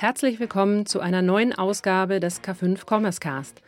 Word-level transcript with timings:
herzlich 0.00 0.40
willkommen 0.40 0.86
zu 0.86 1.00
einer 1.00 1.20
neuen 1.20 1.52
Ausgabe 1.52 2.20
des 2.20 2.42
K5 2.42 2.86
Commerce 2.88 3.20
Cast. 3.20 3.60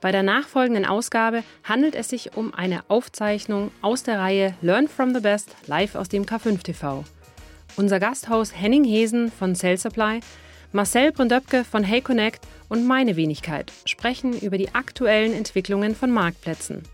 Bei 0.00 0.12
der 0.12 0.22
nachfolgenden 0.22 0.86
Ausgabe 0.86 1.42
handelt 1.64 1.96
es 1.96 2.10
sich 2.10 2.36
um 2.36 2.54
eine 2.54 2.82
Aufzeichnung 2.86 3.72
aus 3.82 4.04
der 4.04 4.20
Reihe 4.20 4.54
Learn 4.62 4.86
from 4.86 5.12
the 5.12 5.20
Best 5.20 5.56
live 5.66 5.96
aus 5.96 6.08
dem 6.08 6.26
K5 6.26 6.62
TV. 6.62 7.04
Unser 7.74 7.98
Gasthaus 7.98 8.54
Henning 8.54 8.84
Hesen 8.84 9.32
von 9.32 9.56
Cell 9.56 9.78
Supply, 9.78 10.20
Marcel 10.70 11.10
Bründöpke 11.10 11.64
von 11.64 11.82
Hey 11.82 12.00
Connect 12.00 12.46
und 12.68 12.86
meine 12.86 13.16
Wenigkeit 13.16 13.72
sprechen 13.84 14.38
über 14.38 14.58
die 14.58 14.72
aktuellen 14.72 15.32
Entwicklungen 15.32 15.96
von 15.96 16.12
Marktplätzen. 16.12 16.84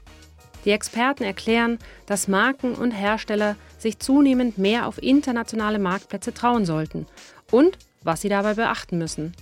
Die 0.64 0.70
Experten 0.70 1.22
erklären, 1.22 1.78
dass 2.06 2.28
Marken 2.28 2.74
und 2.74 2.92
Hersteller 2.92 3.56
sich 3.76 3.98
zunehmend 3.98 4.56
mehr 4.56 4.86
auf 4.86 5.02
internationale 5.02 5.78
Marktplätze 5.78 6.32
trauen 6.32 6.64
sollten 6.64 7.06
und 7.50 7.76
was 8.02 8.20
sie 8.20 8.28
dabei 8.28 8.54
beachten 8.54 8.98
müssen. 8.98 9.34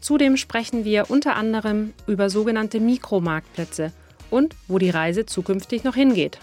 Zudem 0.00 0.36
sprechen 0.36 0.84
wir 0.84 1.10
unter 1.10 1.36
anderem 1.36 1.94
über 2.06 2.28
sogenannte 2.28 2.80
Mikromarktplätze 2.80 3.92
und 4.30 4.54
wo 4.68 4.78
die 4.78 4.90
Reise 4.90 5.26
zukünftig 5.26 5.84
noch 5.84 5.94
hingeht. 5.94 6.38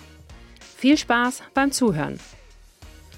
Viel 0.78 0.98
Spaß 0.98 1.44
beim 1.54 1.72
Zuhören. 1.72 2.20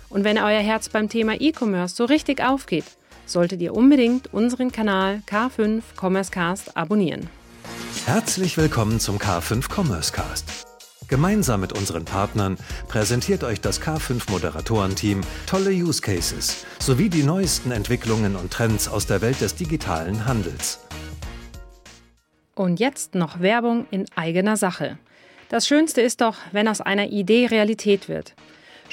Und 0.10 0.24
wenn 0.24 0.38
euer 0.38 0.62
Herz 0.62 0.90
beim 0.90 1.10
Thema 1.10 1.40
E-Commerce 1.40 1.96
so 1.96 2.06
richtig 2.06 2.44
aufgeht, 2.44 2.86
solltet 3.26 3.62
ihr 3.62 3.74
unbedingt 3.74 4.34
unseren 4.34 4.72
Kanal 4.72 5.22
K5 5.30 5.82
Commerce 6.00 6.32
Cast 6.32 6.76
abonnieren. 6.76 7.30
Herzlich 8.06 8.58
willkommen 8.58 9.00
zum 9.00 9.18
K5 9.18 9.74
Commerce 9.74 10.12
Cast. 10.12 10.73
Gemeinsam 11.08 11.62
mit 11.62 11.74
unseren 11.74 12.06
Partnern 12.06 12.58
präsentiert 12.88 13.44
euch 13.44 13.62
das 13.62 13.82
K5 13.82 14.32
Moderatorenteam 14.32 15.22
tolle 15.46 15.72
Use 15.72 16.02
Cases 16.02 16.66
sowie 16.80 17.10
die 17.10 17.24
neuesten 17.24 17.72
Entwicklungen 17.72 18.36
und 18.36 18.52
Trends 18.52 18.88
aus 18.88 19.06
der 19.06 19.22
Welt 19.22 19.42
des 19.42 19.56
digitalen 19.56 20.26
Handels. 20.26 20.80
Und 22.56 22.80
jetzt 22.80 23.16
noch 23.16 23.40
Werbung 23.40 23.88
in 23.92 24.06
eigener 24.16 24.58
Sache. 24.58 24.98
Das 25.50 25.68
Schönste 25.68 26.02
ist 26.02 26.22
doch, 26.22 26.38
wenn 26.52 26.68
aus 26.68 26.82
einer 26.82 27.08
Idee 27.08 27.48
Realität 27.48 28.10
wird. 28.10 28.34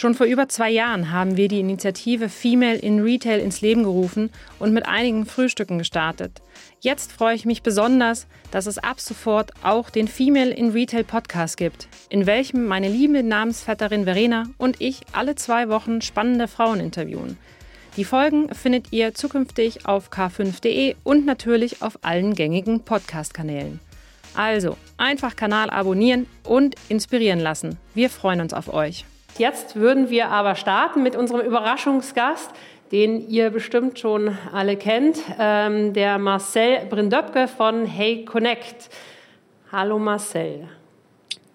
Schon 0.00 0.14
vor 0.14 0.24
über 0.24 0.48
zwei 0.48 0.70
Jahren 0.70 1.10
haben 1.10 1.36
wir 1.36 1.46
die 1.48 1.60
Initiative 1.60 2.30
Female 2.30 2.78
in 2.78 3.00
Retail 3.00 3.38
ins 3.38 3.60
Leben 3.60 3.82
gerufen 3.82 4.30
und 4.58 4.72
mit 4.72 4.88
einigen 4.88 5.26
Frühstücken 5.26 5.76
gestartet. 5.76 6.40
Jetzt 6.80 7.12
freue 7.12 7.34
ich 7.34 7.44
mich 7.44 7.62
besonders, 7.62 8.26
dass 8.50 8.64
es 8.64 8.78
ab 8.78 8.98
sofort 8.98 9.50
auch 9.62 9.90
den 9.90 10.08
Female 10.08 10.52
in 10.52 10.70
Retail 10.70 11.04
Podcast 11.04 11.58
gibt, 11.58 11.86
in 12.08 12.24
welchem 12.24 12.64
meine 12.64 12.88
liebe 12.88 13.22
Namensvetterin 13.22 14.04
Verena 14.04 14.44
und 14.56 14.80
ich 14.80 15.02
alle 15.12 15.34
zwei 15.34 15.68
Wochen 15.68 16.00
spannende 16.00 16.48
Frauen 16.48 16.80
interviewen. 16.80 17.36
Die 17.98 18.04
Folgen 18.04 18.48
findet 18.54 18.94
ihr 18.94 19.12
zukünftig 19.12 19.84
auf 19.84 20.10
k5.de 20.10 20.96
und 21.04 21.26
natürlich 21.26 21.82
auf 21.82 21.98
allen 22.00 22.34
gängigen 22.34 22.80
Podcast-Kanälen. 22.86 23.80
Also 24.34 24.78
einfach 24.96 25.36
Kanal 25.36 25.68
abonnieren 25.68 26.24
und 26.42 26.74
inspirieren 26.88 27.40
lassen. 27.40 27.76
Wir 27.92 28.08
freuen 28.08 28.40
uns 28.40 28.54
auf 28.54 28.72
euch. 28.72 29.04
Jetzt 29.38 29.76
würden 29.76 30.10
wir 30.10 30.28
aber 30.28 30.54
starten 30.54 31.02
mit 31.02 31.16
unserem 31.16 31.40
Überraschungsgast, 31.40 32.50
den 32.92 33.28
ihr 33.28 33.50
bestimmt 33.50 33.98
schon 33.98 34.36
alle 34.52 34.76
kennt, 34.76 35.18
ähm, 35.38 35.92
der 35.92 36.18
Marcel 36.18 36.86
Brindöpke 36.88 37.48
von 37.48 37.84
Hey 37.86 38.24
Connect. 38.24 38.90
Hallo 39.72 39.98
Marcel. 39.98 40.68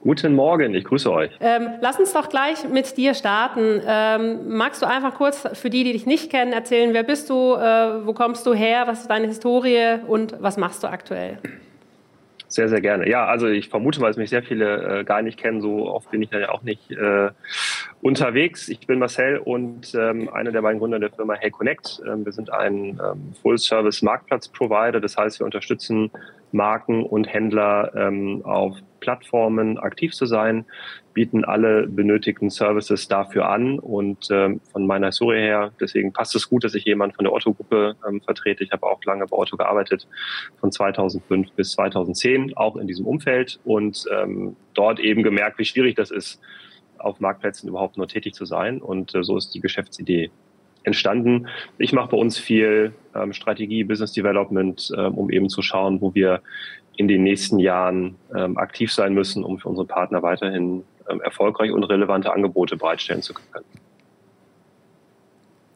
Guten 0.01 0.35
Morgen, 0.35 0.75
ich 0.75 0.83
grüße 0.83 1.11
euch. 1.11 1.31
Ähm, 1.39 1.67
lass 1.81 1.99
uns 1.99 2.13
doch 2.13 2.29
gleich 2.29 2.69
mit 2.69 2.95
dir 2.95 3.15
starten. 3.15 3.81
Ähm, 3.85 4.55
magst 4.55 4.81
du 4.81 4.85
einfach 4.85 5.15
kurz 5.15 5.47
für 5.53 5.71
die, 5.71 5.83
die 5.83 5.93
dich 5.93 6.05
nicht 6.05 6.29
kennen, 6.29 6.53
erzählen, 6.53 6.93
wer 6.93 7.01
bist 7.03 7.29
du, 7.29 7.55
äh, 7.55 8.05
wo 8.05 8.13
kommst 8.13 8.45
du 8.45 8.53
her, 8.53 8.83
was 8.85 9.01
ist 9.01 9.09
deine 9.09 9.25
Historie 9.27 9.97
und 10.07 10.35
was 10.39 10.57
machst 10.57 10.83
du 10.83 10.87
aktuell? 10.87 11.39
Sehr, 12.47 12.69
sehr 12.69 12.81
gerne. 12.81 13.09
Ja, 13.09 13.25
also 13.25 13.47
ich 13.47 13.69
vermute, 13.69 13.99
weil 14.01 14.11
es 14.11 14.17
mich 14.17 14.29
sehr 14.29 14.43
viele 14.43 14.99
äh, 14.99 15.03
gar 15.03 15.21
nicht 15.21 15.39
kennen, 15.39 15.61
so 15.61 15.87
oft 15.87 16.11
bin 16.11 16.21
ich 16.21 16.31
ja 16.31 16.49
auch 16.49 16.61
nicht 16.61 16.91
äh, 16.91 17.31
unterwegs. 18.01 18.69
Ich 18.69 18.85
bin 18.85 18.99
Marcel 18.99 19.39
und 19.39 19.95
ähm, 19.95 20.29
einer 20.29 20.51
der 20.51 20.61
beiden 20.61 20.79
Gründer 20.79 20.99
der 20.99 21.11
Firma 21.11 21.33
Hey 21.33 21.49
Connect. 21.49 22.01
Ähm, 22.05 22.23
wir 22.23 22.31
sind 22.31 22.53
ein 22.53 22.99
ähm, 23.03 23.33
Full-Service-Marktplatz-Provider. 23.41 24.99
Das 24.99 25.17
heißt, 25.17 25.39
wir 25.39 25.45
unterstützen 25.45 26.11
Marken 26.55 27.03
und 27.03 27.31
Händler 27.31 27.91
ähm, 27.95 28.41
auf 28.43 28.77
Plattformen 29.01 29.77
aktiv 29.77 30.13
zu 30.13 30.25
sein, 30.25 30.65
bieten 31.13 31.45
alle 31.45 31.87
benötigten 31.87 32.49
Services 32.49 33.07
dafür 33.07 33.49
an. 33.49 33.77
Und 33.77 34.29
ähm, 34.31 34.61
von 34.71 34.87
meiner 34.87 35.07
Historie 35.07 35.39
her, 35.39 35.71
deswegen 35.79 36.13
passt 36.13 36.35
es 36.35 36.49
gut, 36.49 36.63
dass 36.63 36.73
ich 36.73 36.85
jemand 36.85 37.13
von 37.15 37.25
der 37.25 37.33
Otto-Gruppe 37.33 37.95
ähm, 38.07 38.21
vertrete. 38.21 38.63
Ich 38.63 38.71
habe 38.71 38.85
auch 38.87 39.03
lange 39.03 39.27
bei 39.27 39.37
Otto 39.37 39.57
gearbeitet, 39.57 40.07
von 40.59 40.71
2005 40.71 41.51
bis 41.51 41.73
2010, 41.73 42.57
auch 42.57 42.77
in 42.77 42.87
diesem 42.87 43.05
Umfeld. 43.05 43.59
Und 43.63 44.05
ähm, 44.11 44.55
dort 44.73 44.99
eben 44.99 45.21
gemerkt, 45.21 45.59
wie 45.59 45.65
schwierig 45.65 45.95
das 45.95 46.09
ist, 46.09 46.41
auf 46.97 47.19
Marktplätzen 47.19 47.69
überhaupt 47.69 47.97
nur 47.97 48.07
tätig 48.07 48.33
zu 48.33 48.45
sein. 48.45 48.81
Und 48.81 49.13
äh, 49.13 49.23
so 49.23 49.37
ist 49.37 49.53
die 49.53 49.59
Geschäftsidee 49.59 50.31
entstanden. 50.85 51.47
Ich 51.77 51.93
mache 51.93 52.09
bei 52.09 52.17
uns 52.17 52.37
viel 52.37 52.93
ähm, 53.13 53.33
Strategie, 53.33 53.83
Business 53.83 54.13
Development, 54.13 54.91
ähm, 54.97 55.15
um 55.15 55.29
eben 55.29 55.49
zu 55.49 55.61
schauen, 55.61 56.01
wo 56.01 56.13
wir 56.13 56.41
in 56.97 57.07
den 57.07 57.23
nächsten 57.23 57.59
Jahren 57.59 58.15
ähm, 58.35 58.57
aktiv 58.57 58.91
sein 58.93 59.13
müssen, 59.13 59.43
um 59.43 59.59
für 59.59 59.69
unsere 59.69 59.85
Partner 59.85 60.23
weiterhin 60.23 60.83
ähm, 61.09 61.21
erfolgreich 61.21 61.71
und 61.71 61.83
relevante 61.83 62.31
Angebote 62.31 62.77
bereitstellen 62.77 63.21
zu 63.21 63.33
können. 63.33 63.65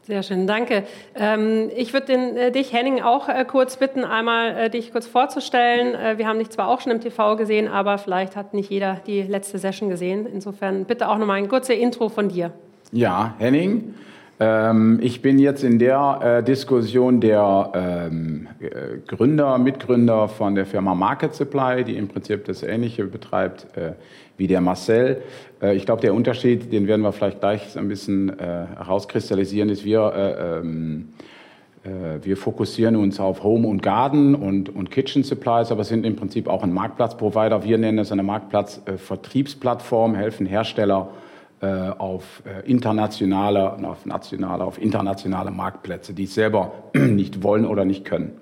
Sehr 0.10 0.24
schön, 0.24 0.48
danke. 0.48 0.86
Ähm, 1.14 1.70
ich 1.76 1.94
würde 1.94 2.14
äh, 2.14 2.52
dich, 2.52 2.74
Henning, 2.74 3.00
auch 3.00 3.30
äh, 3.30 3.46
kurz 3.46 3.78
bitten, 3.78 4.04
einmal 4.04 4.58
äh, 4.58 4.70
dich 4.72 4.92
kurz 4.92 5.06
vorzustellen. 5.06 5.94
Äh, 5.94 6.18
wir 6.18 6.28
haben 6.28 6.40
dich 6.40 6.50
zwar 6.50 6.68
auch 6.68 6.82
schon 6.82 6.92
im 6.92 7.00
TV 7.00 7.36
gesehen, 7.36 7.68
aber 7.68 8.00
vielleicht 8.00 8.36
hat 8.36 8.56
nicht 8.56 8.72
jeder 8.72 9.02
die 9.06 9.22
letzte 9.22 9.60
Session 9.60 9.88
gesehen. 9.88 10.26
Insofern 10.26 10.86
bitte 10.86 11.10
auch 11.10 11.20
nochmal 11.20 11.38
ein 11.38 11.48
kurzes 11.48 11.78
Intro 11.78 12.10
von 12.10 12.28
dir. 12.28 12.52
Ja, 12.92 13.36
Henning, 13.38 13.94
ähm, 14.40 15.00
ich 15.02 15.22
bin 15.22 15.38
jetzt 15.38 15.66
in 15.66 15.80
der 15.80 16.20
äh, 16.40 16.44
Diskussion 16.44 17.20
der 17.20 17.72
ähm, 17.74 18.48
äh, 18.60 19.00
Gründer, 19.06 19.58
Mitgründer 19.58 20.30
von 20.30 20.56
der 20.56 20.66
Firma 20.66 20.96
Market 20.96 21.34
Supply, 21.34 21.84
die 21.84 21.98
im 21.98 22.08
Prinzip 22.08 22.46
das 22.46 22.64
Ähnliche 22.64 23.04
betreibt 23.06 23.68
äh, 23.76 23.94
wie 24.38 24.48
der 24.48 24.62
Marcel. 24.62 25.22
Äh, 25.62 25.76
ich 25.76 25.86
glaube, 25.86 26.02
der 26.02 26.14
Unterschied, 26.14 26.72
den 26.72 26.88
werden 26.88 27.02
wir 27.02 27.12
vielleicht 27.12 27.42
gleich 27.42 27.78
ein 27.78 27.90
bisschen 27.90 28.30
äh, 28.40 28.68
herauskristallisieren, 28.78 29.70
ist, 29.70 29.84
wir, 29.84 30.14
äh, 30.16 30.60
ähm, 30.60 31.10
wir 32.22 32.36
fokussieren 32.36 32.98
uns 32.98 33.22
auf 33.22 33.42
Home 33.42 33.66
und 33.66 33.82
Garden 33.82 34.36
und, 34.36 34.68
und 34.68 34.92
Kitchen 34.92 35.24
Supplies, 35.24 35.72
aber 35.72 35.86
sind 35.86 36.06
im 36.06 36.18
Prinzip 36.18 36.50
auch 36.50 36.62
ein 36.62 36.74
Marktplatzprovider. 36.74 37.64
Wir 37.64 37.78
nennen 37.78 38.00
es 38.00 38.12
eine 38.12 38.22
Marktplatzvertriebsplattform, 38.22 40.14
helfen 40.14 40.46
Hersteller, 40.46 41.08
auf 41.66 42.44
äh, 42.46 42.70
internationale, 42.70 43.74
auf 43.86 44.06
nationale, 44.06 44.64
auf 44.64 44.82
internationale 44.82 45.52
Marktplätze, 45.52 46.14
die 46.14 46.24
es 46.24 46.34
selber 46.34 46.72
nicht 46.94 47.44
wollen 47.44 47.66
oder 47.66 47.86
nicht 47.86 48.06
können. 48.06 48.38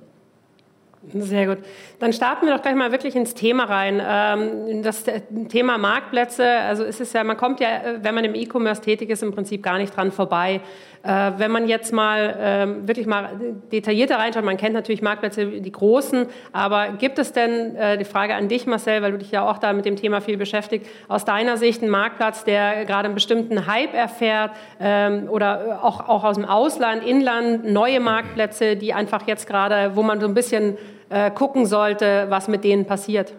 Sehr 1.13 1.47
gut. 1.47 1.59
Dann 1.99 2.11
starten 2.11 2.45
wir 2.45 2.53
doch 2.53 2.61
gleich 2.61 2.75
mal 2.75 2.91
wirklich 2.91 3.15
ins 3.15 3.33
Thema 3.33 3.63
rein. 3.63 4.01
Ähm, 4.05 4.83
das 4.83 5.05
Thema 5.47 5.77
Marktplätze, 5.77 6.45
also 6.45 6.83
ist 6.83 6.99
es 6.99 7.13
ja, 7.13 7.23
man 7.23 7.37
kommt 7.37 7.61
ja, 7.61 7.67
wenn 8.01 8.13
man 8.13 8.25
im 8.25 8.35
E-Commerce 8.35 8.81
tätig 8.81 9.09
ist, 9.09 9.23
im 9.23 9.33
Prinzip 9.33 9.63
gar 9.63 9.77
nicht 9.77 9.95
dran 9.95 10.11
vorbei. 10.11 10.61
Äh, 11.03 11.31
wenn 11.37 11.51
man 11.51 11.67
jetzt 11.67 11.93
mal 11.93 12.35
ähm, 12.39 12.87
wirklich 12.87 13.07
mal 13.07 13.29
detaillierter 13.71 14.17
reinschaut, 14.17 14.43
man 14.43 14.57
kennt 14.57 14.73
natürlich 14.73 15.01
Marktplätze, 15.01 15.45
die 15.45 15.71
großen, 15.71 16.25
aber 16.51 16.89
gibt 16.99 17.19
es 17.19 17.31
denn, 17.31 17.75
äh, 17.77 17.97
die 17.97 18.03
Frage 18.03 18.35
an 18.35 18.49
dich, 18.49 18.65
Marcel, 18.65 19.01
weil 19.01 19.13
du 19.13 19.17
dich 19.17 19.31
ja 19.31 19.49
auch 19.49 19.57
da 19.57 19.71
mit 19.71 19.85
dem 19.85 19.95
Thema 19.95 20.19
viel 20.19 20.35
beschäftigt, 20.35 20.85
aus 21.07 21.23
deiner 21.23 21.55
Sicht 21.55 21.81
einen 21.81 21.91
Marktplatz, 21.91 22.43
der 22.43 22.83
gerade 22.83 23.05
einen 23.05 23.15
bestimmten 23.15 23.67
Hype 23.67 23.93
erfährt 23.93 24.51
ähm, 24.81 25.29
oder 25.29 25.79
auch, 25.81 26.09
auch 26.09 26.25
aus 26.25 26.35
dem 26.35 26.45
Ausland, 26.45 27.05
Inland, 27.05 27.71
neue 27.71 28.01
Marktplätze, 28.01 28.75
die 28.75 28.93
einfach 28.93 29.25
jetzt 29.27 29.47
gerade, 29.47 29.95
wo 29.95 30.03
man 30.03 30.19
so 30.19 30.27
ein 30.27 30.33
bisschen 30.33 30.77
äh, 31.09 31.31
gucken 31.31 31.65
sollte, 31.65 32.27
was 32.29 32.47
mit 32.47 32.63
denen 32.63 32.85
passiert? 32.85 33.33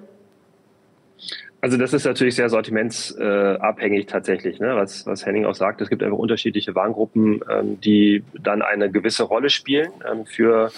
Also 1.60 1.76
das 1.76 1.92
ist 1.92 2.04
natürlich 2.04 2.36
sehr 2.36 2.48
sortimentsabhängig 2.48 4.06
tatsächlich, 4.06 4.60
ne? 4.60 4.76
was, 4.76 5.06
was 5.06 5.26
Henning 5.26 5.44
auch 5.44 5.56
sagt. 5.56 5.80
Es 5.80 5.88
gibt 5.88 6.04
einfach 6.04 6.18
unterschiedliche 6.18 6.74
Warengruppen, 6.74 7.40
ähm, 7.50 7.80
die 7.80 8.22
dann 8.40 8.62
eine 8.62 8.90
gewisse 8.90 9.24
Rolle 9.24 9.50
spielen 9.50 9.90
ähm, 10.08 10.24
für 10.24 10.70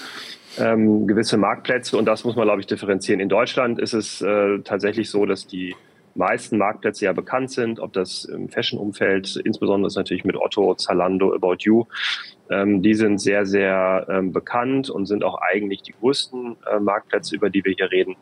ähm, 0.58 1.06
gewisse 1.06 1.36
Marktplätze 1.36 1.98
und 1.98 2.06
das 2.06 2.24
muss 2.24 2.34
man, 2.34 2.46
glaube 2.46 2.60
ich, 2.60 2.66
differenzieren. 2.66 3.20
In 3.20 3.28
Deutschland 3.28 3.78
ist 3.78 3.92
es 3.92 4.22
äh, 4.22 4.60
tatsächlich 4.60 5.10
so, 5.10 5.26
dass 5.26 5.46
die 5.46 5.76
meisten 6.14 6.58
Marktplätze 6.58 7.06
ja 7.06 7.12
bekannt 7.12 7.50
sind, 7.50 7.80
ob 7.80 7.92
das 7.92 8.24
im 8.24 8.48
Fashion-Umfeld, 8.48 9.36
insbesondere 9.36 9.88
ist 9.88 9.96
natürlich 9.96 10.24
mit 10.24 10.36
Otto, 10.36 10.74
Zalando, 10.74 11.34
About 11.34 11.58
You, 11.60 11.86
ähm, 12.50 12.82
die 12.82 12.94
sind 12.94 13.18
sehr, 13.18 13.46
sehr 13.46 14.06
ähm, 14.10 14.32
bekannt 14.32 14.90
und 14.90 15.06
sind 15.06 15.22
auch 15.22 15.40
eigentlich 15.40 15.82
die 15.82 15.92
größten 15.92 16.56
äh, 16.70 16.80
Marktplätze, 16.80 17.36
über 17.36 17.48
die 17.48 17.64
wir 17.64 17.72
hier 17.72 17.90
reden. 17.90 18.16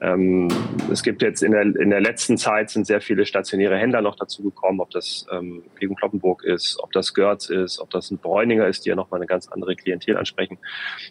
Ähm, 0.00 0.48
es 0.90 1.02
gibt 1.02 1.22
jetzt 1.22 1.42
in 1.42 1.52
der, 1.52 1.62
in 1.62 1.90
der 1.90 2.00
letzten 2.00 2.38
Zeit 2.38 2.70
sind 2.70 2.86
sehr 2.86 3.02
viele 3.02 3.26
stationäre 3.26 3.76
Händler 3.76 4.00
noch 4.00 4.16
dazu 4.16 4.42
gekommen, 4.42 4.80
ob 4.80 4.90
das 4.90 5.26
ähm, 5.30 5.62
Pegen 5.74 5.94
Kloppenburg 5.94 6.42
ist, 6.42 6.78
ob 6.82 6.92
das 6.92 7.12
Görz 7.12 7.50
ist, 7.50 7.78
ob 7.78 7.90
das 7.90 8.10
ein 8.10 8.18
Bräuninger 8.18 8.66
ist, 8.66 8.86
die 8.86 8.88
ja 8.88 8.96
nochmal 8.96 9.20
eine 9.20 9.26
ganz 9.26 9.48
andere 9.48 9.76
Klientel 9.76 10.16
ansprechen. 10.16 10.58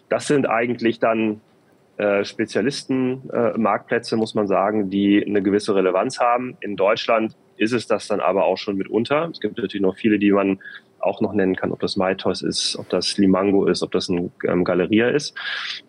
Das 0.08 0.26
sind 0.26 0.46
eigentlich 0.46 0.98
dann 0.98 1.40
äh, 1.96 2.24
Spezialisten-Marktplätze, 2.24 4.14
äh, 4.14 4.18
muss 4.18 4.34
man 4.34 4.46
sagen, 4.46 4.90
die 4.90 5.24
eine 5.24 5.42
gewisse 5.42 5.74
Relevanz 5.74 6.20
haben. 6.20 6.56
In 6.60 6.76
Deutschland 6.76 7.36
ist 7.56 7.72
es 7.72 7.86
das 7.86 8.06
dann 8.06 8.20
aber 8.20 8.44
auch 8.44 8.58
schon 8.58 8.76
mitunter. 8.76 9.28
Es 9.32 9.40
gibt 9.40 9.56
natürlich 9.56 9.80
noch 9.80 9.96
viele, 9.96 10.18
die 10.18 10.32
man 10.32 10.58
auch 11.00 11.20
noch 11.20 11.32
nennen 11.32 11.56
kann, 11.56 11.72
ob 11.72 11.80
das 11.80 11.96
MyToys 11.96 12.42
ist, 12.42 12.76
ob 12.76 12.88
das 12.88 13.16
Limango 13.16 13.66
ist, 13.66 13.82
ob 13.82 13.92
das 13.92 14.08
ein 14.08 14.32
ähm, 14.46 14.64
Galeria 14.64 15.08
ist. 15.08 15.34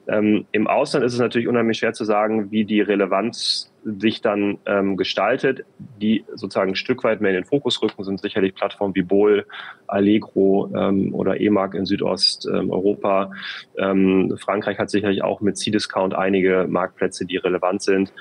Ähm, 0.07 0.45
Im 0.51 0.67
Ausland 0.67 1.05
ist 1.05 1.13
es 1.13 1.19
natürlich 1.19 1.47
unheimlich 1.47 1.79
schwer 1.79 1.93
zu 1.93 2.05
sagen, 2.05 2.51
wie 2.51 2.65
die 2.65 2.81
Relevanz 2.81 3.71
sich 3.99 4.21
dann 4.21 4.57
ähm, 4.65 4.97
gestaltet, 4.97 5.63
die 6.01 6.25
sozusagen 6.33 6.71
ein 6.71 6.75
Stück 6.75 7.03
weit 7.03 7.21
mehr 7.21 7.31
in 7.31 7.37
den 7.37 7.45
Fokus 7.45 7.81
rücken, 7.81 8.03
sind 8.03 8.19
sicherlich 8.19 8.53
Plattformen 8.53 8.93
wie 8.95 9.01
Bol, 9.01 9.45
Allegro 9.87 10.69
ähm, 10.75 11.13
oder 11.13 11.39
EMAG 11.39 11.73
in 11.73 11.85
Südosteuropa. 11.85 13.31
Ähm, 13.77 14.37
Frankreich 14.37 14.77
hat 14.77 14.89
sicherlich 14.89 15.23
auch 15.23 15.39
mit 15.39 15.57
C-Discount 15.57 16.13
einige 16.13 16.67
Marktplätze, 16.69 17.25
die 17.25 17.37
relevant 17.37 17.81
sind. 17.81 18.11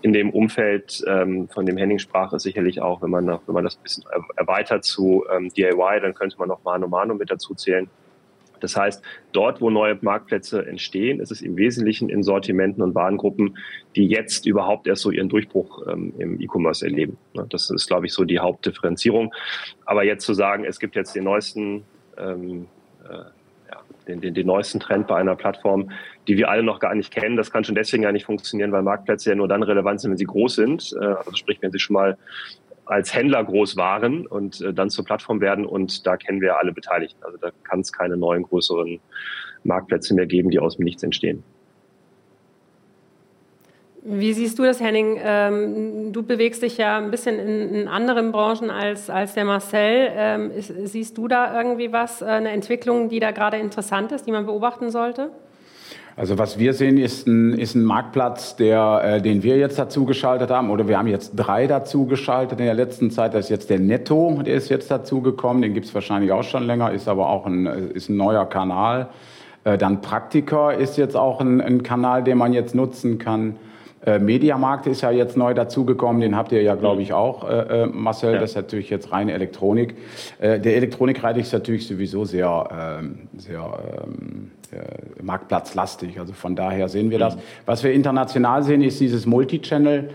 In 0.00 0.12
dem 0.12 0.30
Umfeld, 0.30 1.04
ähm, 1.06 1.48
von 1.48 1.64
dem 1.66 1.76
Henning 1.76 2.00
sprach, 2.00 2.32
ist 2.32 2.42
sicherlich 2.42 2.80
auch, 2.80 3.02
wenn 3.02 3.10
man, 3.10 3.26
wenn 3.26 3.54
man 3.54 3.62
das 3.62 3.76
ein 3.76 3.82
bisschen 3.84 4.04
erweitert 4.36 4.84
zu 4.84 5.24
ähm, 5.32 5.50
DIY, 5.50 6.00
dann 6.02 6.14
könnte 6.14 6.36
man 6.38 6.48
noch 6.48 6.64
Mano 6.64 6.88
Mano 6.88 7.14
mit 7.14 7.30
dazu 7.30 7.54
zählen. 7.54 7.88
Das 8.62 8.76
heißt, 8.76 9.02
dort, 9.32 9.60
wo 9.60 9.70
neue 9.70 9.98
Marktplätze 10.00 10.64
entstehen, 10.66 11.20
ist 11.20 11.30
es 11.30 11.42
im 11.42 11.56
Wesentlichen 11.56 12.08
in 12.08 12.22
Sortimenten 12.22 12.82
und 12.82 12.94
Warengruppen, 12.94 13.58
die 13.96 14.06
jetzt 14.06 14.46
überhaupt 14.46 14.86
erst 14.86 15.02
so 15.02 15.10
ihren 15.10 15.28
Durchbruch 15.28 15.86
ähm, 15.88 16.14
im 16.18 16.40
E-Commerce 16.40 16.84
erleben. 16.84 17.18
Das 17.50 17.70
ist, 17.70 17.88
glaube 17.88 18.06
ich, 18.06 18.12
so 18.12 18.24
die 18.24 18.38
Hauptdifferenzierung. 18.38 19.34
Aber 19.84 20.04
jetzt 20.04 20.24
zu 20.24 20.32
sagen, 20.32 20.64
es 20.64 20.78
gibt 20.78 20.94
jetzt 20.94 21.14
den 21.14 21.24
neuesten, 21.24 21.84
ähm, 22.16 22.66
äh, 23.08 23.24
den, 24.08 24.20
den, 24.20 24.34
den 24.34 24.46
neuesten 24.46 24.80
Trend 24.80 25.06
bei 25.06 25.16
einer 25.16 25.36
Plattform, 25.36 25.90
die 26.28 26.36
wir 26.36 26.48
alle 26.48 26.62
noch 26.62 26.80
gar 26.80 26.94
nicht 26.94 27.12
kennen, 27.12 27.36
das 27.36 27.50
kann 27.50 27.64
schon 27.64 27.74
deswegen 27.74 28.02
ja 28.02 28.12
nicht 28.12 28.26
funktionieren, 28.26 28.72
weil 28.72 28.82
Marktplätze 28.82 29.30
ja 29.30 29.36
nur 29.36 29.48
dann 29.48 29.62
relevant 29.62 30.00
sind, 30.00 30.10
wenn 30.10 30.18
sie 30.18 30.24
groß 30.24 30.54
sind. 30.54 30.92
Äh, 31.00 31.04
also 31.04 31.34
sprich, 31.34 31.58
wenn 31.60 31.72
sie 31.72 31.78
schon 31.78 31.94
mal 31.94 32.16
als 32.92 33.14
Händler 33.14 33.42
groß 33.44 33.76
waren 33.76 34.26
und 34.26 34.60
äh, 34.60 34.72
dann 34.72 34.90
zur 34.90 35.04
Plattform 35.04 35.40
werden. 35.40 35.66
Und 35.66 36.06
da 36.06 36.16
kennen 36.16 36.40
wir 36.40 36.58
alle 36.58 36.72
Beteiligten. 36.72 37.22
Also 37.24 37.38
da 37.38 37.50
kann 37.64 37.80
es 37.80 37.92
keine 37.92 38.16
neuen 38.16 38.44
größeren 38.44 39.00
Marktplätze 39.64 40.14
mehr 40.14 40.26
geben, 40.26 40.50
die 40.50 40.58
aus 40.58 40.76
dem 40.76 40.84
Nichts 40.84 41.02
entstehen. 41.02 41.42
Wie 44.04 44.32
siehst 44.32 44.58
du 44.58 44.64
das, 44.64 44.80
Henning? 44.80 45.16
Ähm, 45.22 46.12
du 46.12 46.24
bewegst 46.24 46.62
dich 46.62 46.76
ja 46.76 46.98
ein 46.98 47.12
bisschen 47.12 47.38
in, 47.38 47.72
in 47.72 47.88
anderen 47.88 48.32
Branchen 48.32 48.68
als, 48.68 49.08
als 49.08 49.34
der 49.34 49.44
Marcel. 49.44 50.10
Ähm, 50.12 50.50
ist, 50.50 50.72
siehst 50.86 51.16
du 51.16 51.28
da 51.28 51.56
irgendwie 51.56 51.92
was, 51.92 52.20
äh, 52.20 52.24
eine 52.24 52.50
Entwicklung, 52.50 53.08
die 53.08 53.20
da 53.20 53.30
gerade 53.30 53.58
interessant 53.58 54.10
ist, 54.10 54.26
die 54.26 54.32
man 54.32 54.44
beobachten 54.44 54.90
sollte? 54.90 55.30
Also 56.14 56.36
was 56.36 56.58
wir 56.58 56.74
sehen, 56.74 56.98
ist 56.98 57.26
ein, 57.26 57.54
ist 57.54 57.74
ein 57.74 57.84
Marktplatz, 57.84 58.56
der, 58.56 59.00
äh, 59.02 59.22
den 59.22 59.42
wir 59.42 59.56
jetzt 59.56 59.78
dazu 59.78 60.04
geschaltet 60.04 60.50
haben, 60.50 60.70
oder 60.70 60.86
wir 60.86 60.98
haben 60.98 61.06
jetzt 61.06 61.32
drei 61.36 61.66
dazu 61.66 62.04
geschaltet 62.04 62.60
in 62.60 62.66
der 62.66 62.74
letzten 62.74 63.10
Zeit. 63.10 63.32
Das 63.32 63.46
ist 63.46 63.50
jetzt 63.50 63.70
der 63.70 63.78
Netto, 63.78 64.42
der 64.44 64.54
ist 64.54 64.68
jetzt 64.68 64.90
dazu 64.90 65.22
gekommen. 65.22 65.62
Den 65.62 65.72
gibt 65.72 65.86
es 65.86 65.94
wahrscheinlich 65.94 66.30
auch 66.32 66.42
schon 66.42 66.64
länger, 66.64 66.92
ist 66.92 67.08
aber 67.08 67.30
auch 67.30 67.46
ein, 67.46 67.66
ist 67.66 68.10
ein 68.10 68.16
neuer 68.16 68.44
Kanal. 68.44 69.08
Äh, 69.64 69.78
dann 69.78 70.02
Praktika 70.02 70.72
ist 70.72 70.98
jetzt 70.98 71.16
auch 71.16 71.40
ein, 71.40 71.62
ein 71.62 71.82
Kanal, 71.82 72.22
den 72.22 72.36
man 72.36 72.52
jetzt 72.52 72.74
nutzen 72.74 73.18
kann. 73.18 73.56
Äh, 74.04 74.18
Mediamarkt 74.18 74.86
ist 74.86 75.02
ja 75.02 75.10
jetzt 75.10 75.36
neu 75.36 75.54
dazugekommen, 75.54 76.20
den 76.20 76.36
habt 76.36 76.50
ihr 76.52 76.62
ja, 76.62 76.74
glaube 76.74 77.02
ich, 77.02 77.12
auch, 77.12 77.48
äh, 77.48 77.82
äh, 77.82 77.86
Marcel. 77.86 78.34
Ja. 78.34 78.40
Das 78.40 78.50
ist 78.50 78.56
natürlich 78.56 78.90
jetzt 78.90 79.12
reine 79.12 79.32
Elektronik. 79.32 79.94
Äh, 80.40 80.58
der 80.58 80.76
Elektronikreiter 80.76 81.38
ist 81.38 81.52
natürlich 81.52 81.86
sowieso 81.86 82.24
sehr, 82.24 82.98
ähm, 83.00 83.28
sehr 83.36 83.60
ähm, 84.04 84.50
äh, 84.72 85.22
marktplatzlastig. 85.22 86.18
Also 86.18 86.32
von 86.32 86.56
daher 86.56 86.88
sehen 86.88 87.10
wir 87.10 87.18
das. 87.18 87.36
Mhm. 87.36 87.40
Was 87.66 87.84
wir 87.84 87.92
international 87.92 88.62
sehen, 88.64 88.82
ist 88.82 89.00
dieses 89.00 89.26
Multichannel. 89.26 90.10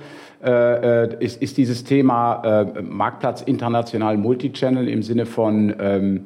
Ist, 1.20 1.42
ist 1.42 1.58
dieses 1.58 1.84
Thema 1.84 2.72
Marktplatz 2.84 3.42
international 3.42 4.18
Multichannel 4.18 4.88
im 4.88 5.02
Sinne 5.02 5.26
von, 5.26 5.74
ähm, 5.80 6.18
äh, 6.18 6.20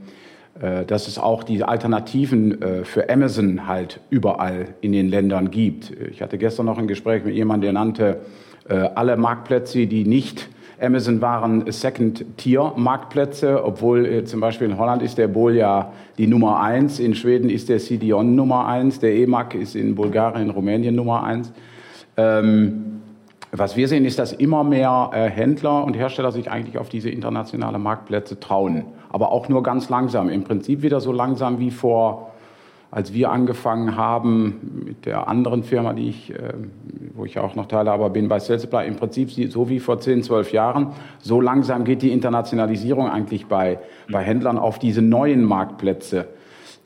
dass 0.85 1.07
es 1.07 1.17
auch 1.17 1.43
die 1.43 1.63
Alternativen 1.63 2.61
äh, 2.61 2.83
für 2.83 3.09
Amazon 3.09 3.67
halt 3.67 3.99
überall 4.09 4.75
in 4.81 4.91
den 4.91 5.09
Ländern 5.09 5.49
gibt. 5.49 5.91
Ich 6.11 6.21
hatte 6.21 6.37
gestern 6.37 6.65
noch 6.65 6.77
ein 6.77 6.87
Gespräch 6.87 7.23
mit 7.23 7.35
jemandem, 7.35 7.73
der 7.73 7.73
nannte 7.73 8.21
alle 8.67 9.17
Marktplätze, 9.17 9.87
die 9.87 10.05
nicht 10.05 10.47
Amazon 10.81 11.21
waren 11.21 11.71
Second-Tier-Marktplätze, 11.71 13.63
obwohl 13.63 14.05
äh, 14.05 14.25
zum 14.25 14.39
Beispiel 14.39 14.67
in 14.67 14.79
Holland 14.79 15.03
ist 15.03 15.17
der 15.17 15.27
Bol 15.27 15.55
ja 15.55 15.93
die 16.17 16.25
Nummer 16.25 16.59
eins, 16.59 16.99
in 16.99 17.13
Schweden 17.13 17.51
ist 17.51 17.69
der 17.69 17.77
CDON 17.77 18.35
Nummer 18.35 18.65
eins, 18.65 18.99
der 18.99 19.13
EMAG 19.13 19.53
ist 19.53 19.75
in 19.75 19.93
Bulgarien, 19.93 20.49
Rumänien 20.49 20.95
Nummer 20.95 21.23
eins. 21.23 21.53
Ähm, 22.17 23.00
was 23.51 23.75
wir 23.75 23.87
sehen, 23.87 24.05
ist, 24.05 24.17
dass 24.17 24.31
immer 24.31 24.63
mehr 24.63 25.09
äh, 25.13 25.29
Händler 25.29 25.83
und 25.83 25.95
Hersteller 25.95 26.31
sich 26.31 26.49
eigentlich 26.49 26.77
auf 26.77 26.89
diese 26.89 27.09
internationalen 27.09 27.81
Marktplätze 27.81 28.39
trauen. 28.39 28.85
Aber 29.09 29.31
auch 29.31 29.49
nur 29.49 29.61
ganz 29.61 29.89
langsam. 29.89 30.29
Im 30.29 30.43
Prinzip 30.43 30.81
wieder 30.81 31.01
so 31.01 31.11
langsam 31.11 31.59
wie 31.59 31.71
vor 31.71 32.31
als 32.91 33.13
wir 33.13 33.31
angefangen 33.31 33.95
haben 33.95 34.83
mit 34.85 35.05
der 35.05 35.29
anderen 35.29 35.63
Firma, 35.63 35.93
die 35.93 36.09
ich, 36.09 36.33
äh, 36.33 36.53
wo 37.13 37.23
ich 37.23 37.39
auch 37.39 37.55
noch 37.55 37.67
Teilhaber 37.67 38.09
bin, 38.09 38.27
bei 38.27 38.39
Salesforce, 38.39 38.85
im 38.85 38.97
Prinzip 38.97 39.31
so 39.31 39.69
wie 39.69 39.79
vor 39.79 39.99
10, 39.99 40.23
12 40.23 40.51
Jahren, 40.51 40.87
so 41.19 41.39
langsam 41.39 41.85
geht 41.85 42.01
die 42.01 42.11
Internationalisierung 42.11 43.09
eigentlich 43.09 43.45
bei, 43.45 43.79
bei 44.11 44.21
Händlern 44.21 44.57
auf 44.57 44.77
diese 44.77 45.01
neuen 45.01 45.45
Marktplätze. 45.45 46.27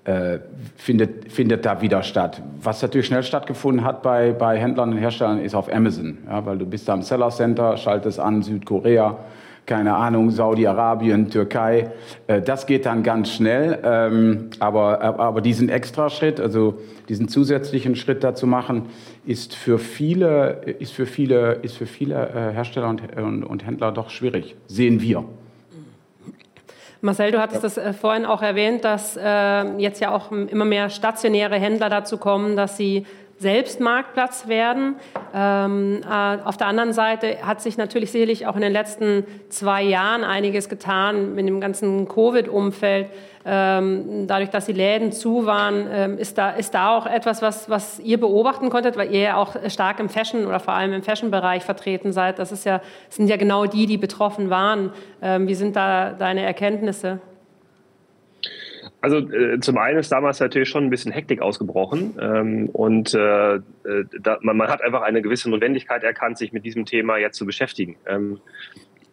Äh, 0.06 0.38
findet, 0.76 1.32
findet 1.32 1.66
da 1.66 1.82
wieder 1.82 2.04
statt. 2.04 2.40
Was 2.62 2.80
natürlich 2.80 3.08
schnell 3.08 3.24
stattgefunden 3.24 3.84
hat 3.84 4.04
bei, 4.04 4.34
bei 4.34 4.56
Händlern 4.60 4.92
und 4.92 5.00
Herstellern 5.00 5.40
ist 5.40 5.56
auf 5.56 5.74
Amazon, 5.74 6.20
ja, 6.28 6.46
weil 6.46 6.60
du 6.60 6.68
bist 6.68 6.88
da 6.88 6.94
im 6.94 7.02
Seller 7.02 7.32
Center, 7.32 7.76
schaltest 7.76 8.20
an 8.20 8.44
Südkorea, 8.44 9.18
keine 9.66 9.96
Ahnung, 9.96 10.30
Saudi-Arabien, 10.30 11.32
Türkei. 11.32 11.90
Äh, 12.28 12.44
das 12.44 12.68
geht 12.68 12.86
dann 12.86 13.02
ganz 13.02 13.32
schnell. 13.32 13.80
Ähm, 13.84 14.52
aber, 14.60 15.02
aber 15.02 15.42
diesen 15.42 15.70
Extraschritt, 15.70 16.40
also 16.40 16.76
diesen 17.10 17.28
zusätzlichen 17.28 17.96
Schritt 17.96 18.24
dazu 18.24 18.46
machen, 18.46 18.84
ist 19.26 19.56
für 19.56 19.80
viele, 19.80 20.62
ist 20.78 20.94
für 20.94 21.08
viele, 21.08 21.54
ist 21.64 21.78
für 21.78 21.88
viele 21.88 22.14
äh, 22.14 22.54
Hersteller 22.54 22.90
und, 22.90 23.02
und, 23.18 23.44
und 23.44 23.66
Händler 23.66 23.92
doch 23.92 24.12
schwierig. 24.12 24.56
Sehen 24.68 25.02
wir. 25.02 25.26
Marcel, 27.06 27.32
du 27.32 27.40
hattest 27.40 27.62
ja. 27.62 27.70
das 27.70 27.78
äh, 27.78 27.94
vorhin 27.94 28.26
auch 28.26 28.42
erwähnt, 28.42 28.84
dass 28.84 29.16
äh, 29.16 29.78
jetzt 29.78 30.02
ja 30.02 30.12
auch 30.12 30.32
immer 30.32 30.66
mehr 30.66 30.90
stationäre 30.90 31.56
Händler 31.56 31.90
dazu 31.90 32.18
kommen, 32.18 32.56
dass 32.56 32.78
sie 32.78 33.06
selbst 33.38 33.82
Marktplatz 33.82 34.48
werden. 34.48 34.96
Ähm, 35.34 36.02
äh, 36.04 36.38
auf 36.44 36.56
der 36.58 36.68
anderen 36.68 36.94
Seite 36.94 37.46
hat 37.46 37.62
sich 37.62 37.78
natürlich 37.78 38.12
sicherlich 38.12 38.48
auch 38.48 38.56
in 38.56 38.62
den 38.62 38.72
letzten 38.72 39.26
zwei 39.50 39.84
Jahren 39.84 40.24
einiges 40.24 40.70
getan 40.70 41.36
mit 41.36 41.48
dem 41.48 41.60
ganzen 41.60 42.08
Covid-Umfeld. 42.08 43.08
Ähm, 43.48 44.26
dadurch, 44.26 44.50
dass 44.50 44.66
die 44.66 44.74
Läden 44.74 45.12
zu 45.12 45.46
waren, 45.46 45.86
ähm, 45.92 46.18
ist, 46.18 46.38
da, 46.38 46.52
ist 46.52 46.74
da 46.74 46.98
auch 46.98 47.06
etwas, 47.06 47.42
was, 47.42 47.70
was 47.70 48.00
ihr 48.00 48.20
beobachten 48.20 48.70
konntet, 48.70 48.98
weil 48.98 49.14
ihr 49.14 49.20
ja 49.20 49.36
auch 49.36 49.56
stark 49.68 50.00
im 50.00 50.10
Fashion 50.10 50.48
oder 50.48 50.60
vor 50.60 50.74
allem 50.74 50.94
im 50.94 51.04
Fashion-Bereich 51.04 51.64
vertreten 51.64 52.12
seid. 52.12 52.40
Das 52.40 52.52
ist 52.52 52.66
ja, 52.66 52.82
sind 53.10 53.28
ja 53.28 53.38
genau 53.38 53.66
die, 53.66 53.86
die 53.86 53.98
betroffen 53.98 54.50
waren. 54.50 54.94
Ähm, 55.22 55.48
wie 55.48 55.56
sind 55.56 55.76
da 55.76 56.12
deine 56.12 56.42
Erkenntnisse? 56.42 57.20
Also 59.06 59.18
äh, 59.18 59.60
zum 59.60 59.78
einen 59.78 60.00
ist 60.00 60.12
damals 60.12 60.40
natürlich 60.40 60.68
schon 60.68 60.84
ein 60.86 60.90
bisschen 60.90 61.12
Hektik 61.12 61.40
ausgebrochen 61.40 62.18
ähm, 62.20 62.70
und 62.74 63.14
äh, 63.14 63.58
äh, 63.58 63.62
da, 64.20 64.40
man, 64.42 64.58
man, 64.58 64.68
hat 64.68 64.82
einfach 64.82 65.04
eine 65.04 65.22
gewisse 65.22 65.48
Notwendigkeit 65.48 66.04
erkannt, 66.04 66.40
sich 66.40 66.54
mit 66.54 66.66
diesem 66.66 66.88
Thema 66.88 67.18
jetzt 67.18 67.38
zu 67.38 67.46
beschäftigen. 67.46 67.98
Ähm, 68.08 68.40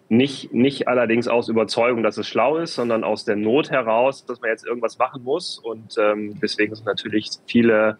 nicht, 0.08 0.54
nicht 0.54 0.88
allerdings 0.88 1.28
aus 1.28 1.50
Überzeugung, 1.50 2.02
dass 2.02 2.16
es 2.16 2.26
schlau 2.26 2.56
ist, 2.56 2.74
sondern 2.74 3.04
aus 3.04 3.26
der 3.26 3.36
Not 3.36 3.70
heraus, 3.70 4.24
dass 4.24 4.40
man 4.40 4.48
jetzt 4.48 4.66
irgendwas 4.66 4.96
machen 4.96 5.24
muss. 5.24 5.58
Und 5.58 5.96
ähm, 5.98 6.40
deswegen 6.40 6.74
sind 6.74 6.86
natürlich 6.86 7.28
viele 7.46 7.98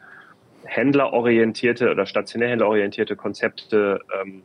händlerorientierte 0.65 1.91
oder 1.91 2.07
stationär 2.07 2.49
händlerorientierte 2.49 3.17
Konzepte 3.17 4.01
ähm, 4.19 4.45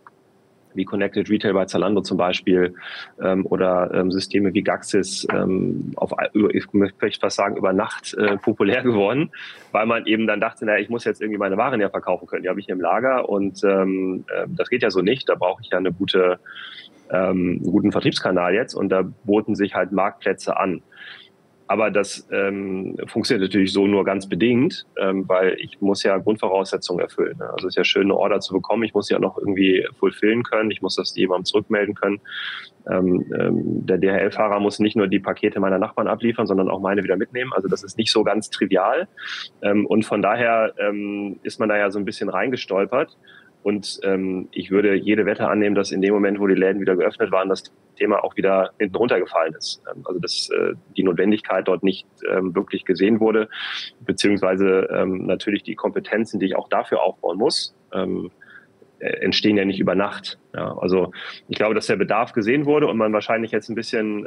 wie 0.78 0.86
Connected 0.86 1.30
Retail 1.30 1.54
bei 1.54 1.66
Zalando 1.66 2.02
zum 2.02 2.18
Beispiel 2.18 2.76
ähm, 3.22 3.46
oder 3.46 3.92
ähm, 3.94 4.12
Systeme 4.12 4.54
wie 4.54 4.64
Gaxis 4.64 5.28
ähm, 5.34 5.92
auf, 5.96 6.14
ich 6.54 6.72
möchte 6.74 7.20
fast 7.20 7.36
sagen, 7.36 7.58
über 7.58 7.74
Nacht 7.74 8.14
äh, 8.14 8.38
populär 8.38 8.82
geworden, 8.84 9.32
weil 9.72 9.86
man 9.86 10.06
eben 10.06 10.28
dann 10.28 10.40
dachte, 10.40 10.66
naja, 10.66 10.80
ich 10.80 10.90
muss 10.90 11.04
jetzt 11.04 11.22
irgendwie 11.22 11.40
meine 11.40 11.58
Waren 11.58 11.82
ja 11.82 11.90
verkaufen 11.90 12.28
können, 12.28 12.44
die 12.44 12.50
habe 12.50 12.60
ich 12.60 12.70
im 12.70 12.80
Lager 12.80 13.28
und 13.28 13.64
ähm, 13.64 14.26
äh, 14.34 14.46
das 14.48 14.70
geht 14.70 14.84
ja 14.84 14.90
so 14.90 15.02
nicht, 15.02 15.28
da 15.28 15.36
brauche 15.36 15.62
ich 15.62 15.70
ja 15.72 15.78
eine 15.78 15.92
gute, 15.92 16.40
ähm, 17.10 17.60
einen 17.64 17.72
guten 17.72 17.92
Vertriebskanal 17.92 18.54
jetzt 18.54 18.74
und 18.74 18.90
da 18.90 19.04
boten 19.24 19.56
sich 19.56 19.76
halt 19.76 19.92
Marktplätze 19.92 20.58
an. 20.58 20.82
Aber 21.68 21.92
das 21.92 22.28
ähm, 22.32 22.98
funktioniert 23.08 23.50
natürlich 23.50 23.74
so 23.74 23.88
nur 23.88 24.06
ganz 24.06 24.28
bedingt, 24.28 24.86
ähm, 24.98 25.28
weil 25.28 25.58
ich 25.60 25.82
muss 25.82 26.02
ja 26.04 26.18
Grundvoraussetzungen 26.18 27.02
erfüllen. 27.02 27.38
Ne? 27.38 27.46
Also 27.46 27.68
es 27.68 27.74
ist 27.74 27.78
ja 27.78 27.84
schön, 27.84 28.04
eine 28.04 28.16
Order 28.16 28.40
zu 28.40 28.54
bekommen. 28.54 28.84
Ich 28.84 28.94
muss 28.94 29.08
sie 29.08 29.14
ja 29.14 29.20
noch 29.20 29.38
irgendwie 29.38 29.86
fulfillen 30.00 30.44
können. 30.44 30.72
Ich 30.72 30.82
muss 30.82 30.96
das 30.96 31.16
jemandem 31.16 31.46
zurückmelden 31.46 31.94
können. 31.94 32.22
Ähm, 32.90 33.26
ähm, 33.38 33.86
der 33.86 33.98
DHL-Fahrer 33.98 34.62
muss 34.62 34.80
nicht 34.80 34.96
nur 34.96 35.08
die 35.08 35.20
Pakete 35.20 35.60
meiner 35.60 35.78
Nachbarn 35.78 36.08
abliefern, 36.08 36.48
sondern 36.48 36.70
auch 36.70 36.80
meine 36.80 37.04
wieder 37.04 37.18
mitnehmen. 37.18 37.52
Also 37.54 37.68
das 37.68 37.84
ist 37.84 37.98
nicht 37.98 38.12
so 38.12 38.24
ganz 38.24 38.50
trivial. 38.50 39.10
Ähm, 39.62 39.86
und 39.86 40.06
von 40.06 40.22
daher 40.22 40.74
ähm, 40.78 41.40
ist 41.44 41.60
man 41.60 41.68
da 41.68 41.78
ja 41.78 41.92
so 41.92 42.00
ein 42.00 42.06
bisschen 42.06 42.30
reingestolpert. 42.30 43.18
Und 43.64 44.00
ähm, 44.04 44.48
ich 44.52 44.72
würde 44.72 44.96
jede 44.96 45.26
Wette 45.26 45.50
annehmen, 45.50 45.76
dass 45.76 45.92
in 45.92 46.02
dem 46.02 46.14
Moment, 46.14 46.40
wo 46.40 46.48
die 46.48 46.56
Läden 46.56 46.80
wieder 46.80 46.96
geöffnet 46.96 47.32
waren, 47.32 47.50
das 47.50 47.74
Thema 47.98 48.24
auch 48.24 48.38
wieder 48.38 48.72
hinten 48.80 48.96
runtergefallen 48.96 49.54
ist. 49.56 49.82
Ähm, 49.92 50.04
also 50.06 50.20
dass 50.20 50.50
äh, 50.50 50.74
die 50.96 51.04
Notwendigkeit 51.04 51.68
dort 51.68 51.84
nicht 51.84 52.08
ähm, 52.30 52.56
wirklich 52.56 52.86
gesehen 52.86 53.20
wurde, 53.20 53.50
beziehungsweise 54.00 54.88
ähm, 54.92 55.26
natürlich 55.26 55.64
die 55.64 55.76
Kompetenzen, 55.76 56.40
die 56.40 56.46
ich 56.48 56.56
auch 56.56 56.70
dafür 56.70 57.02
aufbauen 57.02 57.38
muss, 57.38 57.76
äh, 57.92 58.06
entstehen 59.00 59.58
ja 59.58 59.66
nicht 59.66 59.80
über 59.80 59.96
Nacht. 59.96 60.40
Ja, 60.56 60.78
also 60.78 61.12
ich 61.48 61.58
glaube, 61.58 61.76
dass 61.76 61.88
der 61.88 61.98
Bedarf 61.98 62.34
gesehen 62.34 62.66
wurde 62.66 62.88
und 62.88 62.98
man 62.98 63.14
wahrscheinlich 63.14 63.52
jetzt 63.52 63.70
ein 63.70 63.76
bisschen 63.76 64.26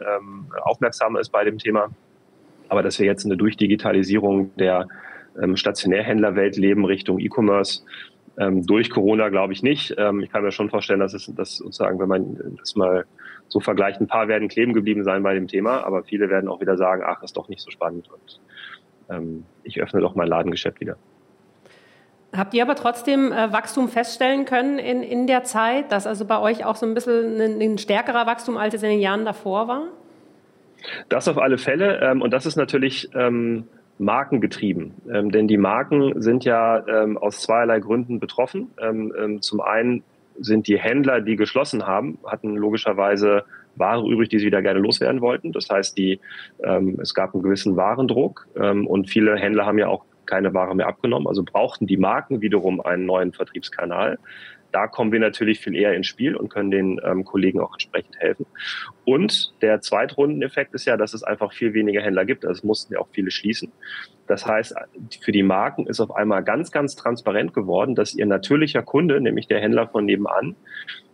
aufmerksamer 0.63 1.19
ist 1.21 1.31
bei 1.31 1.45
dem 1.45 1.59
Thema. 1.59 1.89
Aber 2.69 2.83
dass 2.83 2.99
wir 2.99 3.07
jetzt 3.07 3.25
eine 3.25 3.37
Durchdigitalisierung 3.37 4.55
der 4.57 4.87
Stationärhändlerwelt 5.55 6.57
leben 6.57 6.85
Richtung 6.85 7.19
E-Commerce, 7.19 7.83
durch 8.37 8.91
Corona 8.91 9.29
glaube 9.29 9.53
ich 9.53 9.65
nicht. 9.65 9.91
Ich 9.91 10.31
kann 10.31 10.43
mir 10.45 10.53
schon 10.53 10.71
vorstellen, 10.71 11.01
dass 11.01 11.15
es 11.15 11.27
dass 11.35 11.57
sozusagen, 11.57 11.99
wenn 11.99 12.09
man 12.09 12.57
das 12.59 12.77
mal 12.77 13.05
so 13.51 13.61
vergleicht, 13.61 14.01
ein 14.01 14.07
paar 14.07 14.29
werden 14.29 14.49
kleben 14.49 14.73
geblieben 14.73 15.05
sein 15.05 15.23
bei 15.23 15.35
dem 15.35 15.49
Thema, 15.49 15.85
aber 15.85 16.05
viele 16.05 16.31
werden 16.31 16.49
auch 16.49 16.61
wieder 16.61 16.77
sagen, 16.77 17.03
ach, 17.05 17.23
ist 17.23 17.37
doch 17.37 17.49
nicht 17.49 17.61
so 17.61 17.71
spannend 17.71 18.09
und 18.11 18.41
ähm, 19.11 19.45
ich 19.65 19.83
öffne 19.83 20.01
doch 20.01 20.15
mein 20.15 20.29
Ladengeschäft 20.29 20.81
wieder. 20.81 20.97
Habt 22.35 22.55
ihr 22.55 22.63
aber 22.63 22.77
trotzdem 22.77 23.33
äh, 23.33 23.53
Wachstum 23.53 23.89
feststellen 23.89 24.45
können 24.45 24.79
in, 24.79 25.03
in 25.03 25.27
der 25.27 25.43
Zeit, 25.43 25.91
dass 25.91 26.07
also 26.07 26.25
bei 26.25 26.39
euch 26.39 26.65
auch 26.65 26.77
so 26.77 26.87
ein 26.87 26.95
bisschen 26.95 27.41
ein, 27.41 27.61
ein 27.61 27.79
stärkerer 27.79 28.25
Wachstum, 28.25 28.57
als 28.57 28.73
es 28.73 28.85
in 28.85 28.91
den 28.91 29.01
Jahren 29.01 29.25
davor 29.25 29.67
war? 29.67 29.89
Das 31.09 31.27
auf 31.27 31.39
alle 31.39 31.59
Fälle. 31.59 32.01
Ähm, 32.01 32.23
und 32.23 32.31
das 32.33 32.47
ist 32.47 32.55
natürlich 32.55 33.11
ähm, 33.15 33.65
markengetrieben. 33.99 34.95
Ähm, 35.13 35.33
denn 35.33 35.49
die 35.49 35.59
Marken 35.59 36.23
sind 36.23 36.45
ja 36.45 36.87
ähm, 36.87 37.19
aus 37.19 37.41
zweierlei 37.41 37.81
Gründen 37.81 38.21
betroffen. 38.21 38.71
Ähm, 38.81 39.13
ähm, 39.19 39.43
zum 39.43 39.61
einen 39.61 40.05
sind 40.41 40.67
die 40.67 40.79
Händler, 40.79 41.21
die 41.21 41.37
geschlossen 41.37 41.87
haben, 41.87 42.19
hatten 42.27 42.57
logischerweise 42.57 43.45
Ware 43.77 44.07
übrig, 44.09 44.29
die 44.29 44.39
sie 44.39 44.47
wieder 44.47 44.63
gerne 44.63 44.81
loswerden 44.81 45.21
wollten. 45.21 45.53
Das 45.53 45.69
heißt, 45.71 45.97
die, 45.97 46.21
ähm, 46.65 46.99
es 47.01 47.15
gab 47.15 47.35
einen 47.35 47.43
gewissen 47.43 47.77
Warendruck 47.77 48.49
ähm, 48.57 48.87
und 48.87 49.09
viele 49.09 49.37
Händler 49.37 49.67
haben 49.67 49.79
ja 49.79 49.89
auch 49.89 50.05
keine 50.27 50.55
Ware 50.55 50.75
mehr 50.75 50.87
abgenommen, 50.87 51.27
also 51.27 51.43
brauchten 51.43 51.87
die 51.87 51.97
Marken 51.97 52.41
wiederum 52.41 52.81
einen 52.81 53.05
neuen 53.05 53.33
Vertriebskanal 53.33 54.19
da 54.73 54.87
kommen 54.87 55.13
wir 55.13 55.21
natürlich 55.21 55.61
viel 55.61 55.75
eher 55.75 55.95
ins 55.95 56.07
Spiel 56.07 56.37
und 56.37 56.49
können 56.49 56.71
den 56.71 57.01
ähm, 57.05 57.25
Kollegen 57.25 57.61
auch 57.61 57.73
entsprechend 57.73 58.19
helfen. 58.19 58.47
Und 59.05 59.53
der 59.63 59.81
Zweitrundeneffekt 59.81 60.75
ist 60.75 60.87
ja, 60.87 60.97
dass 60.97 61.15
es 61.15 61.23
einfach 61.23 61.53
viel 61.53 61.75
weniger 61.75 62.03
Händler 62.03 62.25
gibt. 62.25 62.45
Also 62.45 62.59
es 62.59 62.65
mussten 62.65 62.95
ja 62.95 63.01
auch 63.01 63.09
viele 63.13 63.31
schließen. 63.31 63.73
Das 64.27 64.47
heißt, 64.47 64.75
für 65.21 65.33
die 65.33 65.43
Marken 65.43 65.87
ist 65.87 66.01
auf 66.01 66.15
einmal 66.15 66.45
ganz, 66.45 66.71
ganz 66.71 66.95
transparent 66.95 67.53
geworden, 67.53 67.95
dass 67.95 68.15
ihr 68.15 68.27
natürlicher 68.27 68.83
Kunde, 68.83 69.21
nämlich 69.21 69.49
der 69.49 69.61
Händler 69.61 69.89
von 69.89 70.05
nebenan, 70.05 70.55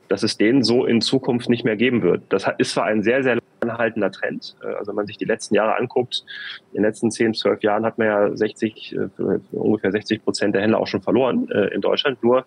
dass 0.09 0.23
es 0.23 0.37
den 0.37 0.63
so 0.63 0.85
in 0.85 1.01
Zukunft 1.01 1.49
nicht 1.49 1.65
mehr 1.65 1.77
geben 1.77 2.03
wird. 2.03 2.23
Das 2.29 2.47
ist 2.59 2.73
zwar 2.73 2.85
ein 2.85 3.03
sehr, 3.03 3.23
sehr 3.23 3.39
anhaltender 3.71 4.11
Trend. 4.11 4.57
Äh, 4.63 4.67
also 4.75 4.89
wenn 4.89 4.97
man 4.97 5.07
sich 5.07 5.19
die 5.19 5.25
letzten 5.25 5.55
Jahre 5.55 5.77
anguckt, 5.77 6.25
in 6.73 6.83
den 6.83 6.85
letzten 6.85 7.11
10, 7.11 7.35
12 7.35 7.63
Jahren 7.63 7.85
hat 7.85 7.99
man 7.99 8.07
ja 8.07 8.37
60, 8.37 8.97
äh, 8.97 9.09
ungefähr 9.53 9.93
60 9.93 10.25
Prozent 10.25 10.55
der 10.55 10.63
Händler 10.63 10.81
auch 10.81 10.87
schon 10.87 11.03
verloren 11.03 11.49
äh, 11.51 11.75
in 11.75 11.81
Deutschland. 11.81 12.23
Nur 12.23 12.47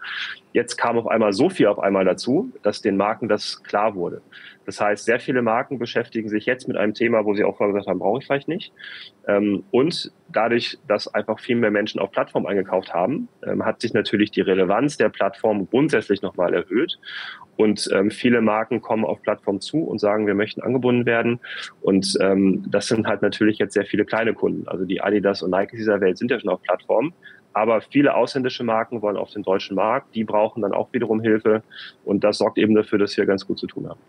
jetzt 0.53 0.77
kam 0.77 0.97
auf 0.97 1.07
einmal 1.07 1.33
so 1.33 1.49
viel 1.49 1.67
auf 1.67 1.79
einmal 1.79 2.05
dazu, 2.05 2.51
dass 2.63 2.81
den 2.81 2.97
Marken 2.97 3.27
das 3.27 3.63
klar 3.63 3.95
wurde. 3.95 4.21
Das 4.69 4.79
heißt, 4.79 5.05
sehr 5.05 5.19
viele 5.19 5.41
Marken 5.41 5.79
beschäftigen 5.79 6.29
sich 6.29 6.45
jetzt 6.45 6.67
mit 6.67 6.77
einem 6.77 6.93
Thema, 6.93 7.25
wo 7.25 7.33
sie 7.33 7.43
auch 7.43 7.57
vorher 7.57 7.73
gesagt 7.73 7.89
haben, 7.89 7.97
brauche 7.97 8.19
ich 8.19 8.27
vielleicht 8.27 8.47
nicht. 8.47 8.71
Ähm, 9.27 9.63
und 9.71 10.11
dadurch, 10.27 10.77
dass 10.87 11.11
einfach 11.11 11.39
viel 11.39 11.55
mehr 11.55 11.71
Menschen 11.71 11.99
auf 11.99 12.11
Plattformen 12.11 12.45
eingekauft 12.45 12.93
haben, 12.93 13.29
ähm, 13.43 13.65
hat 13.65 13.81
sich 13.81 13.93
natürlich 13.93 14.29
die 14.29 14.41
Relevanz 14.41 14.97
der 14.97 15.09
Plattform 15.09 15.67
grundsätzlich 15.67 16.21
nochmal 16.21 16.53
erhöht. 16.53 16.99
Und 17.59 17.89
ähm, 17.91 18.09
viele 18.09 18.39
Marken 18.39 18.81
kommen 18.81 19.03
auf 19.03 19.21
Plattformen 19.21 19.59
zu 19.59 19.79
und 19.79 19.99
sagen, 19.99 20.25
wir 20.27 20.33
möchten 20.33 20.61
angebunden 20.61 21.05
werden. 21.05 21.41
Und 21.81 22.17
ähm, 22.21 22.63
das 22.71 22.87
sind 22.87 23.05
halt 23.05 23.21
natürlich 23.21 23.57
jetzt 23.57 23.73
sehr 23.73 23.83
viele 23.83 24.05
kleine 24.05 24.33
Kunden. 24.33 24.65
Also 24.69 24.85
die 24.85 25.01
Adidas 25.01 25.41
und 25.41 25.51
Nike 25.51 25.75
dieser 25.75 25.99
Welt 25.99 26.17
sind 26.17 26.31
ja 26.31 26.39
schon 26.39 26.51
auf 26.51 26.61
Plattformen. 26.61 27.11
Aber 27.51 27.81
viele 27.81 28.15
ausländische 28.15 28.63
Marken 28.63 29.01
wollen 29.01 29.17
auf 29.17 29.31
den 29.31 29.43
deutschen 29.43 29.75
Markt. 29.75 30.15
Die 30.15 30.23
brauchen 30.23 30.61
dann 30.61 30.71
auch 30.71 30.87
wiederum 30.93 31.19
Hilfe. 31.19 31.61
Und 32.05 32.23
das 32.23 32.37
sorgt 32.37 32.57
eben 32.57 32.75
dafür, 32.75 32.97
dass 32.97 33.17
wir 33.17 33.25
ganz 33.25 33.45
gut 33.45 33.59
zu 33.59 33.67
tun 33.67 33.89
haben. 33.89 33.99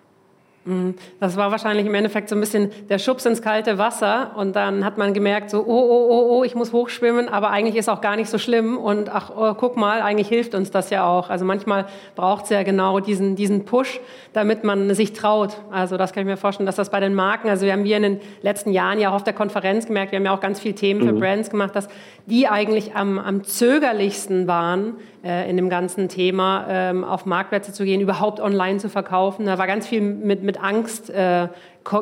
Mhm. 0.65 0.95
Das 1.21 1.37
war 1.37 1.51
wahrscheinlich 1.51 1.87
im 1.87 1.95
Endeffekt 1.95 2.29
so 2.29 2.37
ein 2.37 2.41
bisschen 2.41 2.71
der 2.91 2.99
Schubs 2.99 3.25
ins 3.25 3.41
kalte 3.41 3.79
Wasser 3.79 4.33
und 4.37 4.55
dann 4.55 4.85
hat 4.85 4.99
man 4.99 5.15
gemerkt, 5.15 5.49
so, 5.49 5.61
oh, 5.61 5.65
oh, 5.67 6.07
oh, 6.11 6.39
oh, 6.39 6.45
ich 6.45 6.55
muss 6.55 6.73
hochschwimmen, 6.73 7.29
aber 7.29 7.51
eigentlich 7.51 7.77
ist 7.77 7.89
auch 7.89 8.03
gar 8.03 8.17
nicht 8.17 8.29
so 8.29 8.37
schlimm 8.37 8.77
und 8.77 9.09
ach, 9.09 9.31
oh, 9.35 9.55
guck 9.55 9.77
mal, 9.77 10.03
eigentlich 10.03 10.29
hilft 10.29 10.55
uns 10.55 10.71
das 10.71 10.91
ja 10.91 11.07
auch. 11.07 11.31
Also 11.31 11.47
manchmal 11.47 11.87
braucht 12.15 12.45
es 12.45 12.51
ja 12.51 12.63
genau 12.63 13.01
diesen, 13.01 13.37
diesen 13.37 13.65
Push, 13.65 14.01
damit 14.35 14.63
man 14.63 14.95
sich 14.95 15.15
traut. 15.15 15.57
Also 15.71 15.97
das 15.97 16.13
kann 16.13 16.23
ich 16.23 16.27
mir 16.27 16.37
vorstellen, 16.37 16.67
dass 16.67 16.77
das 16.77 16.91
bei 16.91 17.01
den 17.01 17.15
Marken, 17.15 17.49
also 17.49 17.65
wir 17.65 17.73
haben 17.73 17.85
wir 17.85 17.97
in 17.97 18.03
den 18.03 18.21
letzten 18.43 18.73
Jahren 18.73 19.01
ja 19.01 19.11
auch 19.11 19.15
auf 19.15 19.25
der 19.25 19.33
Konferenz 19.35 19.87
gemerkt, 19.87 20.13
wir 20.13 20.19
haben 20.19 20.27
ja 20.27 20.35
auch 20.35 20.41
ganz 20.41 20.61
viele 20.61 20.75
Themen 20.75 21.01
für 21.01 21.13
mhm. 21.13 21.21
Brands 21.21 21.51
gemacht, 21.51 21.75
dass 21.75 21.89
die 22.27 22.49
eigentlich 22.49 22.95
am, 22.95 23.19
am 23.19 23.45
zögerlichsten 23.45 24.47
waren, 24.47 24.97
äh, 25.23 25.51
in 25.51 25.57
dem 25.57 25.69
ganzen 25.69 26.09
Thema, 26.09 26.67
ähm, 26.69 27.05
auf 27.05 27.27
Marktplätze 27.27 27.73
zu 27.73 27.85
gehen, 27.85 28.01
überhaupt 28.01 28.41
online 28.41 28.79
zu 28.79 28.89
verkaufen. 28.89 29.47
Da 29.47 29.59
war 29.59 29.67
ganz 29.67 29.87
viel 29.87 30.01
mit, 30.01 30.43
mit 30.43 30.50
Angst 30.59 31.11
äh, 31.11 31.49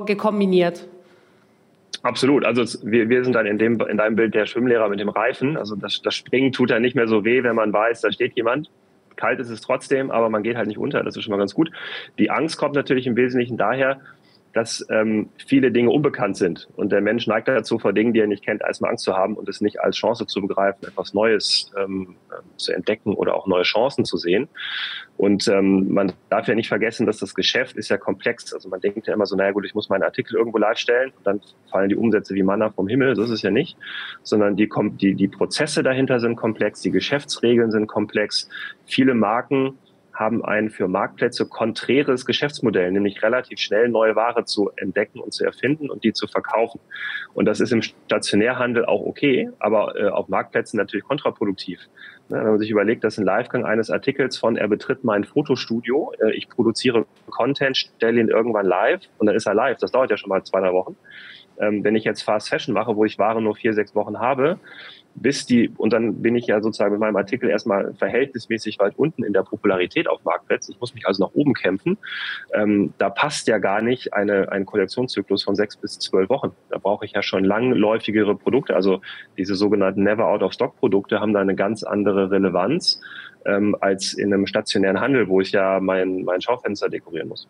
gekombiniert. 0.07 0.87
Absolut. 2.03 2.45
Also 2.45 2.63
wir, 2.89 3.09
wir 3.09 3.25
sind 3.25 3.33
dann 3.33 3.47
in, 3.47 3.59
dem, 3.59 3.81
in 3.81 3.97
deinem 3.97 4.17
Bild 4.17 4.35
der 4.35 4.47
Schwimmlehrer 4.47 4.89
mit 4.89 5.01
dem 5.01 5.09
Reifen. 5.09 5.57
Also 5.57 5.75
das, 5.75 6.01
das 6.03 6.15
Springen 6.15 6.53
tut 6.53 6.71
ja 6.71 6.79
nicht 6.79 6.95
mehr 6.95 7.09
so 7.09 7.25
weh, 7.25 7.43
wenn 7.43 7.57
man 7.57 7.73
weiß, 7.73 8.01
da 8.03 8.13
steht 8.13 8.35
jemand. 8.37 8.71
Kalt 9.17 9.41
ist 9.41 9.51
es 9.51 9.61
trotzdem, 9.61 10.13
aber 10.13 10.31
man 10.31 10.45
geht 10.45 10.57
halt 10.57 10.69
nicht 10.69 10.79
unter. 10.79 11.03
Das 11.03 11.17
ist 11.17 11.25
schon 11.25 11.33
mal 11.33 11.39
ganz 11.39 11.55
gut. 11.55 11.71
Die 12.19 12.31
Angst 12.31 12.57
kommt 12.57 12.75
natürlich 12.77 13.07
im 13.07 13.17
Wesentlichen 13.17 13.57
daher, 13.57 14.01
dass 14.59 14.85
ähm, 14.91 15.29
viele 15.47 15.71
Dinge 15.71 15.91
unbekannt 15.91 16.37
sind. 16.37 16.69
Und 16.75 16.91
der 16.91 17.01
Mensch 17.01 17.29
neigt 17.29 17.47
dazu, 17.47 17.79
vor 17.79 17.93
Dingen, 17.93 18.13
die 18.13 18.19
er 18.19 18.27
nicht 18.27 18.45
kennt, 18.45 18.61
erstmal 18.61 18.91
Angst 18.91 19.05
zu 19.05 19.15
haben 19.15 19.37
und 19.37 19.49
es 19.49 19.61
nicht 19.61 19.81
als 19.81 19.95
Chance 19.95 20.27
zu 20.27 20.41
begreifen, 20.41 20.85
etwas 20.85 21.15
Neues 21.15 21.71
ähm, 21.79 22.17
äh, 22.29 22.43
zu 22.57 22.73
entdecken 22.73 23.15
oder 23.15 23.37
auch 23.37 23.47
neue 23.47 23.63
Chancen 23.63 24.05
zu 24.05 24.17
sehen. 24.17 24.49
Und 25.17 25.47
ähm, 25.47 25.93
man 25.93 26.13
darf 26.29 26.49
ja 26.49 26.57
nicht 26.57 26.67
vergessen, 26.67 27.07
dass 27.07 27.19
das 27.19 27.37
Geschäft 27.37 27.77
ist 27.77 27.89
ja 27.89 27.99
komplex. 27.99 28.53
Also 28.53 28.69
man 28.69 28.81
denkt 28.81 29.07
ja 29.07 29.15
immer 29.15 29.27
so, 29.27 29.37
naja 29.37 29.53
gut, 29.53 29.65
ich 29.65 29.77
muss 29.77 29.89
meinen 29.91 30.03
Artikel 30.03 30.37
irgendwo 30.37 30.59
live 30.59 30.79
stellen 30.79 31.13
und 31.17 31.25
dann 31.25 31.41
fallen 31.71 31.89
die 31.89 31.97
Umsätze 31.97 32.35
wie 32.35 32.43
Manna 32.43 32.71
vom 32.71 32.89
Himmel. 32.89 33.15
So 33.15 33.23
ist 33.23 33.31
es 33.31 33.43
ja 33.43 33.53
nicht. 33.53 33.77
Sondern 34.25 34.57
die, 34.57 34.69
die, 35.01 35.15
die 35.15 35.29
Prozesse 35.29 35.85
dahinter 35.85 36.19
sind 36.19 36.35
komplex, 36.35 36.81
die 36.81 36.91
Geschäftsregeln 36.91 37.71
sind 37.71 37.87
komplex. 37.87 38.49
Viele 38.87 39.15
Marken 39.15 39.79
haben 40.19 40.45
ein 40.45 40.71
für 40.71 40.89
Marktplätze 40.89 41.47
konträres 41.47 42.27
Geschäftsmodell, 42.27 42.91
nämlich 42.91 43.23
relativ 43.23 43.61
schnell 43.61 43.89
neue 43.89 44.17
Ware 44.17 44.45
zu 44.45 44.71
entdecken 44.77 45.21
und 45.21 45.33
zu 45.33 45.45
erfinden 45.45 45.91
und 45.91 46.03
die 46.03 46.13
zu 46.13 46.27
verkaufen. 46.27 46.81
Und 47.35 47.45
das 47.45 47.61
ist 47.61 47.73
im 47.73 47.83
Stationärhandel 47.83 48.85
auch 48.85 49.07
okay, 49.07 49.51
aber 49.61 49.95
äh, 49.97 50.09
auf 50.09 50.29
Marktplätzen 50.29 50.77
natürlich 50.77 51.05
kontraproduktiv. 51.05 51.79
Ne, 52.31 52.39
wenn 52.39 52.51
man 52.51 52.59
sich 52.59 52.71
überlegt, 52.71 53.05
dass 53.05 53.17
ein 53.17 53.25
Livegang 53.25 53.65
eines 53.65 53.91
Artikels 53.91 54.37
von 54.37 54.57
er 54.57 54.69
betritt 54.69 55.03
mein 55.03 55.25
Fotostudio, 55.25 56.13
äh, 56.21 56.33
ich 56.33 56.49
produziere 56.51 57.07
Content, 57.31 57.77
stelle 57.77 58.21
ihn 58.21 58.29
irgendwann 58.29 58.67
live 58.67 59.01
und 59.17 59.27
dann 59.27 59.35
ist 59.35 59.47
er 59.47 59.55
live. 59.55 59.79
Das 59.79 59.93
dauert 59.93 60.11
ja 60.11 60.19
schon 60.19 60.29
mal 60.29 60.43
zwei, 60.45 60.61
drei 60.61 60.73
Wochen 60.73 60.97
Ähm, 61.61 61.83
wenn 61.83 61.97
ich 61.97 62.05
jetzt 62.05 62.23
Fast 62.23 62.51
Fashion 62.51 62.75
mache, 62.75 62.95
wo 62.97 63.05
ich 63.05 63.19
Ware 63.19 63.43
nur 63.43 63.57
vier, 63.57 63.73
sechs 63.73 63.95
Wochen 63.95 64.21
habe, 64.21 64.61
bis 65.23 65.47
die, 65.47 65.71
und 65.77 65.93
dann 65.93 66.23
bin 66.23 66.37
ich 66.37 66.47
ja 66.47 66.61
sozusagen 66.61 66.93
mit 66.93 67.01
meinem 67.01 67.17
Artikel 67.17 67.51
erstmal 67.51 67.95
verhältnismäßig 67.95 68.79
weit 68.79 68.97
unten 68.97 69.25
in 69.25 69.33
der 69.33 69.43
Popularität 69.43 70.09
auf 70.09 70.25
Marktplätzen. 70.25 70.75
Ich 70.75 70.81
muss 70.81 70.95
mich 70.95 71.07
also 71.07 71.25
nach 71.25 71.35
oben 71.35 71.55
kämpfen. 71.55 71.99
Ähm, 72.53 72.93
da 72.99 73.11
passt 73.11 73.49
ja 73.49 73.59
gar 73.59 73.83
nicht 73.83 74.15
eine, 74.15 74.51
ein 74.53 74.67
Kollektionszyklus 74.67 75.43
von 75.43 75.57
sechs 75.57 75.77
bis 75.77 75.99
zwölf 75.99 76.29
Wochen. 76.29 76.53
Da 76.71 76.79
brauche 76.79 77.05
ich 77.05 77.13
ja 77.13 77.23
schon 77.23 77.45
langläufigere 77.45 78.37
Produkte. 78.37 78.75
Also 78.75 79.01
diese 79.37 79.55
sogenannten 79.55 80.03
Never-Out-of-Stock-Produkte 80.03 81.21
haben 81.21 81.33
da 81.33 81.41
eine 81.41 81.55
ganz 81.55 81.83
andere 81.83 82.18
Relevanz 82.27 83.01
ähm, 83.47 83.77
als 83.81 84.15
in 84.15 84.33
einem 84.33 84.47
stationären 84.47 85.01
Handel, 85.01 85.29
wo 85.29 85.41
ich 85.41 85.53
ja 85.53 85.81
mein, 85.81 86.25
mein 86.25 86.41
Schaufenster 86.41 86.89
dekorieren 86.89 87.29
muss. 87.29 87.49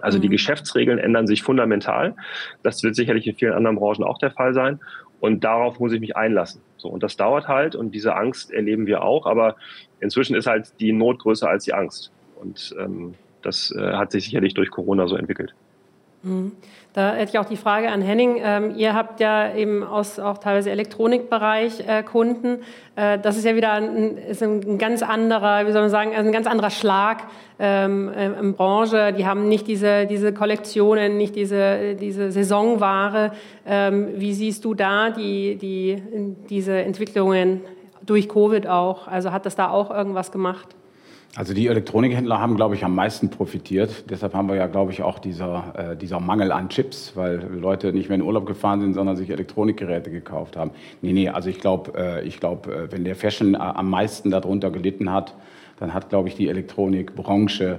Also 0.00 0.18
die 0.18 0.28
mhm. 0.28 0.32
Geschäftsregeln 0.32 0.98
ändern 0.98 1.26
sich 1.26 1.42
fundamental. 1.42 2.14
Das 2.62 2.82
wird 2.82 2.94
sicherlich 2.94 3.26
in 3.26 3.36
vielen 3.36 3.52
anderen 3.52 3.76
Branchen 3.76 4.04
auch 4.04 4.18
der 4.18 4.32
Fall 4.32 4.52
sein. 4.52 4.80
Und 5.20 5.44
darauf 5.44 5.78
muss 5.78 5.92
ich 5.92 6.00
mich 6.00 6.16
einlassen. 6.16 6.60
So, 6.76 6.88
und 6.88 7.04
das 7.04 7.16
dauert 7.16 7.46
halt 7.46 7.76
und 7.76 7.94
diese 7.94 8.16
Angst 8.16 8.50
erleben 8.50 8.86
wir 8.86 9.04
auch, 9.04 9.24
aber 9.26 9.54
inzwischen 10.00 10.34
ist 10.34 10.48
halt 10.48 10.72
die 10.80 10.92
Not 10.92 11.20
größer 11.20 11.48
als 11.48 11.64
die 11.64 11.74
Angst. 11.74 12.10
Und 12.40 12.74
ähm, 12.76 13.14
das 13.40 13.72
äh, 13.76 13.92
hat 13.92 14.10
sich 14.10 14.24
sicherlich 14.24 14.54
durch 14.54 14.70
Corona 14.70 15.06
so 15.06 15.16
entwickelt. 15.16 15.54
Mhm. 16.22 16.52
Da 16.94 17.14
hätte 17.14 17.30
ich 17.30 17.38
auch 17.38 17.46
die 17.46 17.56
Frage 17.56 17.90
an 17.90 18.02
Henning. 18.02 18.38
Ähm, 18.42 18.74
ihr 18.76 18.94
habt 18.94 19.18
ja 19.18 19.54
eben 19.54 19.82
aus 19.82 20.18
auch 20.18 20.36
teilweise 20.36 20.70
Elektronikbereich 20.70 21.88
äh, 21.88 22.02
Kunden. 22.02 22.58
Äh, 22.96 23.18
das 23.18 23.38
ist 23.38 23.44
ja 23.46 23.56
wieder 23.56 23.72
ein, 23.72 24.18
ist 24.18 24.42
ein 24.42 24.76
ganz 24.76 25.02
anderer, 25.02 25.66
wie 25.66 25.72
soll 25.72 25.80
man 25.80 25.90
sagen, 25.90 26.12
ein 26.14 26.32
ganz 26.32 26.46
anderer 26.46 26.68
Schlag 26.68 27.24
ähm, 27.58 28.12
äh, 28.12 28.38
in 28.38 28.52
Branche. 28.52 29.14
Die 29.14 29.26
haben 29.26 29.48
nicht 29.48 29.66
diese, 29.68 30.06
diese 30.06 30.34
Kollektionen, 30.34 31.16
nicht 31.16 31.34
diese, 31.34 31.94
diese 31.94 32.30
Saisonware. 32.30 33.32
Ähm, 33.66 34.08
wie 34.16 34.34
siehst 34.34 34.62
du 34.66 34.74
da 34.74 35.08
die, 35.08 35.56
die, 35.56 36.02
diese 36.50 36.74
Entwicklungen 36.74 37.62
durch 38.04 38.28
Covid 38.28 38.66
auch? 38.66 39.08
Also 39.08 39.32
hat 39.32 39.46
das 39.46 39.56
da 39.56 39.70
auch 39.70 39.90
irgendwas 39.90 40.30
gemacht? 40.30 40.76
Also 41.34 41.54
die 41.54 41.66
Elektronikhändler 41.66 42.40
haben, 42.40 42.56
glaube 42.56 42.74
ich, 42.74 42.84
am 42.84 42.94
meisten 42.94 43.30
profitiert. 43.30 44.10
Deshalb 44.10 44.34
haben 44.34 44.48
wir 44.48 44.56
ja, 44.56 44.66
glaube 44.66 44.92
ich, 44.92 45.02
auch 45.02 45.18
dieser, 45.18 45.92
äh, 45.92 45.96
dieser 45.96 46.20
Mangel 46.20 46.52
an 46.52 46.68
Chips, 46.68 47.12
weil 47.14 47.42
Leute 47.58 47.94
nicht 47.94 48.10
mehr 48.10 48.16
in 48.16 48.22
Urlaub 48.22 48.44
gefahren 48.44 48.82
sind, 48.82 48.92
sondern 48.92 49.16
sich 49.16 49.30
Elektronikgeräte 49.30 50.10
gekauft 50.10 50.58
haben. 50.58 50.72
Nee, 51.00 51.14
nee, 51.14 51.30
also 51.30 51.48
ich 51.48 51.58
glaube, 51.58 51.92
äh, 51.96 52.26
ich 52.26 52.38
glaub, 52.38 52.66
äh, 52.66 52.92
wenn 52.92 53.04
der 53.04 53.16
Fashion 53.16 53.54
am 53.54 53.88
meisten 53.88 54.30
darunter 54.30 54.70
gelitten 54.70 55.10
hat, 55.10 55.34
dann 55.80 55.94
hat, 55.94 56.10
glaube 56.10 56.28
ich, 56.28 56.34
die 56.34 56.48
Elektronikbranche 56.48 57.78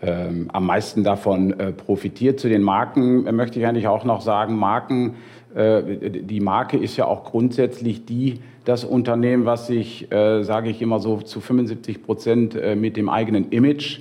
ähm, 0.00 0.48
am 0.52 0.64
meisten 0.64 1.04
davon 1.04 1.58
äh, 1.60 1.72
profitiert. 1.72 2.40
Zu 2.40 2.48
den 2.48 2.62
Marken 2.62 3.26
äh, 3.26 3.32
möchte 3.32 3.58
ich 3.58 3.66
eigentlich 3.66 3.86
auch 3.86 4.04
noch 4.04 4.22
sagen, 4.22 4.56
Marken, 4.56 5.16
äh, 5.54 5.82
die 6.10 6.40
Marke 6.40 6.78
ist 6.78 6.96
ja 6.96 7.04
auch 7.04 7.24
grundsätzlich 7.24 8.06
die, 8.06 8.40
das 8.64 8.84
Unternehmen, 8.84 9.44
was 9.44 9.66
sich, 9.66 10.10
äh, 10.10 10.42
sage 10.42 10.70
ich 10.70 10.80
immer 10.80 11.00
so, 11.00 11.18
zu 11.18 11.40
75 11.40 12.02
Prozent 12.02 12.54
äh, 12.54 12.76
mit 12.76 12.96
dem 12.96 13.08
eigenen 13.08 13.50
Image 13.50 14.00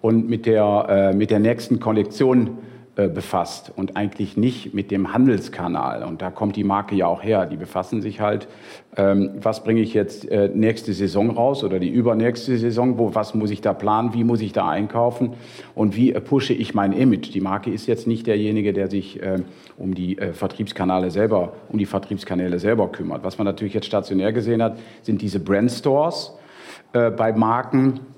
und 0.00 0.28
mit 0.28 0.46
der, 0.46 0.86
äh, 0.88 1.16
mit 1.16 1.30
der 1.30 1.40
nächsten 1.40 1.80
Kollektion 1.80 2.58
befasst 2.96 3.70
und 3.76 3.96
eigentlich 3.96 4.36
nicht 4.36 4.72
mit 4.72 4.90
dem 4.90 5.12
Handelskanal. 5.12 6.02
Und 6.02 6.22
da 6.22 6.30
kommt 6.30 6.56
die 6.56 6.64
Marke 6.64 6.94
ja 6.94 7.06
auch 7.06 7.22
her. 7.22 7.44
Die 7.44 7.56
befassen 7.56 8.00
sich 8.00 8.20
halt, 8.20 8.48
ähm, 8.96 9.32
was 9.40 9.62
bringe 9.62 9.82
ich 9.82 9.92
jetzt 9.92 10.30
äh, 10.30 10.48
nächste 10.48 10.94
Saison 10.94 11.30
raus 11.30 11.62
oder 11.62 11.78
die 11.78 11.90
übernächste 11.90 12.56
Saison, 12.56 12.98
wo, 12.98 13.14
was 13.14 13.34
muss 13.34 13.50
ich 13.50 13.60
da 13.60 13.74
planen, 13.74 14.14
wie 14.14 14.24
muss 14.24 14.40
ich 14.40 14.54
da 14.54 14.68
einkaufen 14.68 15.34
und 15.74 15.94
wie 15.94 16.12
äh, 16.12 16.20
pushe 16.22 16.54
ich 16.54 16.74
mein 16.74 16.92
Image. 16.92 17.34
Die 17.34 17.42
Marke 17.42 17.70
ist 17.70 17.86
jetzt 17.86 18.06
nicht 18.06 18.26
derjenige, 18.26 18.72
der 18.72 18.88
sich 18.88 19.22
äh, 19.22 19.40
um 19.76 19.94
die 19.94 20.16
äh, 20.16 20.32
Vertriebskanäle 20.32 21.10
selber, 21.10 21.52
um 21.68 21.78
die 21.78 21.86
Vertriebskanäle 21.86 22.58
selber 22.58 22.90
kümmert. 22.90 23.22
Was 23.24 23.36
man 23.36 23.44
natürlich 23.44 23.74
jetzt 23.74 23.86
stationär 23.86 24.32
gesehen 24.32 24.62
hat, 24.62 24.78
sind 25.02 25.20
diese 25.20 25.40
Brandstores 25.40 26.32
äh, 26.94 27.10
bei 27.10 27.32
Marken, 27.32 27.94
äh, 27.94 28.15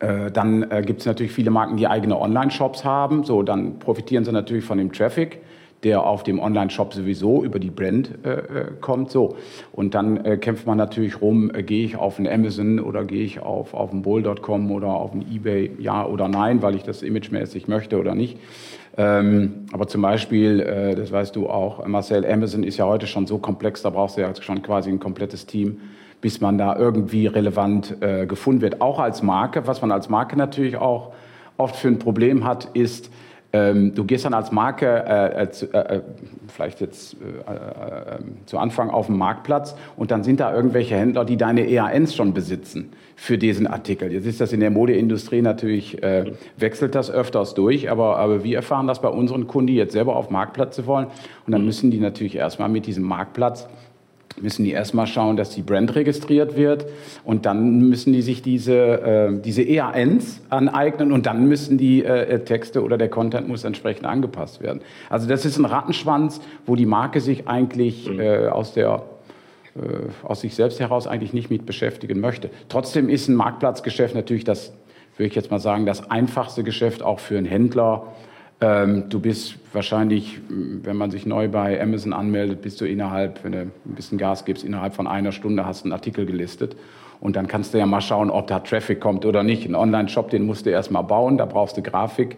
dann 0.00 0.70
äh, 0.70 0.82
gibt 0.84 1.00
es 1.00 1.06
natürlich 1.06 1.32
viele 1.32 1.50
Marken, 1.50 1.76
die 1.76 1.86
eigene 1.86 2.18
Online-Shops 2.18 2.84
haben. 2.84 3.24
So, 3.24 3.42
dann 3.42 3.78
profitieren 3.78 4.24
sie 4.24 4.32
natürlich 4.32 4.64
von 4.64 4.78
dem 4.78 4.92
Traffic, 4.92 5.40
der 5.82 6.04
auf 6.04 6.22
dem 6.22 6.38
Online-Shop 6.38 6.94
sowieso 6.94 7.44
über 7.44 7.58
die 7.58 7.70
Brand 7.70 8.10
äh, 8.24 8.30
äh 8.30 8.66
kommt. 8.80 9.10
So. 9.10 9.36
Und 9.72 9.94
dann 9.94 10.24
äh, 10.24 10.38
kämpft 10.38 10.66
man 10.66 10.78
natürlich 10.78 11.20
rum, 11.20 11.50
äh, 11.54 11.62
gehe 11.62 11.84
ich 11.84 11.96
auf 11.96 12.18
ein 12.18 12.26
Amazon 12.26 12.80
oder 12.80 13.04
gehe 13.04 13.24
ich 13.24 13.40
auf, 13.40 13.74
auf 13.74 13.92
ein 13.92 14.02
Bull.com 14.02 14.70
oder 14.72 14.88
auf 14.88 15.12
ein 15.12 15.24
Ebay, 15.30 15.72
ja 15.78 16.06
oder 16.06 16.28
nein, 16.28 16.62
weil 16.62 16.76
ich 16.76 16.82
das 16.82 17.02
imagemäßig 17.02 17.68
möchte 17.68 17.98
oder 17.98 18.14
nicht. 18.14 18.38
Ähm, 18.96 19.66
aber 19.72 19.86
zum 19.86 20.02
Beispiel, 20.02 20.60
äh, 20.60 20.94
das 20.94 21.12
weißt 21.12 21.36
du 21.36 21.48
auch, 21.48 21.86
Marcel, 21.86 22.24
Amazon 22.26 22.64
ist 22.64 22.76
ja 22.76 22.86
heute 22.86 23.06
schon 23.06 23.26
so 23.26 23.38
komplex, 23.38 23.82
da 23.82 23.90
brauchst 23.90 24.16
du 24.16 24.22
ja 24.22 24.32
schon 24.40 24.62
quasi 24.62 24.90
ein 24.90 24.98
komplettes 24.98 25.46
Team 25.46 25.78
bis 26.20 26.40
man 26.40 26.58
da 26.58 26.76
irgendwie 26.76 27.26
relevant 27.26 27.96
äh, 28.00 28.26
gefunden 28.26 28.60
wird. 28.60 28.80
Auch 28.80 28.98
als 28.98 29.22
Marke, 29.22 29.66
was 29.66 29.80
man 29.80 29.90
als 29.92 30.08
Marke 30.08 30.36
natürlich 30.36 30.76
auch 30.76 31.12
oft 31.56 31.76
für 31.76 31.88
ein 31.88 31.98
Problem 31.98 32.44
hat, 32.44 32.66
ist, 32.74 33.10
ähm, 33.52 33.94
du 33.94 34.04
gehst 34.04 34.24
dann 34.24 34.34
als 34.34 34.52
Marke, 34.52 34.86
äh, 34.86 35.42
äh, 35.42 35.50
zu, 35.50 35.72
äh, 35.74 35.96
äh, 35.96 36.00
vielleicht 36.46 36.80
jetzt 36.80 37.14
äh, 37.14 38.46
zu 38.46 38.58
Anfang 38.58 38.90
auf 38.90 39.06
den 39.06 39.16
Marktplatz 39.16 39.74
und 39.96 40.12
dann 40.12 40.22
sind 40.22 40.38
da 40.38 40.54
irgendwelche 40.54 40.94
Händler, 40.94 41.24
die 41.24 41.36
deine 41.36 41.68
EANs 41.68 42.14
schon 42.14 42.32
besitzen 42.32 42.92
für 43.16 43.38
diesen 43.38 43.66
Artikel. 43.66 44.12
Jetzt 44.12 44.26
ist 44.26 44.40
das 44.40 44.52
in 44.52 44.60
der 44.60 44.70
Modeindustrie 44.70 45.42
natürlich, 45.42 45.98
wechselt 46.56 46.94
das 46.94 47.10
öfters 47.10 47.52
durch, 47.52 47.90
aber, 47.90 48.16
aber 48.16 48.44
wir 48.44 48.56
erfahren 48.56 48.86
das 48.86 49.02
bei 49.02 49.08
unseren 49.08 49.46
Kunden, 49.46 49.66
die 49.66 49.74
jetzt 49.74 49.92
selber 49.92 50.16
auf 50.16 50.30
Marktplätze 50.30 50.86
wollen 50.86 51.08
und 51.44 51.52
dann 51.52 51.64
müssen 51.64 51.90
die 51.90 52.00
natürlich 52.00 52.36
erstmal 52.36 52.70
mit 52.70 52.86
diesem 52.86 53.04
Marktplatz 53.04 53.68
müssen 54.40 54.64
die 54.64 54.72
erstmal 54.72 55.06
schauen, 55.06 55.36
dass 55.36 55.50
die 55.50 55.62
Brand 55.62 55.94
registriert 55.94 56.56
wird 56.56 56.86
und 57.24 57.46
dann 57.46 57.88
müssen 57.88 58.12
die 58.12 58.22
sich 58.22 58.42
diese, 58.42 58.74
äh, 58.74 59.40
diese 59.40 59.62
EANs 59.62 60.40
aneignen 60.48 61.12
und 61.12 61.26
dann 61.26 61.46
müssen 61.46 61.78
die 61.78 62.04
äh, 62.04 62.44
Texte 62.44 62.82
oder 62.82 62.96
der 62.96 63.08
Content 63.08 63.48
muss 63.48 63.64
entsprechend 63.64 64.06
angepasst 64.06 64.62
werden. 64.62 64.80
Also 65.08 65.28
das 65.28 65.44
ist 65.44 65.58
ein 65.58 65.64
Rattenschwanz, 65.64 66.40
wo 66.66 66.76
die 66.76 66.86
Marke 66.86 67.20
sich 67.20 67.48
eigentlich 67.48 68.08
mhm. 68.08 68.20
äh, 68.20 68.46
aus 68.46 68.72
der 68.72 69.02
äh, 69.76 70.26
aus 70.26 70.40
sich 70.40 70.54
selbst 70.54 70.80
heraus 70.80 71.06
eigentlich 71.06 71.32
nicht 71.32 71.50
mit 71.50 71.64
beschäftigen 71.64 72.20
möchte. 72.20 72.50
Trotzdem 72.68 73.08
ist 73.08 73.28
ein 73.28 73.36
Marktplatzgeschäft 73.36 74.16
natürlich 74.16 74.42
das, 74.44 74.72
würde 75.16 75.28
ich 75.28 75.34
jetzt 75.34 75.50
mal 75.50 75.60
sagen, 75.60 75.86
das 75.86 76.10
einfachste 76.10 76.64
Geschäft 76.64 77.02
auch 77.02 77.20
für 77.20 77.38
einen 77.38 77.46
Händler, 77.46 78.08
ähm, 78.60 79.08
du 79.08 79.20
bist 79.20 79.56
wahrscheinlich, 79.72 80.40
wenn 80.48 80.96
man 80.96 81.10
sich 81.10 81.26
neu 81.26 81.48
bei 81.48 81.80
Amazon 81.80 82.12
anmeldet, 82.12 82.62
bist 82.62 82.80
du 82.80 82.86
innerhalb, 82.86 83.42
wenn 83.44 83.52
du 83.52 83.58
ein 83.60 83.72
bisschen 83.84 84.18
Gas 84.18 84.44
gibst, 84.44 84.64
innerhalb 84.64 84.94
von 84.94 85.06
einer 85.06 85.32
Stunde 85.32 85.64
hast 85.64 85.82
du 85.82 85.86
einen 85.86 85.92
Artikel 85.92 86.26
gelistet. 86.26 86.76
Und 87.20 87.36
dann 87.36 87.46
kannst 87.46 87.74
du 87.74 87.78
ja 87.78 87.86
mal 87.86 88.00
schauen, 88.00 88.30
ob 88.30 88.46
da 88.46 88.60
Traffic 88.60 89.00
kommt 89.00 89.26
oder 89.26 89.42
nicht. 89.42 89.66
Ein 89.66 89.74
Online-Shop, 89.74 90.30
den 90.30 90.46
musst 90.46 90.66
du 90.66 90.70
erst 90.70 90.90
mal 90.90 91.02
bauen, 91.02 91.36
da 91.36 91.44
brauchst 91.44 91.76
du 91.76 91.82
Grafik. 91.82 92.36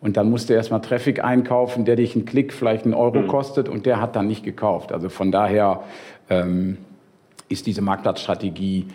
Und 0.00 0.16
dann 0.16 0.30
musst 0.30 0.48
du 0.48 0.54
erst 0.54 0.70
mal 0.70 0.78
Traffic 0.78 1.24
einkaufen, 1.24 1.84
der 1.84 1.96
dich 1.96 2.14
einen 2.14 2.24
Klick 2.24 2.52
vielleicht 2.52 2.84
einen 2.84 2.94
Euro 2.94 3.22
mhm. 3.22 3.28
kostet 3.28 3.68
und 3.68 3.84
der 3.84 4.00
hat 4.00 4.16
dann 4.16 4.26
nicht 4.26 4.44
gekauft. 4.44 4.92
Also 4.92 5.08
von 5.08 5.32
daher 5.32 5.82
ähm, 6.30 6.76
ist 7.48 7.66
diese 7.66 7.82
Marktplatzstrategie 7.82 8.86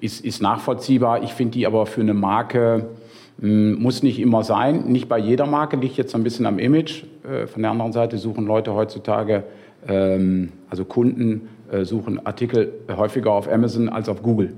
ist, 0.00 0.24
ist 0.24 0.42
nachvollziehbar. 0.42 1.22
Ich 1.22 1.32
finde 1.32 1.52
die 1.52 1.66
aber 1.66 1.86
für 1.86 2.00
eine 2.00 2.14
Marke 2.14 2.88
muss 3.38 4.02
nicht 4.02 4.20
immer 4.20 4.44
sein, 4.44 4.84
nicht 4.86 5.08
bei 5.08 5.18
jeder 5.18 5.46
Marke, 5.46 5.76
liegt 5.76 5.96
jetzt 5.96 6.14
ein 6.14 6.22
bisschen 6.22 6.46
am 6.46 6.58
Image. 6.58 7.04
Äh, 7.28 7.46
von 7.46 7.62
der 7.62 7.70
anderen 7.70 7.92
Seite 7.92 8.18
suchen 8.18 8.46
Leute 8.46 8.74
heutzutage, 8.74 9.44
ähm, 9.88 10.52
also 10.70 10.84
Kunden 10.84 11.48
äh, 11.70 11.84
suchen 11.84 12.24
Artikel 12.24 12.72
häufiger 12.96 13.32
auf 13.32 13.50
Amazon 13.50 13.88
als 13.88 14.08
auf 14.08 14.22
Google. 14.22 14.54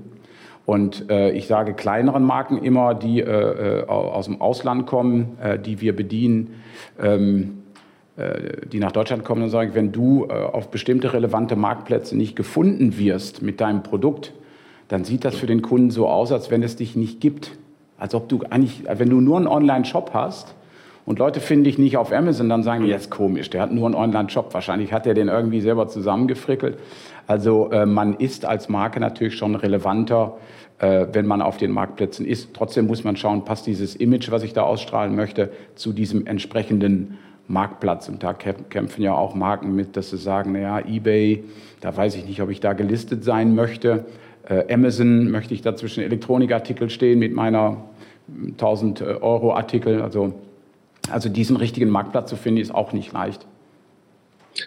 Und 0.65 1.09
äh, 1.09 1.31
ich 1.31 1.47
sage 1.47 1.73
kleineren 1.73 2.23
Marken 2.23 2.57
immer, 2.57 2.93
die 2.93 3.25
aus 3.25 4.25
dem 4.25 4.41
Ausland 4.41 4.85
kommen, 4.85 5.37
die 5.65 5.79
wir 5.79 5.95
bedienen, 5.95 6.55
ähm, 7.01 7.59
die 8.69 8.79
nach 8.79 8.91
Deutschland 8.91 9.23
kommen 9.23 9.43
und 9.43 9.49
sagen, 9.49 9.75
wenn 9.75 9.93
du 9.93 10.25
auf 10.25 10.69
bestimmte 10.69 11.13
relevante 11.13 11.55
Marktplätze 11.55 12.17
nicht 12.17 12.35
gefunden 12.35 12.97
wirst 12.97 13.41
mit 13.41 13.61
deinem 13.61 13.83
Produkt, 13.83 14.33
dann 14.89 15.05
sieht 15.05 15.23
das 15.23 15.35
für 15.35 15.45
den 15.45 15.61
Kunden 15.61 15.91
so 15.91 16.09
aus, 16.09 16.33
als 16.33 16.51
wenn 16.51 16.63
es 16.63 16.75
dich 16.75 16.97
nicht 16.97 17.21
gibt. 17.21 17.51
Als 17.97 18.13
ob 18.13 18.29
du 18.29 18.41
eigentlich, 18.49 18.83
wenn 18.87 19.09
du 19.09 19.21
nur 19.21 19.37
einen 19.37 19.47
Online-Shop 19.47 20.11
hast 20.13 20.53
und 21.05 21.19
Leute 21.19 21.39
finden 21.39 21.63
dich 21.63 21.77
nicht 21.77 21.97
auf 21.97 22.11
Amazon, 22.11 22.49
dann 22.49 22.63
sagen 22.63 22.83
die, 22.83 22.89
jetzt 22.89 23.09
komisch, 23.09 23.49
der 23.49 23.61
hat 23.61 23.71
nur 23.71 23.85
einen 23.85 23.95
Online-Shop. 23.95 24.53
Wahrscheinlich 24.53 24.93
hat 24.93 25.07
er 25.07 25.13
den 25.13 25.29
irgendwie 25.29 25.61
selber 25.61 25.87
zusammengefrickelt. 25.87 26.77
Also 27.25 27.71
äh, 27.71 27.85
man 27.85 28.13
ist 28.13 28.45
als 28.45 28.69
Marke 28.69 28.99
natürlich 28.99 29.35
schon 29.35 29.55
relevanter, 29.55 30.37
äh, 30.79 31.07
wenn 31.11 31.25
man 31.25 31.41
auf 31.41 31.57
den 31.57 31.71
Marktplätzen 31.71 32.25
ist. 32.25 32.53
Trotzdem 32.53 32.87
muss 32.87 33.03
man 33.03 33.15
schauen, 33.15 33.45
passt 33.45 33.65
dieses 33.67 33.95
Image, 33.95 34.31
was 34.31 34.43
ich 34.43 34.53
da 34.53 34.63
ausstrahlen 34.63 35.15
möchte, 35.15 35.49
zu 35.75 35.91
diesem 35.91 36.27
entsprechenden 36.27 37.17
Marktplatz. 37.47 38.09
Und 38.09 38.23
da 38.23 38.33
kämpfen 38.33 39.01
ja 39.01 39.13
auch 39.13 39.33
Marken 39.33 39.75
mit, 39.75 39.97
dass 39.97 40.09
sie 40.09 40.17
sagen, 40.17 40.51
naja, 40.51 40.79
eBay, 40.79 41.43
da 41.79 41.95
weiß 41.95 42.15
ich 42.15 42.25
nicht, 42.25 42.41
ob 42.41 42.49
ich 42.49 42.59
da 42.59 42.73
gelistet 42.73 43.23
sein 43.23 43.55
möchte. 43.55 44.05
Äh, 44.49 44.73
Amazon 44.73 45.29
möchte 45.29 45.53
ich 45.53 45.61
da 45.61 45.75
zwischen 45.75 46.03
Elektronikartikel 46.03 46.89
stehen 46.89 47.19
mit 47.19 47.33
meiner 47.33 47.85
1000 48.53 49.01
äh, 49.01 49.03
Euro 49.03 49.53
Artikel. 49.53 50.01
Also, 50.01 50.33
also 51.09 51.29
diesen 51.29 51.57
richtigen 51.57 51.89
Marktplatz 51.89 52.29
zu 52.29 52.35
finden, 52.35 52.61
ist 52.61 52.73
auch 52.73 52.93
nicht 52.93 53.13
leicht. 53.13 53.45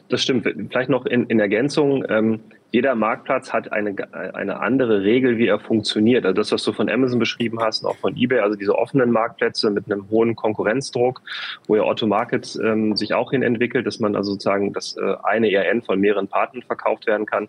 Das 0.09 0.23
stimmt. 0.23 0.47
Vielleicht 0.71 0.91
noch 0.91 1.07
in, 1.07 1.27
in 1.27 1.41
Ergänzung. 1.41 2.05
Ähm, 2.09 2.41
jeder 2.73 2.95
Marktplatz 2.95 3.53
hat 3.53 3.73
eine, 3.73 3.97
eine 4.35 4.61
andere 4.61 5.03
Regel, 5.03 5.39
wie 5.39 5.49
er 5.49 5.59
funktioniert. 5.59 6.25
Also 6.25 6.35
das, 6.35 6.53
was 6.53 6.63
du 6.63 6.73
von 6.73 6.89
Amazon 6.89 7.19
beschrieben 7.19 7.59
hast 7.61 7.83
und 7.83 7.91
auch 7.91 7.97
von 7.97 8.17
eBay, 8.17 8.39
also 8.41 8.57
diese 8.57 8.77
offenen 8.77 9.11
Marktplätze 9.11 9.71
mit 9.71 9.91
einem 9.91 10.09
hohen 10.11 10.37
Konkurrenzdruck, 10.37 11.21
wo 11.67 11.75
ja 11.75 11.83
Otto 11.83 12.07
Market 12.07 12.57
ähm, 12.63 12.97
sich 12.97 13.13
auch 13.15 13.33
hin 13.33 13.43
entwickelt, 13.43 13.87
dass 13.87 13.99
man 13.99 14.15
also 14.15 14.33
sozusagen 14.33 14.73
das 14.73 14.97
äh, 14.97 15.17
eine 15.25 15.51
ERN 15.51 15.83
von 15.83 15.99
mehreren 15.99 16.29
Partnern 16.29 16.63
verkauft 16.63 17.09
werden 17.09 17.27
kann, 17.27 17.49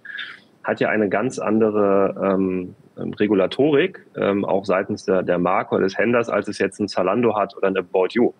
hat 0.63 0.79
ja 0.79 0.89
eine 0.89 1.09
ganz 1.09 1.39
andere 1.39 2.15
ähm, 2.21 2.75
Regulatorik, 2.97 4.05
ähm, 4.15 4.45
auch 4.45 4.65
seitens 4.65 5.05
der, 5.05 5.23
der 5.23 5.39
Marke 5.39 5.75
oder 5.75 5.83
des 5.83 5.97
Händlers, 5.97 6.29
als 6.29 6.47
es 6.47 6.59
jetzt 6.59 6.79
ein 6.79 6.87
Zalando 6.87 7.35
hat 7.35 7.55
oder 7.57 7.67
ein 7.67 7.77
About 7.77 8.09
You. 8.11 8.33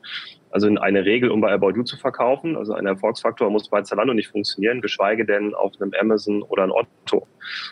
Also 0.52 0.68
eine 0.68 1.06
Regel, 1.06 1.32
um 1.32 1.42
bei 1.42 1.52
About 1.52 1.72
You 1.72 1.84
zu 1.84 1.98
verkaufen, 1.98 2.58
also 2.58 2.74
ein 2.74 2.86
Erfolgsfaktor 2.86 3.50
muss 3.50 3.70
bei 3.70 3.82
Zalando 3.82 4.14
nicht 4.14 4.28
funktionieren, 4.28 4.82
geschweige 4.82 5.26
denn 5.26 5.54
auf 5.56 5.74
einem 5.80 5.94
Amazon 6.00 6.44
oder 6.44 6.64
ein 6.64 6.72
Otto. 6.72 7.28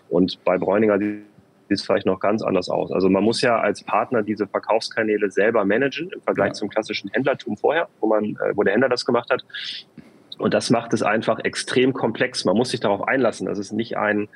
Und 0.10 0.44
bei 0.46 0.58
Bräuninger 0.58 0.98
sieht 0.98 1.24
es 1.68 1.86
vielleicht 1.86 2.06
noch 2.06 2.20
ganz 2.20 2.42
anders 2.42 2.70
aus. 2.70 2.92
Also 2.92 3.10
man 3.10 3.24
muss 3.24 3.42
ja 3.42 3.60
als 3.60 3.84
Partner 3.84 4.24
diese 4.24 4.48
Verkaufskanäle 4.48 5.30
selber 5.30 5.66
managen 5.66 6.10
im 6.12 6.22
Vergleich 6.22 6.50
ja. 6.50 6.54
zum 6.54 6.70
klassischen 6.70 7.10
Händlertum 7.12 7.58
vorher, 7.58 7.90
wo 8.00 8.08
man, 8.08 8.24
äh, 8.24 8.56
wo 8.56 8.64
der 8.64 8.74
Händler 8.74 8.90
das 8.90 9.06
gemacht 9.06 9.30
hat. 9.30 9.44
Und 10.40 10.54
das 10.54 10.70
macht 10.70 10.94
es 10.94 11.04
einfach 11.04 11.40
extrem 11.40 11.94
komplex. 11.94 12.46
Man 12.46 12.58
muss 12.58 12.72
sich 12.72 12.80
darauf 12.80 13.08
einlassen. 13.08 13.46
Das 13.46 13.60
ist 13.60 13.72
nicht 13.72 13.98
ein, 13.98 14.28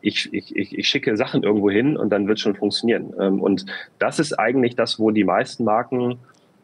ich, 0.00 0.32
ich, 0.34 0.54
ich 0.54 0.88
schicke 0.88 1.16
Sachen 1.16 1.42
irgendwo 1.42 1.70
hin 1.70 1.96
und 1.96 2.10
dann 2.10 2.28
wird 2.28 2.40
schon 2.40 2.54
funktionieren. 2.54 3.14
Ähm, 3.18 3.40
und 3.40 3.64
das 3.98 4.18
ist 4.18 4.34
eigentlich 4.34 4.76
das, 4.76 4.98
wo 4.98 5.10
die 5.10 5.24
meisten 5.24 5.64
Marken 5.64 6.18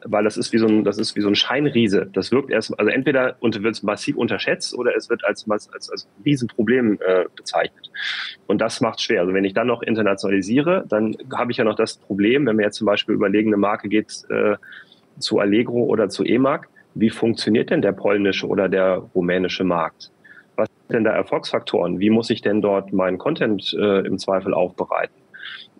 weil 0.04 0.24
das 0.24 0.36
ist 0.36 0.52
wie 0.52 0.58
so 0.58 0.66
ein, 0.66 0.84
das 0.84 0.98
ist 0.98 1.16
wie 1.16 1.20
so 1.20 1.28
ein 1.28 1.34
Scheinriese. 1.34 2.08
Das 2.12 2.32
wirkt 2.32 2.50
erst, 2.50 2.78
also 2.78 2.90
entweder 2.90 3.36
wird 3.40 3.74
es 3.74 3.82
massiv 3.82 4.16
unterschätzt 4.16 4.74
oder 4.74 4.94
es 4.96 5.10
wird 5.10 5.24
als, 5.24 5.48
als, 5.50 5.90
als 5.90 6.08
Riesenproblem 6.24 6.98
äh, 7.06 7.24
bezeichnet. 7.36 7.90
Und 8.46 8.60
das 8.60 8.80
macht 8.80 9.00
schwer. 9.00 9.20
Also 9.20 9.34
wenn 9.34 9.44
ich 9.44 9.54
dann 9.54 9.66
noch 9.66 9.82
internationalisiere, 9.82 10.84
dann 10.88 11.16
habe 11.32 11.52
ich 11.52 11.58
ja 11.58 11.64
noch 11.64 11.76
das 11.76 11.96
Problem, 11.96 12.46
wenn 12.46 12.58
wir 12.58 12.64
jetzt 12.64 12.76
zum 12.76 12.86
Beispiel 12.86 13.14
überlegen, 13.14 13.50
eine 13.50 13.58
Marke 13.58 13.88
geht 13.88 14.24
äh, 14.30 14.56
zu 15.18 15.38
Allegro 15.38 15.84
oder 15.84 16.08
zu 16.08 16.24
EMAG, 16.24 16.68
wie 16.94 17.10
funktioniert 17.10 17.70
denn 17.70 17.82
der 17.82 17.92
polnische 17.92 18.46
oder 18.46 18.68
der 18.68 18.96
rumänische 19.14 19.64
Markt? 19.64 20.10
Was 20.56 20.68
sind 20.68 20.96
denn 20.96 21.04
da 21.04 21.12
Erfolgsfaktoren? 21.12 22.00
Wie 22.00 22.10
muss 22.10 22.30
ich 22.30 22.42
denn 22.42 22.60
dort 22.60 22.92
meinen 22.92 23.18
Content 23.18 23.74
äh, 23.78 24.00
im 24.06 24.18
Zweifel 24.18 24.54
aufbereiten? 24.54 25.14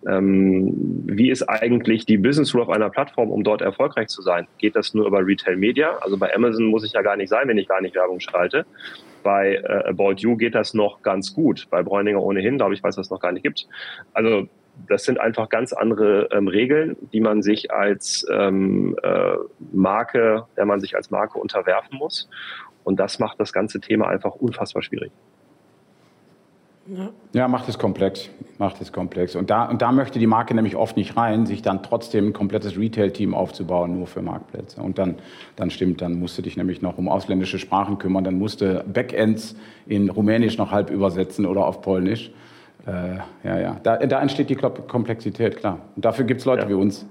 Ähm, 0.07 0.73
wie 1.05 1.29
ist 1.29 1.43
eigentlich 1.43 2.05
die 2.05 2.17
Business 2.17 2.53
Rule 2.53 2.63
auf 2.63 2.69
einer 2.69 2.89
Plattform, 2.89 3.29
um 3.29 3.43
dort 3.43 3.61
erfolgreich 3.61 4.07
zu 4.07 4.21
sein? 4.21 4.47
Geht 4.57 4.75
das 4.75 4.93
nur 4.93 5.05
über 5.05 5.25
Retail 5.25 5.57
Media? 5.57 5.97
Also 6.01 6.17
bei 6.17 6.33
Amazon 6.33 6.65
muss 6.65 6.83
ich 6.83 6.93
ja 6.93 7.01
gar 7.01 7.17
nicht 7.17 7.29
sein, 7.29 7.47
wenn 7.47 7.57
ich 7.57 7.67
gar 7.67 7.81
nicht 7.81 7.95
Werbung 7.95 8.19
schalte. 8.19 8.65
Bei 9.21 9.55
äh, 9.55 9.89
About 9.89 10.15
You 10.17 10.37
geht 10.37 10.55
das 10.55 10.73
noch 10.73 11.03
ganz 11.03 11.33
gut. 11.33 11.67
Bei 11.69 11.83
Bräuninger 11.83 12.21
ohnehin, 12.21 12.57
glaube 12.57 12.73
ich, 12.73 12.81
weiß, 12.81 12.95
dass 12.95 13.07
es 13.07 13.11
noch 13.11 13.19
gar 13.19 13.31
nicht 13.31 13.43
gibt. 13.43 13.67
Also 14.13 14.47
das 14.87 15.03
sind 15.03 15.19
einfach 15.19 15.49
ganz 15.49 15.73
andere 15.73 16.29
ähm, 16.31 16.47
Regeln, 16.47 16.95
die 17.13 17.21
man 17.21 17.41
sich 17.41 17.71
als 17.71 18.25
ähm, 18.31 18.95
äh, 19.03 19.35
Marke, 19.71 20.45
der 20.57 20.65
man 20.65 20.79
sich 20.79 20.95
als 20.95 21.11
Marke 21.11 21.39
unterwerfen 21.39 21.97
muss. 21.97 22.29
Und 22.83 22.99
das 22.99 23.19
macht 23.19 23.39
das 23.39 23.53
ganze 23.53 23.79
Thema 23.79 24.07
einfach 24.07 24.35
unfassbar 24.35 24.81
schwierig. 24.81 25.11
Ja. 27.33 27.47
macht 27.47 27.69
es 27.69 27.77
komplex. 27.77 28.29
Macht 28.57 28.81
es 28.81 28.91
komplex. 28.91 29.35
Und 29.35 29.49
da, 29.49 29.65
und 29.65 29.81
da 29.81 29.91
möchte 29.91 30.19
die 30.19 30.27
Marke 30.27 30.53
nämlich 30.53 30.75
oft 30.75 30.97
nicht 30.97 31.15
rein, 31.15 31.45
sich 31.45 31.61
dann 31.61 31.83
trotzdem 31.83 32.27
ein 32.27 32.33
komplettes 32.33 32.77
Retail-Team 32.77 33.33
aufzubauen, 33.33 33.97
nur 33.97 34.07
für 34.07 34.21
Marktplätze. 34.21 34.81
Und 34.81 34.97
dann, 34.97 35.15
dann 35.55 35.69
stimmt, 35.69 36.01
dann 36.01 36.19
musst 36.19 36.37
du 36.37 36.41
dich 36.41 36.57
nämlich 36.57 36.81
noch 36.81 36.97
um 36.97 37.07
ausländische 37.07 37.59
Sprachen 37.59 37.97
kümmern. 37.97 38.23
Dann 38.23 38.37
musst 38.37 38.61
du 38.61 38.83
Backends 38.91 39.55
in 39.85 40.09
Rumänisch 40.09 40.57
noch 40.57 40.71
halb 40.71 40.89
übersetzen 40.89 41.45
oder 41.45 41.65
auf 41.65 41.81
Polnisch. 41.81 42.31
Äh, 42.87 43.47
ja, 43.47 43.59
ja. 43.59 43.77
Da, 43.83 43.97
da 43.97 44.21
entsteht 44.21 44.49
die 44.49 44.55
Komplexität, 44.55 45.57
klar. 45.57 45.79
Und 45.95 46.03
dafür 46.03 46.25
gibt 46.25 46.39
es 46.39 46.45
Leute 46.45 46.63
ja. 46.63 46.69
wie 46.69 46.73
uns. 46.73 47.05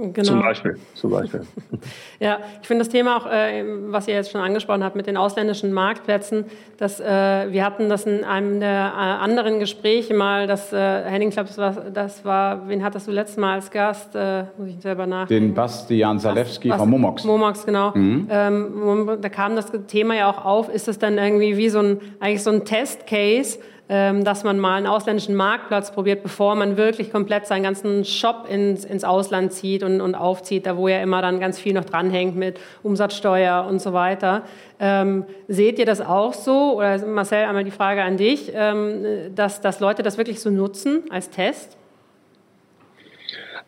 Genau. 0.00 0.22
Zum 0.22 0.40
Beispiel. 0.40 0.78
Zum 0.94 1.10
Beispiel. 1.10 1.42
ja, 2.20 2.38
ich 2.62 2.66
finde 2.66 2.84
das 2.84 2.88
Thema 2.90 3.18
auch, 3.18 3.26
äh, 3.26 3.62
was 3.88 4.08
ihr 4.08 4.14
jetzt 4.14 4.30
schon 4.30 4.40
angesprochen 4.40 4.82
habt 4.82 4.96
mit 4.96 5.06
den 5.06 5.18
ausländischen 5.18 5.72
Marktplätzen, 5.72 6.46
dass 6.78 7.00
äh, 7.00 7.04
wir 7.52 7.64
hatten 7.64 7.90
das 7.90 8.06
in 8.06 8.24
einem 8.24 8.60
der 8.60 8.92
äh, 8.94 8.98
anderen 8.98 9.58
Gespräche 9.58 10.14
mal, 10.14 10.46
dass 10.46 10.72
äh, 10.72 10.76
Henning, 11.04 11.28
ich 11.28 11.34
glaube, 11.34 11.48
das 11.48 11.58
war, 11.58 11.72
das 11.90 12.24
war, 12.24 12.68
wen 12.68 12.82
hattest 12.82 13.08
du 13.08 13.10
letztes 13.10 13.36
Mal 13.36 13.54
als 13.54 13.70
Gast? 13.70 14.14
Äh, 14.14 14.44
muss 14.56 14.68
ich 14.68 14.80
selber 14.80 15.06
nachdenken. 15.06 15.48
Den 15.48 15.54
Bastian 15.54 16.18
Zalewski 16.18 16.70
von 16.70 16.88
Momox. 16.88 17.24
Momox, 17.24 17.66
genau. 17.66 17.92
Mhm. 17.94 18.26
Ähm, 18.30 19.18
da 19.20 19.28
kam 19.28 19.54
das 19.54 19.70
Thema 19.86 20.14
ja 20.14 20.30
auch 20.30 20.44
auf, 20.46 20.72
ist 20.72 20.88
es 20.88 20.98
dann 20.98 21.18
irgendwie 21.18 21.58
wie 21.58 21.68
so 21.68 21.80
ein, 21.80 22.00
eigentlich 22.20 22.42
so 22.42 22.50
ein 22.50 22.64
Testcase, 22.64 23.58
dass 23.90 24.44
man 24.44 24.60
mal 24.60 24.76
einen 24.76 24.86
ausländischen 24.86 25.34
Marktplatz 25.34 25.90
probiert, 25.90 26.22
bevor 26.22 26.54
man 26.54 26.76
wirklich 26.76 27.10
komplett 27.10 27.46
seinen 27.46 27.64
ganzen 27.64 28.04
Shop 28.04 28.46
ins, 28.48 28.84
ins 28.84 29.02
Ausland 29.02 29.52
zieht 29.52 29.82
und, 29.82 30.00
und 30.00 30.14
aufzieht, 30.14 30.66
da 30.66 30.76
wo 30.76 30.86
ja 30.86 31.02
immer 31.02 31.20
dann 31.22 31.40
ganz 31.40 31.58
viel 31.58 31.72
noch 31.72 31.84
dranhängt 31.84 32.36
mit 32.36 32.60
Umsatzsteuer 32.84 33.66
und 33.68 33.80
so 33.80 33.92
weiter. 33.92 34.44
Ähm, 34.78 35.24
seht 35.48 35.80
ihr 35.80 35.86
das 35.86 36.00
auch 36.00 36.34
so? 36.34 36.76
Oder 36.78 37.04
Marcel, 37.04 37.46
einmal 37.46 37.64
die 37.64 37.72
Frage 37.72 38.02
an 38.02 38.16
dich, 38.16 38.52
ähm, 38.54 39.34
dass, 39.34 39.60
dass 39.60 39.80
Leute 39.80 40.04
das 40.04 40.18
wirklich 40.18 40.38
so 40.38 40.50
nutzen 40.50 41.02
als 41.10 41.30
Test? 41.30 41.76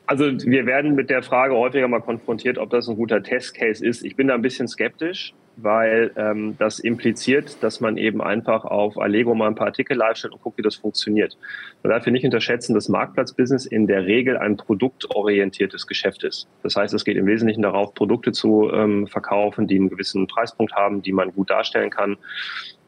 Also 0.07 0.27
wir 0.27 0.67
werden 0.67 0.95
mit 0.95 1.11
der 1.11 1.25
Frage 1.25 1.55
häufiger 1.55 1.89
mal 1.89 2.01
konfrontiert, 2.01 2.59
ob 2.59 2.71
das 2.71 2.89
ein 2.89 2.95
guter 2.95 3.25
Testcase 3.25 3.85
ist. 3.85 4.05
Ich 4.05 4.15
bin 4.15 4.29
da 4.29 4.35
ein 4.35 4.43
bisschen 4.43 4.69
skeptisch 4.69 5.35
weil 5.57 6.13
ähm, 6.17 6.57
das 6.59 6.79
impliziert, 6.79 7.63
dass 7.63 7.81
man 7.81 7.97
eben 7.97 8.23
einfach 8.23 8.65
auf 8.65 8.99
Allegro 8.99 9.35
mal 9.35 9.49
ein 9.49 9.55
paar 9.55 9.69
Artikel 9.69 9.97
live 9.97 10.17
stellt 10.17 10.33
und 10.33 10.43
guckt, 10.43 10.59
wie 10.59 10.63
das 10.63 10.77
funktioniert. 10.77 11.37
Man 11.83 11.91
darf 11.91 12.05
hier 12.05 12.13
nicht 12.13 12.25
unterschätzen, 12.25 12.75
dass 12.75 12.89
Marktplatzbusiness 12.89 13.67
in 13.67 13.87
der 13.87 14.07
Regel 14.07 14.37
ein 14.37 14.57
produktorientiertes 14.57 15.87
Geschäft 15.87 16.25
ist. 16.25 16.49
Das 16.63 16.77
heißt, 16.77 16.95
es 16.95 17.05
geht 17.05 17.17
im 17.17 17.27
Wesentlichen 17.27 17.63
darauf, 17.63 17.95
Produkte 17.95 18.33
zu 18.33 18.71
ähm, 18.73 19.07
verkaufen, 19.07 19.67
die 19.67 19.77
einen 19.77 19.91
gewissen 19.91 20.27
Preispunkt 20.27 20.75
haben, 20.75 21.03
die 21.03 21.13
man 21.13 21.33
gut 21.33 21.51
darstellen 21.51 21.91
kann, 21.91 22.17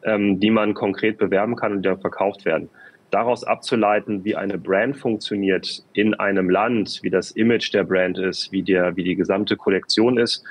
ähm, 0.03 0.39
die 0.39 0.51
man 0.51 0.73
konkret 0.73 1.17
bewerben 1.17 1.55
kann 1.55 1.73
und 1.73 1.85
die 1.85 1.95
verkauft 1.95 2.45
werden 2.45 2.69
daraus 3.11 3.45
abzuleiten, 3.45 4.25
wie 4.25 4.35
eine 4.35 4.57
Brand 4.57 4.97
funktioniert 4.97 5.83
in 5.93 6.15
einem 6.15 6.49
Land, 6.49 6.99
wie 7.01 7.09
das 7.09 7.31
Image 7.31 7.73
der 7.73 7.85
Brand 7.85 8.17
ist, 8.17 8.51
wie, 8.51 8.61
der, 8.61 8.97
wie 8.97 9.05
die 9.05 9.15
gesamte 9.15 9.55
Kollektion 9.55 10.17
ist, 10.17 10.43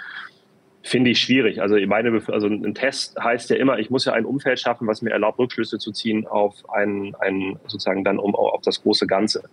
finde 0.85 1.11
ich 1.11 1.20
schwierig. 1.20 1.62
Also 1.62 1.77
meine, 1.87 2.23
also 2.29 2.47
ein 2.47 2.75
Test 2.75 3.18
heißt 3.18 3.49
ja 3.49 3.57
immer, 3.57 3.79
ich 3.79 3.88
muss 3.88 4.05
ja 4.05 4.12
ein 4.12 4.27
Umfeld 4.27 4.61
schaffen, 4.61 4.87
was 4.87 5.01
mir 5.01 5.12
erlaubt, 5.12 5.38
Rückschlüsse 5.38 5.79
zu 5.79 5.92
ziehen 5.92 6.27
auf 6.27 6.57
ein, 6.68 7.16
ein 7.20 7.59
sozusagen 7.66 8.05
dann 8.05 8.18
um 8.18 8.35
auf 8.35 8.61
das 8.61 8.83
große 8.83 9.07
Ganze. 9.07 9.44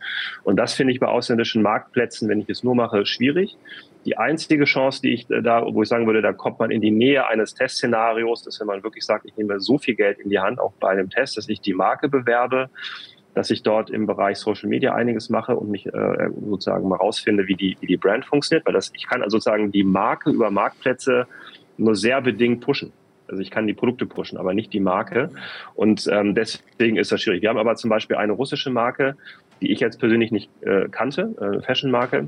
Und 0.44 0.58
das 0.58 0.74
finde 0.74 0.92
ich 0.92 1.00
bei 1.00 1.08
ausländischen 1.08 1.62
Marktplätzen, 1.62 2.28
wenn 2.28 2.42
ich 2.42 2.50
es 2.50 2.64
nur 2.64 2.76
mache, 2.76 3.06
schwierig. 3.06 3.58
Die 4.04 4.18
einzige 4.18 4.66
Chance, 4.66 5.02
die 5.02 5.14
ich 5.14 5.28
da, 5.28 5.66
wo 5.66 5.82
ich 5.82 5.88
sagen 5.88 6.06
würde, 6.06 6.22
da 6.22 6.34
kommt 6.34 6.60
man 6.60 6.70
in 6.70 6.82
die 6.82 6.92
Nähe 6.92 7.26
eines 7.26 7.54
Testszenarios, 7.54 8.44
dass 8.44 8.60
wenn 8.60 8.68
man 8.68 8.84
wirklich 8.84 9.06
sagt, 9.06 9.26
ich 9.26 9.38
nehme 9.38 9.62
so 9.62 9.78
viel 9.78 9.96
Geld 9.96 10.20
in 10.20 10.30
die 10.30 10.40
Hand, 10.40 10.60
auch 10.60 10.74
bei 10.82 10.90
einem 10.90 11.10
Test, 11.10 11.38
dass 11.38 11.48
ich 11.48 11.62
die 11.62 11.74
Marke 11.74 12.10
bewerbe, 12.10 12.70
dass 13.34 13.50
ich 13.50 13.64
dort 13.64 13.90
im 13.90 14.06
Bereich 14.06 14.38
Social 14.38 14.70
Media 14.70 14.94
einiges 14.94 15.30
mache 15.30 15.56
und 15.56 15.70
mich 15.70 15.86
äh, 15.86 16.30
sozusagen 16.50 16.88
mal 16.88 16.98
rausfinde, 16.98 17.48
wie 17.48 17.56
die, 17.56 17.78
wie 17.80 17.88
die 17.88 17.98
Brand 17.98 18.26
funktioniert, 18.26 18.66
weil 18.66 18.74
das, 18.74 18.92
ich 18.96 19.08
kann 19.08 19.22
also 19.22 19.38
sozusagen 19.38 19.72
die 19.72 19.84
Marke 19.84 20.32
über 20.32 20.52
Marktplätze 20.52 21.28
nur 21.78 21.96
sehr 21.96 22.22
bedingt 22.22 22.62
pushen. 22.62 22.92
Also 23.28 23.42
ich 23.42 23.50
kann 23.50 23.66
die 23.66 23.74
Produkte 23.74 24.06
pushen, 24.06 24.38
aber 24.38 24.54
nicht 24.54 24.74
die 24.74 24.82
Marke. 24.82 25.30
Und 25.76 26.08
ähm, 26.12 26.36
deswegen 26.36 26.98
ist 26.98 27.12
das 27.12 27.22
schwierig. 27.22 27.42
Wir 27.42 27.50
haben 27.50 27.58
aber 27.58 27.76
zum 27.76 27.90
Beispiel 27.90 28.18
eine 28.18 28.34
russische 28.34 28.70
Marke, 28.70 29.16
die 29.62 29.72
ich 29.72 29.80
jetzt 29.80 30.00
persönlich 30.00 30.32
nicht 30.32 30.50
äh, 30.62 30.90
kannte, 30.90 31.34
äh, 31.40 31.62
Fashion-Marke. 31.62 32.28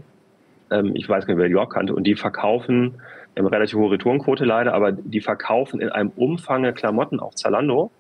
Ähm, 0.72 0.96
ich 0.96 1.10
weiß 1.10 1.26
gar 1.26 1.34
nicht, 1.34 1.42
wer 1.42 1.50
die 1.50 1.56
auch 1.58 1.68
kannte. 1.68 1.94
Und 1.94 2.06
die 2.06 2.16
verkaufen, 2.16 3.02
wir 3.34 3.44
haben 3.44 3.52
relativ 3.52 3.78
hohe 3.78 3.92
Retourenquote 3.92 4.46
leider, 4.46 4.74
aber 4.74 4.94
die 4.94 5.20
verkaufen 5.20 5.82
in 5.82 5.90
einem 5.90 6.12
Umfang 6.16 6.74
Klamotten 6.74 7.20
auf 7.20 7.36
Zalando. 7.36 7.92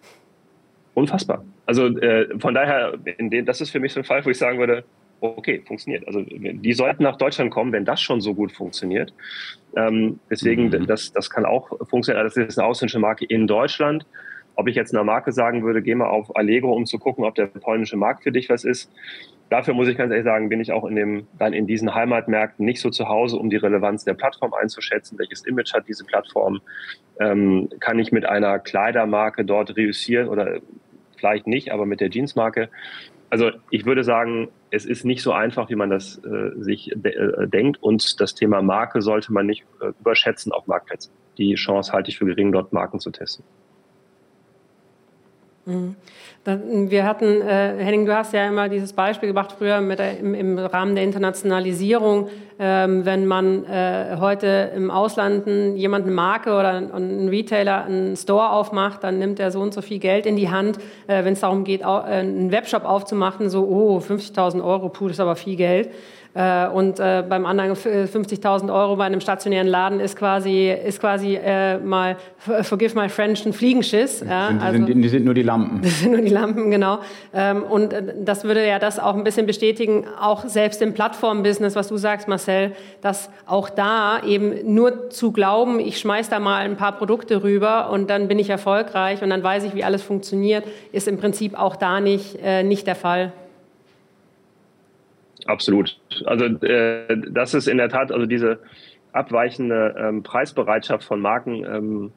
Unfassbar. 0.93 1.43
Also 1.65 1.87
äh, 1.99 2.27
von 2.39 2.53
daher, 2.53 2.93
in 3.17 3.29
dem, 3.29 3.45
das 3.45 3.61
ist 3.61 3.69
für 3.69 3.79
mich 3.79 3.93
so 3.93 3.99
ein 3.99 4.03
Fall, 4.03 4.23
wo 4.25 4.29
ich 4.29 4.37
sagen 4.37 4.59
würde, 4.59 4.83
okay, 5.21 5.61
funktioniert. 5.65 6.05
Also 6.07 6.21
die 6.21 6.73
sollten 6.73 7.03
nach 7.03 7.17
Deutschland 7.17 7.51
kommen, 7.51 7.71
wenn 7.71 7.85
das 7.85 8.01
schon 8.01 8.19
so 8.21 8.33
gut 8.33 8.51
funktioniert. 8.51 9.13
Ähm, 9.75 10.19
deswegen, 10.29 10.65
mhm. 10.65 10.85
das, 10.85 11.13
das 11.13 11.29
kann 11.29 11.45
auch 11.45 11.69
funktionieren. 11.87 12.25
Das 12.25 12.35
ist 12.35 12.59
eine 12.59 12.67
ausländische 12.67 12.99
Marke 12.99 13.25
in 13.25 13.47
Deutschland. 13.47 14.05
Ob 14.55 14.67
ich 14.67 14.75
jetzt 14.75 14.93
einer 14.93 15.03
Marke 15.03 15.31
sagen 15.31 15.63
würde, 15.63 15.81
geh 15.81 15.95
mal 15.95 16.09
auf 16.09 16.35
Allegro, 16.35 16.73
um 16.73 16.85
zu 16.85 16.99
gucken, 16.99 17.23
ob 17.23 17.35
der 17.35 17.47
polnische 17.47 17.97
Markt 17.97 18.23
für 18.23 18.31
dich 18.31 18.49
was 18.49 18.65
ist. 18.65 18.91
Dafür 19.49 19.73
muss 19.73 19.87
ich 19.87 19.97
ganz 19.97 20.11
ehrlich 20.11 20.25
sagen, 20.25 20.49
bin 20.49 20.61
ich 20.61 20.71
auch 20.71 20.85
in 20.85 20.95
dem, 20.95 21.27
dann 21.39 21.53
in 21.53 21.65
diesen 21.65 21.93
Heimatmärkten 21.93 22.65
nicht 22.65 22.79
so 22.79 22.89
zu 22.89 23.07
Hause, 23.07 23.37
um 23.37 23.49
die 23.49 23.55
Relevanz 23.55 24.03
der 24.03 24.13
Plattform 24.13 24.53
einzuschätzen. 24.53 25.17
Welches 25.17 25.45
Image 25.45 25.73
hat 25.73 25.87
diese 25.87 26.05
Plattform? 26.05 26.61
Ähm, 27.19 27.69
kann 27.79 27.97
ich 27.97 28.11
mit 28.11 28.25
einer 28.25 28.59
Kleidermarke 28.59 29.43
dort 29.43 29.75
reüssieren 29.75 30.27
oder 30.27 30.59
vielleicht 31.23 31.47
nicht, 31.47 31.71
aber 31.71 31.85
mit 31.85 32.01
der 32.01 32.09
Jeansmarke. 32.09 32.69
Also 33.29 33.51
ich 33.69 33.85
würde 33.85 34.03
sagen, 34.03 34.49
es 34.71 34.85
ist 34.85 35.05
nicht 35.05 35.23
so 35.23 35.31
einfach, 35.31 35.69
wie 35.69 35.75
man 35.75 35.89
das 35.89 36.21
äh, 36.25 36.51
sich 36.61 36.91
de 36.93 37.13
äh, 37.13 37.47
denkt. 37.47 37.81
Und 37.81 38.19
das 38.19 38.35
Thema 38.35 38.61
Marke 38.61 39.01
sollte 39.01 39.31
man 39.31 39.45
nicht 39.45 39.63
äh, 39.81 39.93
überschätzen 40.01 40.51
auf 40.51 40.67
Marktplätzen. 40.67 41.13
Die 41.37 41.55
Chance 41.55 41.93
halte 41.93 42.11
ich 42.11 42.17
für 42.17 42.25
gering, 42.25 42.51
dort 42.51 42.73
Marken 42.73 42.99
zu 42.99 43.09
testen. 43.09 43.45
Mhm. 45.65 45.95
Wir 46.45 47.05
hatten, 47.05 47.41
äh, 47.41 47.77
Henning, 47.77 48.05
du 48.05 48.13
hast 48.13 48.33
ja 48.33 48.45
immer 48.45 48.67
dieses 48.67 48.91
Beispiel 48.91 49.29
gebracht 49.29 49.55
früher 49.57 49.79
mit 49.79 49.97
der, 49.97 50.19
im, 50.19 50.33
im, 50.33 50.59
Rahmen 50.59 50.93
der 50.93 51.05
Internationalisierung, 51.05 52.27
ähm, 52.59 53.05
wenn 53.05 53.25
man 53.25 53.63
äh, 53.63 54.17
heute 54.19 54.71
im 54.75 54.91
Ausland 54.91 55.47
jemand 55.77 56.05
eine 56.05 56.13
Marke 56.13 56.51
oder 56.51 56.73
ein, 56.73 57.29
Retailer 57.29 57.85
einen 57.85 58.17
Store 58.17 58.49
aufmacht, 58.49 59.05
dann 59.05 59.19
nimmt 59.19 59.39
er 59.39 59.51
so 59.51 59.61
und 59.61 59.73
so 59.73 59.81
viel 59.81 59.99
Geld 59.99 60.25
in 60.25 60.35
die 60.35 60.49
Hand, 60.49 60.79
äh, 61.07 61.23
wenn 61.23 61.31
es 61.31 61.39
darum 61.39 61.63
geht, 61.63 61.85
auch, 61.85 62.05
äh, 62.05 62.11
einen 62.11 62.51
Webshop 62.51 62.83
aufzumachen, 62.83 63.49
so, 63.49 63.65
oh, 63.65 63.99
50.000 63.99 64.61
Euro, 64.61 64.89
puh, 64.89 65.07
das 65.07 65.15
ist 65.15 65.21
aber 65.21 65.37
viel 65.37 65.55
Geld. 65.55 65.91
Äh, 66.35 66.67
und 66.67 66.99
äh, 66.99 67.23
beim 67.27 67.45
anderen 67.45 67.75
50.000 67.75 68.73
Euro 68.73 68.95
bei 68.95 69.05
einem 69.05 69.21
stationären 69.21 69.67
Laden 69.67 69.99
ist 69.99 70.15
quasi, 70.15 70.71
ist 70.71 70.99
quasi 70.99 71.35
äh, 71.35 71.77
mal, 71.77 72.17
forgive 72.63 72.97
my 72.99 73.07
French, 73.07 73.45
ein 73.45 73.53
Fliegenschiss. 73.53 74.25
Ja, 74.27 74.49
die, 74.51 74.59
also, 74.59 74.85
sind, 74.85 75.03
die 75.03 75.09
sind 75.09 75.25
nur 75.25 75.35
die 75.35 75.43
Lampen. 75.43 75.81
Das 75.93 75.99
sind 75.99 76.13
nur 76.13 76.21
die 76.21 76.29
Lampen, 76.29 76.71
genau. 76.71 76.99
Ähm, 77.33 77.63
und 77.63 77.93
das 78.23 78.45
würde 78.45 78.65
ja 78.65 78.79
das 78.79 78.97
auch 78.97 79.15
ein 79.15 79.23
bisschen 79.23 79.45
bestätigen, 79.45 80.05
auch 80.19 80.45
selbst 80.45 80.81
im 80.81 80.93
Plattformbusiness, 80.93 81.75
was 81.75 81.87
du 81.89 81.97
sagst, 81.97 82.27
Marcel, 82.27 82.71
dass 83.01 83.29
auch 83.45 83.69
da 83.69 84.19
eben 84.25 84.73
nur 84.73 85.11
zu 85.11 85.31
glauben, 85.31 85.79
ich 85.79 85.99
schmeiß 85.99 86.29
da 86.29 86.39
mal 86.39 86.65
ein 86.65 86.77
paar 86.77 86.93
Produkte 86.93 87.43
rüber 87.43 87.91
und 87.91 88.09
dann 88.09 88.27
bin 88.27 88.39
ich 88.39 88.49
erfolgreich 88.49 89.21
und 89.21 89.29
dann 89.29 89.43
weiß 89.43 89.65
ich, 89.65 89.75
wie 89.75 89.83
alles 89.83 90.01
funktioniert, 90.01 90.63
ist 90.91 91.07
im 91.07 91.17
Prinzip 91.17 91.57
auch 91.57 91.75
da 91.75 91.99
nicht, 91.99 92.39
nicht 92.63 92.87
der 92.87 92.95
Fall. 92.95 93.31
Absolut. 95.45 95.99
Also 96.25 96.45
äh, 96.45 97.17
das 97.31 97.53
ist 97.53 97.67
in 97.67 97.77
der 97.77 97.89
Tat, 97.89 98.11
also 98.11 98.25
diese 98.25 98.59
abweichende 99.11 99.95
ähm, 99.97 100.23
Preisbereitschaft 100.23 101.03
von 101.03 101.21
Marken 101.21 101.65
ähm, 101.65 102.11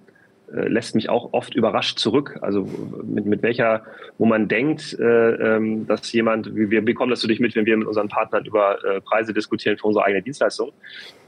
äh, 0.52 0.68
lässt 0.68 0.94
mich 0.94 1.08
auch 1.08 1.32
oft 1.32 1.56
überrascht 1.56 1.98
zurück. 1.98 2.38
Also 2.40 2.68
mit, 3.02 3.26
mit 3.26 3.42
welcher, 3.42 3.82
wo 4.16 4.26
man 4.26 4.46
denkt, 4.46 4.96
äh, 4.98 5.56
ähm, 5.56 5.86
dass 5.88 6.12
jemand, 6.12 6.54
wir 6.54 6.84
bekommen 6.84 7.10
das 7.10 7.22
natürlich 7.22 7.40
mit, 7.40 7.56
wenn 7.56 7.66
wir 7.66 7.76
mit 7.76 7.88
unseren 7.88 8.08
Partnern 8.08 8.44
über 8.44 8.78
äh, 8.84 9.00
Preise 9.00 9.32
diskutieren 9.32 9.76
für 9.76 9.88
unsere 9.88 10.04
eigene 10.04 10.22
Dienstleistung. 10.22 10.72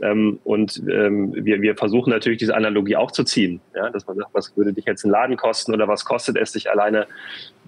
Ähm, 0.00 0.38
und 0.44 0.80
ähm, 0.88 1.34
wir, 1.34 1.60
wir 1.60 1.74
versuchen 1.74 2.10
natürlich 2.10 2.38
diese 2.38 2.54
Analogie 2.54 2.94
auch 2.94 3.10
zu 3.10 3.24
ziehen. 3.24 3.60
Ja? 3.74 3.90
Dass 3.90 4.06
man 4.06 4.16
sagt, 4.16 4.30
was 4.34 4.56
würde 4.56 4.72
dich 4.72 4.84
jetzt 4.84 5.04
ein 5.04 5.10
Laden 5.10 5.36
kosten 5.36 5.74
oder 5.74 5.88
was 5.88 6.04
kostet 6.04 6.36
es 6.36 6.52
dich 6.52 6.70
alleine, 6.70 7.08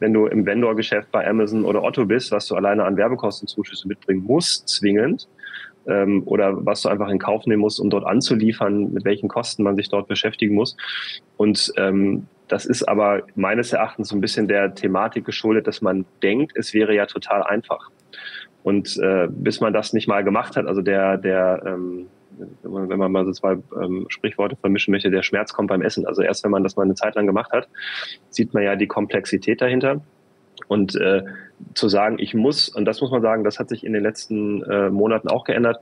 wenn 0.00 0.12
du 0.12 0.26
im 0.26 0.44
Vendor-Geschäft 0.44 1.10
bei 1.12 1.26
Amazon 1.26 1.64
oder 1.64 1.82
Otto 1.82 2.04
bist, 2.06 2.32
was 2.32 2.46
du 2.46 2.56
alleine 2.56 2.84
an 2.84 2.96
Werbekostenzuschüsse 2.96 3.86
mitbringen 3.86 4.24
musst, 4.24 4.68
zwingend 4.68 5.28
ähm, 5.86 6.22
oder 6.26 6.64
was 6.66 6.82
du 6.82 6.88
einfach 6.88 7.08
in 7.08 7.18
Kauf 7.18 7.46
nehmen 7.46 7.60
musst, 7.60 7.80
um 7.80 7.90
dort 7.90 8.06
anzuliefern, 8.06 8.92
mit 8.92 9.04
welchen 9.04 9.28
Kosten 9.28 9.62
man 9.62 9.76
sich 9.76 9.88
dort 9.88 10.08
beschäftigen 10.08 10.54
muss. 10.54 10.76
Und 11.36 11.72
ähm, 11.76 12.26
das 12.48 12.66
ist 12.66 12.82
aber 12.88 13.22
meines 13.36 13.72
Erachtens 13.72 14.08
so 14.08 14.16
ein 14.16 14.20
bisschen 14.20 14.48
der 14.48 14.74
Thematik 14.74 15.24
geschuldet, 15.24 15.66
dass 15.66 15.82
man 15.82 16.04
denkt, 16.22 16.52
es 16.56 16.74
wäre 16.74 16.94
ja 16.94 17.06
total 17.06 17.42
einfach. 17.44 17.90
Und 18.62 18.98
äh, 18.98 19.28
bis 19.30 19.60
man 19.60 19.72
das 19.72 19.92
nicht 19.92 20.08
mal 20.08 20.24
gemacht 20.24 20.56
hat, 20.56 20.66
also 20.66 20.82
der, 20.82 21.16
der 21.16 21.62
ähm, 21.64 22.08
wenn 22.62 22.98
man 22.98 23.12
mal 23.12 23.24
so 23.24 23.32
zwei 23.32 23.58
ähm, 23.80 24.06
Sprichworte 24.08 24.56
vermischen 24.56 24.92
möchte, 24.92 25.10
der 25.10 25.22
Schmerz 25.22 25.52
kommt 25.52 25.68
beim 25.68 25.82
Essen. 25.82 26.06
Also 26.06 26.22
erst 26.22 26.44
wenn 26.44 26.50
man 26.50 26.62
das 26.62 26.76
mal 26.76 26.84
eine 26.84 26.94
Zeit 26.94 27.14
lang 27.14 27.26
gemacht 27.26 27.52
hat, 27.52 27.68
sieht 28.30 28.54
man 28.54 28.62
ja 28.62 28.76
die 28.76 28.86
Komplexität 28.86 29.60
dahinter. 29.60 30.00
Und 30.68 30.94
äh, 30.96 31.22
zu 31.74 31.88
sagen, 31.88 32.18
ich 32.18 32.34
muss, 32.34 32.68
und 32.68 32.84
das 32.84 33.00
muss 33.00 33.10
man 33.10 33.22
sagen, 33.22 33.44
das 33.44 33.58
hat 33.58 33.68
sich 33.68 33.84
in 33.84 33.92
den 33.92 34.02
letzten 34.02 34.62
äh, 34.62 34.90
Monaten 34.90 35.28
auch 35.28 35.44
geändert, 35.44 35.78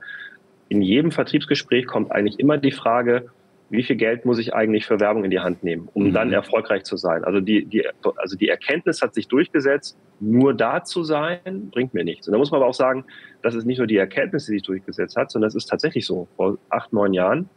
in 0.69 0.81
jedem 0.81 1.11
Vertriebsgespräch 1.11 1.87
kommt 1.87 2.11
eigentlich 2.11 2.39
immer 2.39 2.57
die 2.57 2.71
Frage, 2.71 3.29
wie 3.69 3.83
viel 3.83 3.95
Geld 3.95 4.25
muss 4.25 4.39
ich 4.39 4.53
eigentlich 4.53 4.85
für 4.85 4.99
Werbung 4.99 5.23
in 5.23 5.31
die 5.31 5.39
Hand 5.39 5.63
nehmen, 5.63 5.89
um 5.93 6.07
mhm. 6.07 6.13
dann 6.13 6.33
erfolgreich 6.33 6.83
zu 6.83 6.97
sein. 6.97 7.23
Also 7.23 7.39
die, 7.39 7.65
die, 7.65 7.87
also 8.15 8.35
die 8.35 8.49
Erkenntnis 8.49 9.01
hat 9.01 9.13
sich 9.13 9.27
durchgesetzt, 9.27 9.97
nur 10.19 10.53
da 10.53 10.83
zu 10.83 11.03
sein, 11.03 11.69
bringt 11.71 11.93
mir 11.93 12.03
nichts. 12.03 12.27
Und 12.27 12.33
da 12.33 12.37
muss 12.37 12.51
man 12.51 12.61
aber 12.61 12.69
auch 12.69 12.73
sagen, 12.73 13.05
das 13.41 13.55
ist 13.55 13.65
nicht 13.65 13.77
nur 13.77 13.87
die 13.87 13.97
Erkenntnis, 13.97 14.45
die 14.45 14.53
sich 14.53 14.63
durchgesetzt 14.63 15.15
hat, 15.15 15.31
sondern 15.31 15.47
es 15.49 15.55
ist 15.55 15.67
tatsächlich 15.67 16.05
so. 16.05 16.27
Vor 16.35 16.57
acht, 16.69 16.91
neun 16.93 17.13
Jahren 17.13 17.49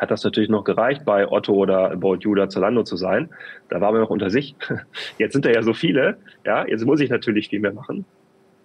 hat 0.00 0.10
das 0.10 0.24
natürlich 0.24 0.48
noch 0.48 0.64
gereicht, 0.64 1.04
bei 1.04 1.30
Otto 1.30 1.52
oder 1.52 1.92
About 1.92 2.18
You 2.20 2.32
oder 2.32 2.48
Zalando 2.48 2.82
zu 2.82 2.96
sein. 2.96 3.30
Da 3.68 3.80
waren 3.80 3.94
wir 3.94 4.00
noch 4.00 4.10
unter 4.10 4.30
sich. 4.30 4.56
Jetzt 5.18 5.34
sind 5.34 5.44
da 5.44 5.50
ja 5.50 5.62
so 5.62 5.74
viele. 5.74 6.16
Ja, 6.44 6.66
jetzt 6.66 6.84
muss 6.84 7.00
ich 7.00 7.10
natürlich 7.10 7.48
viel 7.48 7.60
mehr 7.60 7.72
machen, 7.72 8.04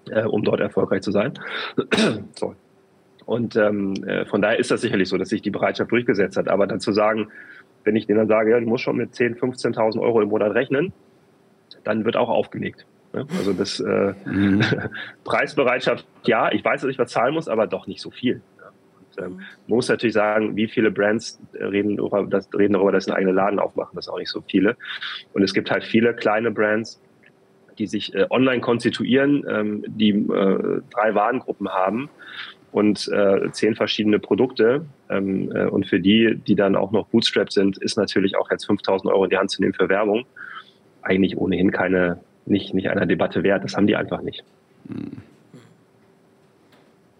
äh, 0.09 0.23
um 0.23 0.43
dort 0.43 0.59
erfolgreich 0.59 1.01
zu 1.01 1.11
sein. 1.11 1.33
so. 2.35 2.55
Und 3.29 3.55
ähm, 3.57 3.93
äh, 4.07 4.25
von 4.25 4.41
daher 4.41 4.57
ist 4.57 4.71
das 4.71 4.81
sicherlich 4.81 5.07
so, 5.07 5.15
dass 5.15 5.29
sich 5.29 5.43
die 5.43 5.51
Bereitschaft 5.51 5.91
durchgesetzt 5.91 6.35
hat. 6.35 6.47
Aber 6.47 6.65
dann 6.65 6.79
zu 6.79 6.91
sagen, 6.91 7.27
wenn 7.83 7.95
ich 7.95 8.07
denen 8.07 8.17
dann 8.17 8.27
sage, 8.27 8.49
ja, 8.49 8.59
du 8.59 8.65
musst 8.65 8.83
schon 8.83 8.97
mit 8.97 9.13
10.000, 9.13 9.37
15.000 9.75 10.01
Euro 10.01 10.19
im 10.23 10.29
Monat 10.29 10.55
rechnen, 10.55 10.93
dann 11.83 12.05
wird 12.05 12.17
auch 12.17 12.29
aufgelegt. 12.29 12.87
Ne? 13.13 13.27
Also 13.37 13.53
das 13.53 13.81
äh, 13.81 14.13
mhm. 14.25 14.63
Preisbereitschaft, 15.25 16.07
ja, 16.23 16.51
ich 16.51 16.65
weiß, 16.65 16.81
dass 16.81 16.89
ich 16.89 16.97
was 16.97 17.11
zahlen 17.11 17.35
muss, 17.35 17.47
aber 17.47 17.67
doch 17.67 17.85
nicht 17.85 18.01
so 18.01 18.09
viel 18.09 18.41
ähm, 19.19 19.41
man 19.67 19.75
muss 19.77 19.89
natürlich 19.89 20.13
sagen, 20.13 20.55
wie 20.55 20.67
viele 20.67 20.89
Brands 20.89 21.39
reden 21.53 21.97
darüber, 21.97 22.25
dass, 22.25 22.49
reden 22.53 22.73
darüber, 22.73 22.93
dass 22.93 23.05
sie 23.05 23.11
einen 23.11 23.17
eigenen 23.17 23.35
Laden 23.35 23.59
aufmachen. 23.59 23.91
Das 23.95 24.05
sind 24.05 24.13
auch 24.13 24.19
nicht 24.19 24.29
so 24.29 24.41
viele. 24.41 24.75
Und 25.33 25.43
es 25.43 25.53
gibt 25.53 25.69
halt 25.69 25.83
viele 25.83 26.15
kleine 26.15 26.51
Brands, 26.51 27.01
die 27.77 27.85
sich 27.85 28.15
äh, 28.15 28.25
online 28.29 28.61
konstituieren, 28.61 29.45
ähm, 29.47 29.83
die 29.87 30.11
äh, 30.11 30.81
drei 30.89 31.13
Warengruppen 31.13 31.69
haben 31.69 32.09
und 32.71 33.08
äh, 33.12 33.51
zehn 33.51 33.75
verschiedene 33.75 34.19
Produkte. 34.19 34.86
Ähm, 35.10 35.51
äh, 35.53 35.65
und 35.65 35.88
für 35.88 35.99
die, 35.99 36.36
die 36.36 36.55
dann 36.55 36.75
auch 36.75 36.91
noch 36.91 37.08
bootstrapped 37.08 37.53
sind, 37.53 37.77
ist 37.77 37.97
natürlich 37.97 38.38
auch 38.38 38.49
jetzt 38.51 38.65
5000 38.65 39.12
Euro 39.12 39.23
in 39.23 39.29
die 39.29 39.38
Hand 39.38 39.51
zu 39.51 39.62
nehmen 39.62 39.73
für 39.73 39.89
Werbung 39.89 40.25
eigentlich 41.01 41.38
ohnehin 41.38 41.71
keine, 41.71 42.19
nicht, 42.45 42.73
nicht 42.73 42.89
einer 42.89 43.05
Debatte 43.05 43.43
wert. 43.43 43.63
Das 43.63 43.75
haben 43.75 43.88
die 43.88 43.95
einfach 43.95 44.21
nicht. 44.21 44.43
Mhm. 44.86 45.17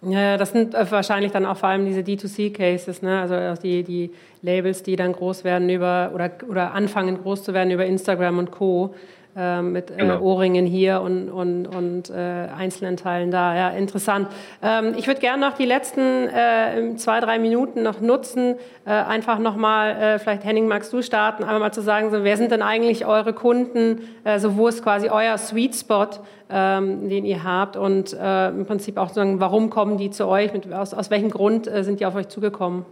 Ja, 0.02 0.38
das 0.38 0.54
sind 0.54 0.74
äh, 0.74 0.90
wahrscheinlich 0.92 1.34
dann 1.34 1.46
auch 1.46 1.58
vor 1.58 1.70
allem 1.70 1.86
diese 1.86 2.00
D2C-Cases, 2.00 3.02
ne? 3.02 3.20
also 3.20 3.62
die, 3.62 3.84
die 3.84 4.12
Labels, 4.42 4.82
die 4.82 4.96
dann 4.96 5.12
groß 5.12 5.44
werden 5.44 5.70
über 5.70 6.12
oder, 6.14 6.32
oder 6.48 6.74
anfangen 6.74 7.22
groß 7.22 7.44
zu 7.44 7.54
werden 7.54 7.70
über 7.72 7.86
Instagram 7.86 8.38
und 8.38 8.50
Co. 8.50 8.96
Äh, 9.36 9.62
mit 9.62 9.92
äh, 9.92 9.98
genau. 9.98 10.22
Ohrringen 10.22 10.66
hier 10.66 11.02
und, 11.02 11.30
und, 11.30 11.68
und 11.68 12.10
äh, 12.10 12.48
einzelnen 12.58 12.98
Teilen 12.98 13.30
da. 13.30 13.56
Ja, 13.56 13.70
interessant. 13.70 14.28
Ähm, 14.64 14.96
ich 14.98 15.06
würde 15.06 15.22
gerne 15.22 15.48
noch 15.48 15.56
die 15.56 15.66
letzten 15.66 16.28
äh, 16.28 16.96
zwei, 16.96 17.20
drei 17.20 17.38
Minuten 17.38 17.84
noch 17.84 18.02
nutzen, 18.02 18.56
äh, 18.86 18.90
einfach 18.90 19.38
nochmal, 19.38 19.92
äh, 19.92 20.20
vielleicht 20.20 20.44
Henning, 20.44 20.68
magst 20.68 20.92
du 20.92 21.04
starten, 21.04 21.44
einmal 21.44 21.60
mal 21.60 21.72
zu 21.72 21.82
sagen, 21.82 22.10
so, 22.10 22.24
wer 22.24 22.38
sind 22.38 22.52
denn 22.52 22.64
eigentlich 22.64 23.06
eure 23.06 23.34
Kunden, 23.34 24.02
äh, 24.24 24.40
so 24.40 24.58
wo 24.58 24.68
ist 24.68 24.84
quasi 24.84 25.10
euer 25.10 25.38
Sweet 25.38 25.76
Spot, 25.76 26.08
ähm, 26.50 27.08
den 27.08 27.24
ihr 27.24 27.44
habt 27.44 27.78
und 27.78 28.14
im 28.14 28.66
Prinzip 28.66 28.98
auch 28.98 29.10
sagen, 29.10 29.40
warum 29.40 29.70
kommen 29.70 29.98
die 29.98 30.10
zu 30.10 30.28
euch, 30.28 30.52
mit, 30.52 30.74
aus, 30.74 30.96
aus 30.96 31.12
welchem 31.12 31.30
Grund 31.30 31.70
sind 31.82 32.00
die 32.00 32.06
auf 32.08 32.16
euch 32.16 32.28
zugekommen? 32.30 32.86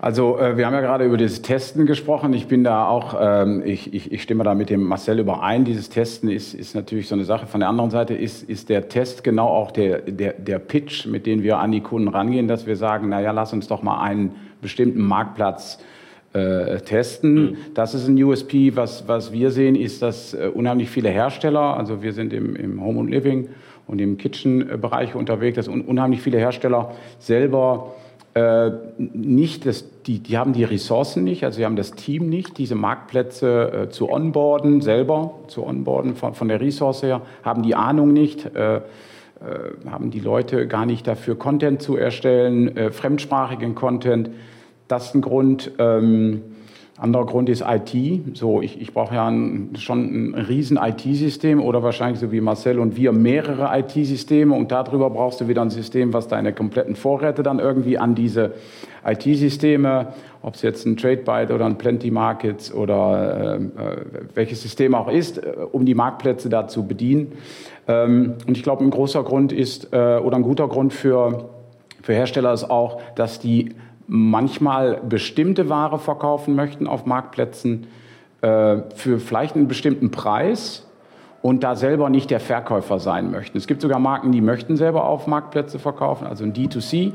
Also 0.00 0.38
äh, 0.38 0.56
wir 0.56 0.66
haben 0.66 0.74
ja 0.74 0.80
gerade 0.80 1.04
über 1.04 1.16
dieses 1.16 1.42
Testen 1.42 1.86
gesprochen. 1.86 2.32
Ich 2.32 2.46
bin 2.46 2.64
da 2.64 2.86
auch, 2.88 3.16
ähm, 3.20 3.62
ich, 3.64 3.92
ich, 3.92 4.12
ich 4.12 4.22
stimme 4.22 4.44
da 4.44 4.54
mit 4.54 4.70
dem 4.70 4.82
Marcel 4.84 5.18
überein. 5.18 5.64
Dieses 5.64 5.88
Testen 5.88 6.28
ist, 6.28 6.54
ist 6.54 6.74
natürlich 6.74 7.08
so 7.08 7.14
eine 7.14 7.24
Sache. 7.24 7.46
Von 7.46 7.60
der 7.60 7.68
anderen 7.68 7.90
Seite 7.90 8.14
ist, 8.14 8.48
ist 8.48 8.68
der 8.68 8.88
Test 8.88 9.24
genau 9.24 9.48
auch 9.48 9.70
der, 9.70 10.00
der, 10.00 10.34
der 10.34 10.58
Pitch, 10.58 11.06
mit 11.06 11.26
dem 11.26 11.42
wir 11.42 11.58
an 11.58 11.72
die 11.72 11.80
Kunden 11.80 12.08
rangehen, 12.08 12.48
dass 12.48 12.66
wir 12.66 12.76
sagen, 12.76 13.08
naja, 13.08 13.32
lass 13.32 13.52
uns 13.52 13.68
doch 13.68 13.82
mal 13.82 14.02
einen 14.02 14.34
bestimmten 14.60 15.02
Marktplatz 15.02 15.78
äh, 16.32 16.80
testen. 16.80 17.34
Mhm. 17.34 17.56
Das 17.74 17.94
ist 17.94 18.08
ein 18.08 18.22
USP. 18.22 18.72
Was, 18.74 19.06
was 19.06 19.32
wir 19.32 19.50
sehen, 19.50 19.76
ist, 19.76 20.02
dass 20.02 20.34
äh, 20.34 20.50
unheimlich 20.52 20.90
viele 20.90 21.08
Hersteller, 21.08 21.76
also 21.76 22.02
wir 22.02 22.12
sind 22.12 22.32
im, 22.32 22.56
im 22.56 22.82
Home 22.82 23.00
und 23.00 23.08
Living 23.08 23.48
und 23.86 24.00
im 24.00 24.18
Kitchen-Bereich 24.18 25.14
unterwegs, 25.14 25.56
dass 25.56 25.68
un, 25.68 25.82
unheimlich 25.82 26.22
viele 26.22 26.38
Hersteller 26.38 26.92
selber 27.18 27.94
äh, 28.34 28.70
nicht 28.98 29.64
das, 29.66 29.84
die, 30.02 30.18
die 30.18 30.36
haben 30.36 30.52
die 30.52 30.64
Ressourcen 30.64 31.24
nicht, 31.24 31.44
also 31.44 31.56
sie 31.56 31.64
haben 31.64 31.76
das 31.76 31.92
Team 31.92 32.28
nicht, 32.28 32.58
diese 32.58 32.74
Marktplätze 32.74 33.72
äh, 33.72 33.88
zu 33.90 34.10
onboarden, 34.10 34.80
selber 34.80 35.34
zu 35.46 35.64
onboarden 35.64 36.16
von, 36.16 36.34
von 36.34 36.48
der 36.48 36.60
Ressource 36.60 37.02
her, 37.02 37.22
haben 37.42 37.62
die 37.62 37.74
Ahnung 37.74 38.12
nicht, 38.12 38.54
äh, 38.56 38.76
äh 38.76 38.80
haben 39.88 40.10
die 40.10 40.20
Leute 40.20 40.66
gar 40.66 40.84
nicht 40.84 41.06
dafür, 41.06 41.38
Content 41.38 41.80
zu 41.80 41.96
erstellen, 41.96 42.76
äh, 42.76 42.90
fremdsprachigen 42.90 43.74
Content. 43.74 44.30
Das 44.88 45.06
ist 45.06 45.14
ein 45.14 45.22
Grund. 45.22 45.70
Ähm, 45.78 46.42
anderer 46.96 47.26
Grund 47.26 47.48
ist 47.48 47.64
IT. 47.66 47.92
So, 48.34 48.62
ich, 48.62 48.80
ich 48.80 48.92
brauche 48.94 49.16
ja 49.16 49.26
ein, 49.26 49.70
schon 49.76 50.30
ein 50.30 50.34
riesen 50.34 50.76
IT-System 50.76 51.60
oder 51.60 51.82
wahrscheinlich 51.82 52.20
so 52.20 52.30
wie 52.30 52.40
Marcel 52.40 52.78
und 52.78 52.96
wir 52.96 53.12
mehrere 53.12 53.76
IT-Systeme 53.76 54.54
und 54.54 54.70
darüber 54.70 55.10
brauchst 55.10 55.40
du 55.40 55.48
wieder 55.48 55.62
ein 55.62 55.70
System, 55.70 56.12
was 56.12 56.28
deine 56.28 56.52
kompletten 56.52 56.94
Vorräte 56.94 57.42
dann 57.42 57.58
irgendwie 57.58 57.98
an 57.98 58.14
diese 58.14 58.52
IT-Systeme, 59.04 60.14
ob 60.42 60.54
es 60.54 60.62
jetzt 60.62 60.86
ein 60.86 60.96
TradeByte 60.96 61.52
oder 61.52 61.66
ein 61.66 61.78
Plenty 61.78 62.10
Markets 62.10 62.72
oder 62.72 63.58
äh, 63.58 63.64
äh, 63.64 63.96
welches 64.34 64.62
System 64.62 64.94
auch 64.94 65.08
ist, 65.08 65.38
äh, 65.38 65.52
um 65.72 65.84
die 65.84 65.94
Marktplätze 65.94 66.48
da 66.48 66.68
zu 66.68 66.86
bedienen. 66.86 67.32
Ähm, 67.88 68.34
und 68.46 68.56
ich 68.56 68.62
glaube, 68.62 68.84
ein 68.84 68.90
großer 68.90 69.24
Grund 69.24 69.52
ist 69.52 69.92
äh, 69.92 70.18
oder 70.18 70.36
ein 70.36 70.42
guter 70.42 70.68
Grund 70.68 70.92
für, 70.92 71.50
für 72.02 72.14
Hersteller 72.14 72.52
ist 72.52 72.70
auch, 72.70 73.00
dass 73.16 73.40
die 73.40 73.74
manchmal 74.06 75.00
bestimmte 75.08 75.68
Ware 75.68 75.98
verkaufen 75.98 76.54
möchten 76.54 76.86
auf 76.86 77.06
Marktplätzen, 77.06 77.86
äh, 78.42 78.78
für 78.94 79.18
vielleicht 79.18 79.56
einen 79.56 79.68
bestimmten 79.68 80.10
Preis 80.10 80.86
und 81.42 81.62
da 81.62 81.76
selber 81.76 82.10
nicht 82.10 82.30
der 82.30 82.40
Verkäufer 82.40 82.98
sein 82.98 83.30
möchten. 83.30 83.58
Es 83.58 83.66
gibt 83.66 83.82
sogar 83.82 83.98
Marken, 83.98 84.32
die 84.32 84.40
möchten 84.40 84.76
selber 84.76 85.04
auf 85.04 85.26
Marktplätze 85.26 85.78
verkaufen, 85.78 86.26
also 86.26 86.44
ein 86.44 86.52
D2C, 86.52 87.12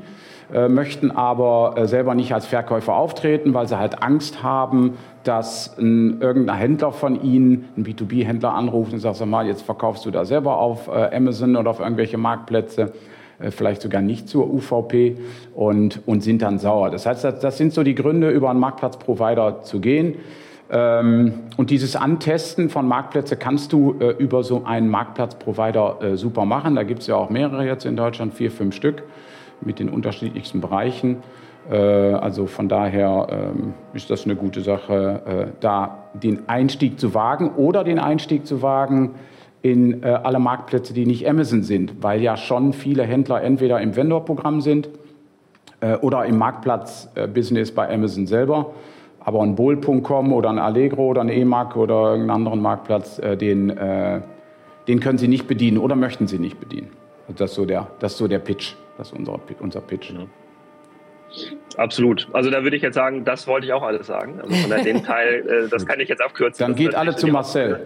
äh, 0.54 0.68
möchten 0.68 1.12
aber 1.12 1.76
äh, 1.78 1.88
selber 1.88 2.16
nicht 2.16 2.34
als 2.34 2.48
Verkäufer 2.48 2.94
auftreten, 2.94 3.54
weil 3.54 3.68
sie 3.68 3.78
halt 3.78 4.02
Angst 4.02 4.42
haben, 4.42 4.98
dass 5.24 5.78
ein, 5.78 6.22
irgendein 6.22 6.58
Händler 6.58 6.92
von 6.92 7.22
ihnen, 7.22 7.70
ein 7.78 7.86
B2B-Händler 7.86 8.54
anruft 8.54 8.94
und 8.94 9.00
sagt, 9.00 9.18
sag 9.18 9.28
mal, 9.28 9.46
jetzt 9.46 9.62
verkaufst 9.62 10.06
du 10.06 10.12
da 10.12 10.26
selber 10.26 10.58
auf 10.58 10.88
äh, 10.88 11.16
Amazon 11.16 11.56
oder 11.56 11.70
auf 11.70 11.80
irgendwelche 11.80 12.18
Marktplätze, 12.18 12.94
vielleicht 13.50 13.82
sogar 13.82 14.02
nicht 14.02 14.28
zur 14.28 14.54
UVP 14.54 15.18
und, 15.56 16.02
und 16.06 16.22
sind 16.22 16.42
dann 16.42 16.60
sauer. 16.60 16.90
Das 16.90 17.06
heißt, 17.06 17.24
das, 17.24 17.40
das 17.40 17.58
sind 17.58 17.74
so 17.74 17.84
die 17.84 17.96
Gründe, 17.96 18.30
über 18.30 18.50
einen 18.50 18.60
Marktplatzprovider 18.60 19.64
zu 19.64 19.80
gehen. 19.80 20.16
Ähm, 20.72 21.34
und 21.58 21.72
dieses 21.72 21.96
Antesten 21.96 22.70
von 22.70 22.88
Marktplätzen 22.88 23.40
kannst 23.40 23.74
du 23.74 23.96
äh, 24.00 24.10
über 24.12 24.44
so 24.44 24.66
einen 24.66 24.90
Marktplatzprovider 24.90 26.02
äh, 26.02 26.18
super 26.18 26.46
machen. 26.46 26.76
Da 26.76 26.84
gibt 26.84 27.02
es 27.02 27.08
ja 27.08 27.16
auch 27.16 27.30
mehrere 27.30 27.66
jetzt 27.66 27.86
in 27.86 27.96
Deutschland, 27.96 28.34
vier, 28.34 28.52
fünf 28.52 28.76
Stück 28.76 29.04
mit 29.62 29.80
den 29.80 29.90
unterschiedlichsten 29.90 30.62
Bereichen. 30.62 31.24
Äh, 31.72 31.76
also 31.76 32.46
von 32.46 32.70
daher 32.70 33.28
ähm, 33.32 33.74
ist 33.94 34.12
das 34.12 34.26
eine 34.26 34.36
gute 34.36 34.62
Sache, 34.62 35.54
da 35.60 36.10
den 36.14 36.48
Einstieg 36.48 37.00
zu 37.00 37.14
wagen 37.14 37.52
oder 37.56 37.84
den 37.84 37.98
Einstieg 37.98 38.46
zu 38.46 38.62
wagen 38.62 39.16
in 39.62 40.04
alle 40.06 40.40
Marktplätze, 40.40 40.94
die 40.94 41.06
nicht 41.06 41.28
Amazon 41.28 41.64
sind, 41.64 42.02
weil 42.02 42.22
ja 42.22 42.38
schon 42.38 42.72
viele 42.72 43.04
Händler 43.04 43.42
entweder 43.42 43.82
im 43.82 43.96
Vendor-Programm 43.96 44.62
sind 44.62 44.90
oder 46.02 46.24
im 46.26 46.38
Marktplatz-Business 46.38 47.74
bei 47.74 47.94
Amazon 47.94 48.26
selber. 48.26 48.74
Aber 49.20 49.44
ein 49.44 49.56
Bowl.com 49.56 50.34
oder 50.34 50.50
ein 50.50 50.60
Allegro 50.60 51.08
oder 51.08 51.22
ein 51.22 51.30
EMAG 51.30 51.76
oder 51.76 52.12
irgendeinen 52.12 52.30
anderen 52.32 52.62
Marktplatz, 52.62 53.20
äh, 53.20 53.36
den, 53.38 53.70
äh, 53.70 54.22
den 54.88 55.00
können 55.00 55.18
Sie 55.18 55.28
nicht 55.28 55.48
bedienen 55.48 55.78
oder 55.78 55.96
möchten 55.96 56.28
Sie 56.28 56.40
nicht 56.40 56.60
bedienen. 56.60 56.90
Also 57.28 57.38
das, 57.38 57.52
ist 57.52 57.56
so 57.58 57.66
der, 57.66 57.88
das 58.00 58.18
so 58.18 58.28
der 58.28 58.40
Pitch, 58.40 58.74
das 58.98 59.12
ist 59.12 59.18
unser, 59.18 59.40
unser 59.60 59.82
Pitch. 59.82 60.14
Mhm. 60.14 60.30
Absolut. 61.78 62.28
Also 62.34 62.50
da 62.50 62.64
würde 62.64 62.76
ich 62.76 62.82
jetzt 62.82 62.96
sagen, 62.96 63.24
das 63.24 63.46
wollte 63.46 63.68
ich 63.68 63.74
auch 63.74 63.84
alles 63.84 64.08
sagen. 64.08 64.42
Also 64.42 64.56
von 64.56 64.84
dem 64.84 65.04
Teil, 65.04 65.48
äh, 65.48 65.70
das 65.70 65.86
kann 65.86 66.00
ich 66.00 66.10
jetzt 66.10 66.24
abkürzen. 66.24 66.66
Dann 66.66 66.76
geht 66.76 66.96
alle 66.96 67.16
zu 67.16 67.28
Marcel. 67.28 67.86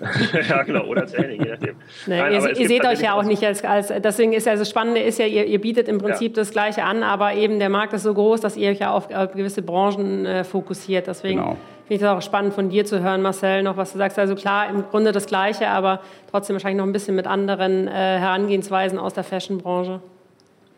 ja, 0.48 0.62
genau, 0.62 0.86
oder 0.86 1.06
Training, 1.06 1.44
je 1.44 1.50
nachdem. 1.50 1.76
Nee, 2.06 2.18
Nein, 2.18 2.32
ihr, 2.32 2.58
ihr 2.58 2.68
seht 2.68 2.84
euch 2.84 3.00
ja 3.00 3.14
auch 3.14 3.22
nicht 3.22 3.44
als, 3.44 3.64
als, 3.64 3.88
deswegen 3.88 4.32
ist 4.32 4.46
ja 4.46 4.56
das 4.56 4.68
Spannende 4.68 5.00
ist 5.00 5.18
ja, 5.18 5.26
ihr, 5.26 5.44
ihr 5.46 5.60
bietet 5.60 5.88
im 5.88 5.98
Prinzip 5.98 6.36
ja. 6.36 6.42
das 6.42 6.50
Gleiche 6.50 6.82
an, 6.82 7.02
aber 7.02 7.34
eben 7.34 7.58
der 7.58 7.68
Markt 7.68 7.92
ist 7.92 8.02
so 8.02 8.12
groß, 8.12 8.40
dass 8.40 8.56
ihr 8.56 8.70
euch 8.70 8.80
ja 8.80 8.90
auf, 8.90 9.12
auf 9.14 9.32
gewisse 9.32 9.62
Branchen 9.62 10.26
äh, 10.26 10.44
fokussiert. 10.44 11.06
Deswegen 11.06 11.38
genau. 11.38 11.56
finde 11.86 11.94
ich 11.94 12.00
das 12.00 12.10
auch 12.10 12.22
spannend 12.22 12.54
von 12.54 12.70
dir 12.70 12.84
zu 12.84 13.02
hören, 13.02 13.22
Marcel, 13.22 13.62
noch 13.62 13.76
was 13.76 13.92
du 13.92 13.98
sagst. 13.98 14.18
Also 14.18 14.34
klar, 14.34 14.68
im 14.68 14.82
Grunde 14.82 15.12
das 15.12 15.26
Gleiche, 15.26 15.68
aber 15.68 16.00
trotzdem 16.30 16.54
wahrscheinlich 16.54 16.78
noch 16.78 16.86
ein 16.86 16.92
bisschen 16.92 17.14
mit 17.14 17.26
anderen 17.26 17.86
äh, 17.86 17.90
Herangehensweisen 17.90 18.98
aus 18.98 19.14
der 19.14 19.24
Fashionbranche. 19.24 20.00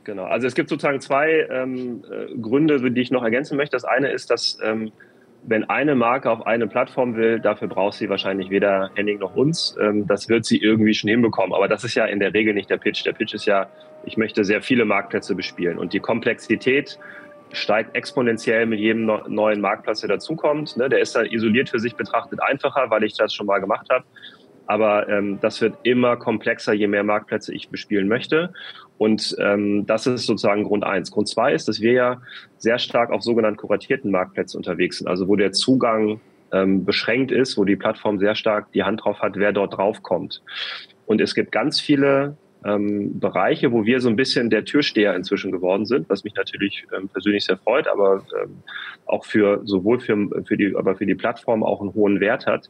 Genau, 0.05 0.25
also 0.25 0.47
es 0.47 0.55
gibt 0.55 0.69
sozusagen 0.69 1.01
zwei 1.01 1.49
ähm, 1.51 2.05
äh, 2.09 2.37
Gründe, 2.39 2.91
die 2.93 3.01
ich 3.01 3.11
noch 3.11 3.25
ergänzen 3.25 3.57
möchte. 3.57 3.75
Das 3.77 3.85
eine 3.85 4.13
ist, 4.13 4.31
dass 4.31 4.59
ähm, 4.63 4.93
wenn 5.43 5.65
eine 5.65 5.95
Marke 5.95 6.31
auf 6.31 6.47
eine 6.47 6.67
Plattform 6.67 7.17
will, 7.17 7.41
dafür 7.41 7.69
braucht 7.69 7.95
sie 7.95 8.09
wahrscheinlich 8.09 8.51
weder 8.51 8.91
Henning 8.95 9.19
noch 9.19 9.37
uns. 9.37 9.77
Ähm, 9.81 10.07
das 10.07 10.29
wird 10.29 10.45
sie 10.45 10.59
irgendwie 10.59 10.95
schon 10.95 11.09
hinbekommen. 11.09 11.55
Aber 11.55 11.69
das 11.69 11.85
ist 11.85 11.95
ja 11.95 12.05
in 12.07 12.21
der 12.21 12.35
Regel 12.35 12.55
nicht 12.55 12.71
der 12.71 12.79
Pitch. 12.79 13.05
Der 13.05 13.13
Pitch 13.13 13.35
ist 13.35 13.47
ja, 13.47 13.69
ich 14.05 14.17
möchte 14.17 14.45
sehr 14.45 14.63
viele 14.63 14.85
Marktplätze 14.85 15.35
bespielen. 15.35 15.79
Und 15.79 15.93
die 15.93 16.01
Komplexität 16.01 16.99
steigt 17.53 17.95
exponentiell 17.95 18.67
mit 18.67 18.81
jedem 18.81 19.07
neuen 19.29 19.61
Marktplatz, 19.61 20.01
der 20.01 20.09
dazukommt. 20.09 20.77
Ne, 20.77 20.89
der 20.89 21.01
ist 21.01 21.15
dann 21.15 21.27
isoliert 21.27 21.69
für 21.69 21.79
sich 21.79 21.95
betrachtet 21.95 22.41
einfacher, 22.43 22.91
weil 22.91 23.05
ich 23.05 23.15
das 23.15 23.33
schon 23.33 23.47
mal 23.47 23.61
gemacht 23.61 23.87
habe. 23.91 24.05
Aber 24.67 25.09
ähm, 25.09 25.39
das 25.41 25.61
wird 25.61 25.77
immer 25.85 26.17
komplexer, 26.17 26.73
je 26.73 26.87
mehr 26.87 27.05
Marktplätze 27.05 27.55
ich 27.55 27.69
bespielen 27.69 28.09
möchte. 28.09 28.53
Und 28.99 29.37
ähm, 29.39 29.87
das 29.87 30.07
ist 30.07 30.27
sozusagen 30.27 30.65
Grund 30.65 30.85
eins. 30.85 31.11
Grund 31.11 31.29
zwei 31.29 31.53
ist, 31.53 31.69
dass 31.69 31.81
wir 31.81 31.93
ja 31.93 32.23
sehr 32.59 32.79
stark 32.79 33.11
auf 33.11 33.23
sogenannten 33.23 33.59
kuratierten 33.59 34.11
Marktplätzen 34.11 34.59
unterwegs 34.59 34.99
sind, 34.99 35.07
also 35.09 35.29
wo 35.29 35.37
der 35.37 35.53
Zugang 35.53 36.21
ähm, 36.53 36.85
beschränkt 36.85 37.33
ist, 37.33 37.59
wo 37.59 37.65
die 37.65 37.77
Plattform 37.77 38.19
sehr 38.19 38.35
stark 38.35 38.73
die 38.73 38.85
Hand 38.85 39.05
drauf 39.05 39.21
hat, 39.21 39.37
wer 39.37 39.53
dort 39.53 39.77
draufkommt. 39.77 40.43
Und 41.07 41.21
es 41.21 41.35
gibt 41.35 41.53
ganz 41.53 41.81
viele 41.81 42.37
ähm, 42.67 43.19
Bereiche, 43.21 43.73
wo 43.73 43.85
wir 43.85 44.01
so 44.01 44.09
ein 44.09 44.17
bisschen 44.17 44.51
der 44.51 44.65
Türsteher 44.65 45.15
inzwischen 45.15 45.53
geworden 45.53 45.87
sind, 45.87 46.09
was 46.11 46.25
mich 46.25 46.35
natürlich 46.35 46.85
ähm, 46.97 47.09
persönlich 47.09 47.45
sehr 47.45 47.57
freut, 47.59 47.87
aber 47.87 48.25
ähm, 48.43 48.63
auch 49.07 49.25
für 49.25 49.61
sowohl 49.65 50.01
für, 50.01 50.29
für 50.45 50.57
die, 50.57 50.75
aber 50.75 50.97
für 50.97 51.07
die 51.07 51.15
Plattform 51.15 51.63
auch 51.63 51.81
einen 51.81 51.95
hohen 51.95 52.21
Wert 52.21 52.47
hat. 52.47 52.69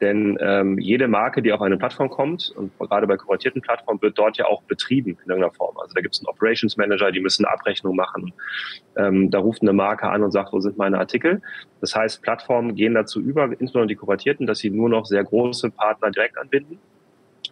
Denn 0.00 0.36
ähm, 0.40 0.78
jede 0.78 1.08
Marke, 1.08 1.42
die 1.42 1.52
auf 1.52 1.62
eine 1.62 1.78
Plattform 1.78 2.10
kommt, 2.10 2.52
und 2.56 2.76
gerade 2.78 3.06
bei 3.06 3.16
kuratierten 3.16 3.62
Plattformen, 3.62 4.02
wird 4.02 4.18
dort 4.18 4.36
ja 4.36 4.46
auch 4.46 4.62
betrieben 4.62 5.10
in 5.10 5.30
irgendeiner 5.30 5.52
Form. 5.52 5.76
Also 5.78 5.94
da 5.94 6.00
gibt 6.00 6.14
es 6.14 6.20
einen 6.20 6.28
Operations 6.28 6.76
Manager, 6.76 7.12
die 7.12 7.20
müssen 7.20 7.46
Abrechnung 7.46 7.94
machen. 7.94 8.32
Ähm, 8.96 9.30
da 9.30 9.38
ruft 9.38 9.62
eine 9.62 9.72
Marke 9.72 10.08
an 10.08 10.22
und 10.22 10.32
sagt, 10.32 10.52
wo 10.52 10.60
sind 10.60 10.76
meine 10.76 10.98
Artikel? 10.98 11.40
Das 11.80 11.94
heißt, 11.94 12.22
Plattformen 12.22 12.74
gehen 12.74 12.94
dazu 12.94 13.20
über, 13.20 13.44
insbesondere 13.44 13.86
die 13.86 13.94
kuratierten, 13.94 14.46
dass 14.46 14.58
sie 14.58 14.70
nur 14.70 14.88
noch 14.88 15.06
sehr 15.06 15.24
große 15.24 15.70
Partner 15.70 16.10
direkt 16.10 16.36
anbinden 16.36 16.78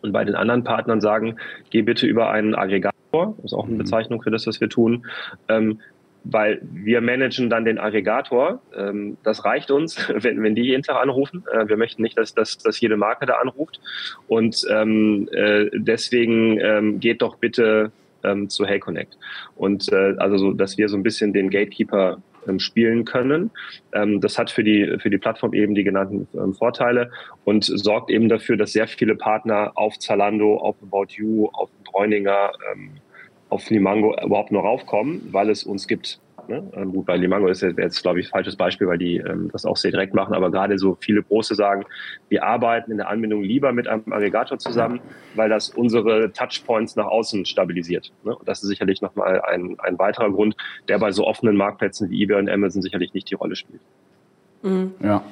und 0.05 0.13
bei 0.13 0.25
den 0.25 0.35
anderen 0.35 0.65
Partnern 0.65 1.01
sagen, 1.01 1.37
geh 1.71 1.83
bitte 1.83 2.07
über 2.07 2.31
einen 2.31 2.55
Aggregator, 2.55 3.35
das 3.39 3.47
ist 3.47 3.55
auch 3.55 3.65
eine 3.65 3.75
mhm. 3.75 3.79
Bezeichnung 3.79 4.23
für 4.23 4.31
das, 4.31 4.47
was 4.47 4.61
wir 4.61 4.69
tun, 4.69 5.07
ähm, 5.49 5.81
weil 6.25 6.61
wir 6.63 7.01
managen 7.01 7.49
dann 7.49 7.65
den 7.65 7.79
Aggregator. 7.79 8.61
Ähm, 8.77 9.17
das 9.25 9.45
reicht 9.45 9.71
uns, 9.71 9.97
wenn, 10.15 10.43
wenn 10.43 10.55
die 10.55 10.63
jeden 10.63 10.83
Tag 10.83 11.03
anrufen. 11.03 11.45
Äh, 11.51 11.69
wir 11.69 11.79
möchten 11.79 12.03
nicht, 12.03 12.19
dass, 12.19 12.35
dass, 12.35 12.59
dass 12.59 12.81
jede 12.81 12.99
Marke 12.99 13.25
da 13.25 13.35
anruft. 13.35 13.81
Und 14.29 14.67
ähm, 14.71 15.29
äh, 15.33 15.71
deswegen 15.73 16.61
ähm, 16.61 17.01
geht 17.01 17.23
doch 17.23 17.37
bitte 17.37 17.91
ähm, 18.23 18.51
zu 18.51 18.67
Hey 18.67 18.79
Connect. 18.79 19.17
Und 19.57 19.91
äh, 19.91 20.15
also 20.19 20.37
so, 20.37 20.53
dass 20.53 20.77
wir 20.77 20.89
so 20.89 20.97
ein 20.97 21.03
bisschen 21.03 21.33
den 21.33 21.49
Gatekeeper 21.49 22.19
ähm, 22.49 22.59
spielen 22.59 23.05
können. 23.05 23.51
Ähm, 23.93 24.21
das 24.21 24.39
hat 24.39 24.51
für 24.51 24.65
die, 24.65 24.97
für 24.99 25.11
die 25.11 25.19
Plattform 25.19 25.55
eben 25.55 25.75
die 25.75 25.85
genannten 25.85 26.29
ähm, 26.35 26.55
Vorteile 26.55 27.11
und 27.45 27.65
sorgt 27.65 28.11
eben 28.11 28.29
dafür, 28.29 28.57
dass 28.57 28.73
sehr 28.73 28.89
viele 28.89 29.15
Partner 29.15 29.73
auf 29.75 29.99
Zalando, 29.99 30.57
auf 30.57 30.77
About 30.83 31.13
You, 31.15 31.49
auf 31.53 31.71
Bräuninger, 31.85 32.53
auf 33.51 33.71
Limango 33.71 34.17
überhaupt 34.21 34.51
noch 34.51 34.65
raufkommen, 34.65 35.29
weil 35.31 35.49
es 35.49 35.63
uns 35.63 35.87
gibt. 35.87 36.19
Ne? 36.49 36.71
Ähm, 36.75 36.93
gut, 36.93 37.07
bei 37.07 37.17
Limango 37.17 37.49
ist 37.49 37.63
jetzt, 37.63 38.03
glaube 38.03 38.21
ich, 38.21 38.27
ein 38.27 38.31
falsches 38.31 38.57
Beispiel, 38.57 38.87
weil 38.87 38.99
die 38.99 39.17
ähm, 39.17 39.51
das 39.53 39.65
auch 39.65 39.77
sehr 39.77 39.91
direkt 39.91 40.15
machen, 40.15 40.35
aber 40.35 40.51
gerade 40.51 40.79
so 40.79 40.97
viele 41.01 41.23
große 41.23 41.55
sagen, 41.55 41.85
wir 42.29 42.45
arbeiten 42.45 42.91
in 42.91 42.99
der 42.99 43.09
Anbindung 43.09 43.43
lieber 43.43 43.73
mit 43.73 43.89
einem 43.89 44.13
Aggregator 44.13 44.59
zusammen, 44.59 45.01
weil 45.35 45.49
das 45.49 45.71
unsere 45.71 46.33
Touchpoints 46.33 46.97
nach 46.97 47.07
außen 47.07 47.47
stabilisiert. 47.47 48.13
Ne? 48.25 48.37
Und 48.37 48.49
das 48.49 48.63
ist 48.63 48.69
sicherlich 48.69 49.03
nochmal 49.03 49.41
ein, 49.43 49.77
ein 49.81 49.99
weiterer 49.99 50.31
Grund, 50.31 50.57
der 50.89 50.99
bei 50.99 51.13
so 51.13 51.27
offenen 51.27 51.57
Marktplätzen 51.57 52.11
wie 52.11 52.23
eBay 52.23 52.39
und 52.39 52.51
Amazon 52.51 52.83
sicherlich 52.83 53.15
nicht 53.15 53.31
die 53.31 53.35
Rolle 53.35 53.57
spielt. 53.57 53.81
Mhm. 54.63 54.93
Ja. 55.03 55.23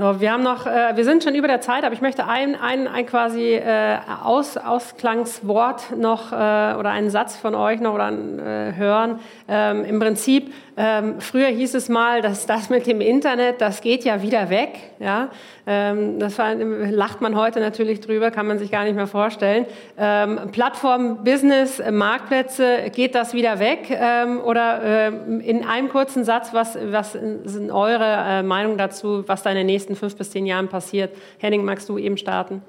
Wir 0.00 0.32
haben 0.32 0.42
noch, 0.42 0.66
äh, 0.66 0.96
wir 0.96 1.04
sind 1.04 1.22
schon 1.22 1.34
über 1.34 1.46
der 1.46 1.60
Zeit, 1.60 1.84
aber 1.84 1.92
ich 1.92 2.00
möchte 2.00 2.26
ein, 2.26 2.54
ein, 2.54 2.88
ein 2.88 3.04
quasi 3.04 3.52
äh, 3.52 3.98
Aus, 4.24 4.56
Ausklangswort 4.56 5.94
noch 5.94 6.32
äh, 6.32 6.36
oder 6.36 6.88
einen 6.88 7.10
Satz 7.10 7.36
von 7.36 7.54
euch 7.54 7.80
noch 7.80 7.92
oder, 7.96 8.10
äh, 8.10 8.74
hören. 8.76 9.18
Ähm, 9.46 9.84
Im 9.84 10.00
Prinzip 10.00 10.54
ähm, 10.82 11.20
früher 11.20 11.48
hieß 11.48 11.74
es 11.74 11.90
mal, 11.90 12.22
dass 12.22 12.46
das 12.46 12.70
mit 12.70 12.86
dem 12.86 13.02
Internet, 13.02 13.60
das 13.60 13.82
geht 13.82 14.02
ja 14.02 14.22
wieder 14.22 14.48
weg. 14.48 14.78
Ja, 14.98 15.28
ähm, 15.66 16.18
das 16.18 16.38
war, 16.38 16.54
lacht 16.54 17.20
man 17.20 17.36
heute 17.36 17.60
natürlich 17.60 18.00
drüber, 18.00 18.30
kann 18.30 18.46
man 18.46 18.58
sich 18.58 18.70
gar 18.70 18.84
nicht 18.84 18.96
mehr 18.96 19.06
vorstellen. 19.06 19.66
Ähm, 19.98 20.40
Plattform, 20.52 21.22
Business, 21.22 21.82
Marktplätze, 21.90 22.90
geht 22.94 23.14
das 23.14 23.34
wieder 23.34 23.58
weg? 23.58 23.90
Ähm, 23.90 24.40
oder 24.40 24.82
äh, 24.82 25.08
in 25.42 25.66
einem 25.66 25.90
kurzen 25.90 26.24
Satz, 26.24 26.54
was, 26.54 26.78
was 26.82 27.12
sind 27.12 27.70
eure 27.70 28.38
äh, 28.38 28.42
Meinung 28.42 28.78
dazu, 28.78 29.24
was 29.26 29.42
da 29.42 29.50
in 29.50 29.56
den 29.56 29.66
nächsten 29.66 29.96
fünf 29.96 30.16
bis 30.16 30.30
zehn 30.30 30.46
Jahren 30.46 30.68
passiert? 30.68 31.14
Henning, 31.36 31.62
magst 31.62 31.90
du 31.90 31.98
eben 31.98 32.16
starten? 32.16 32.62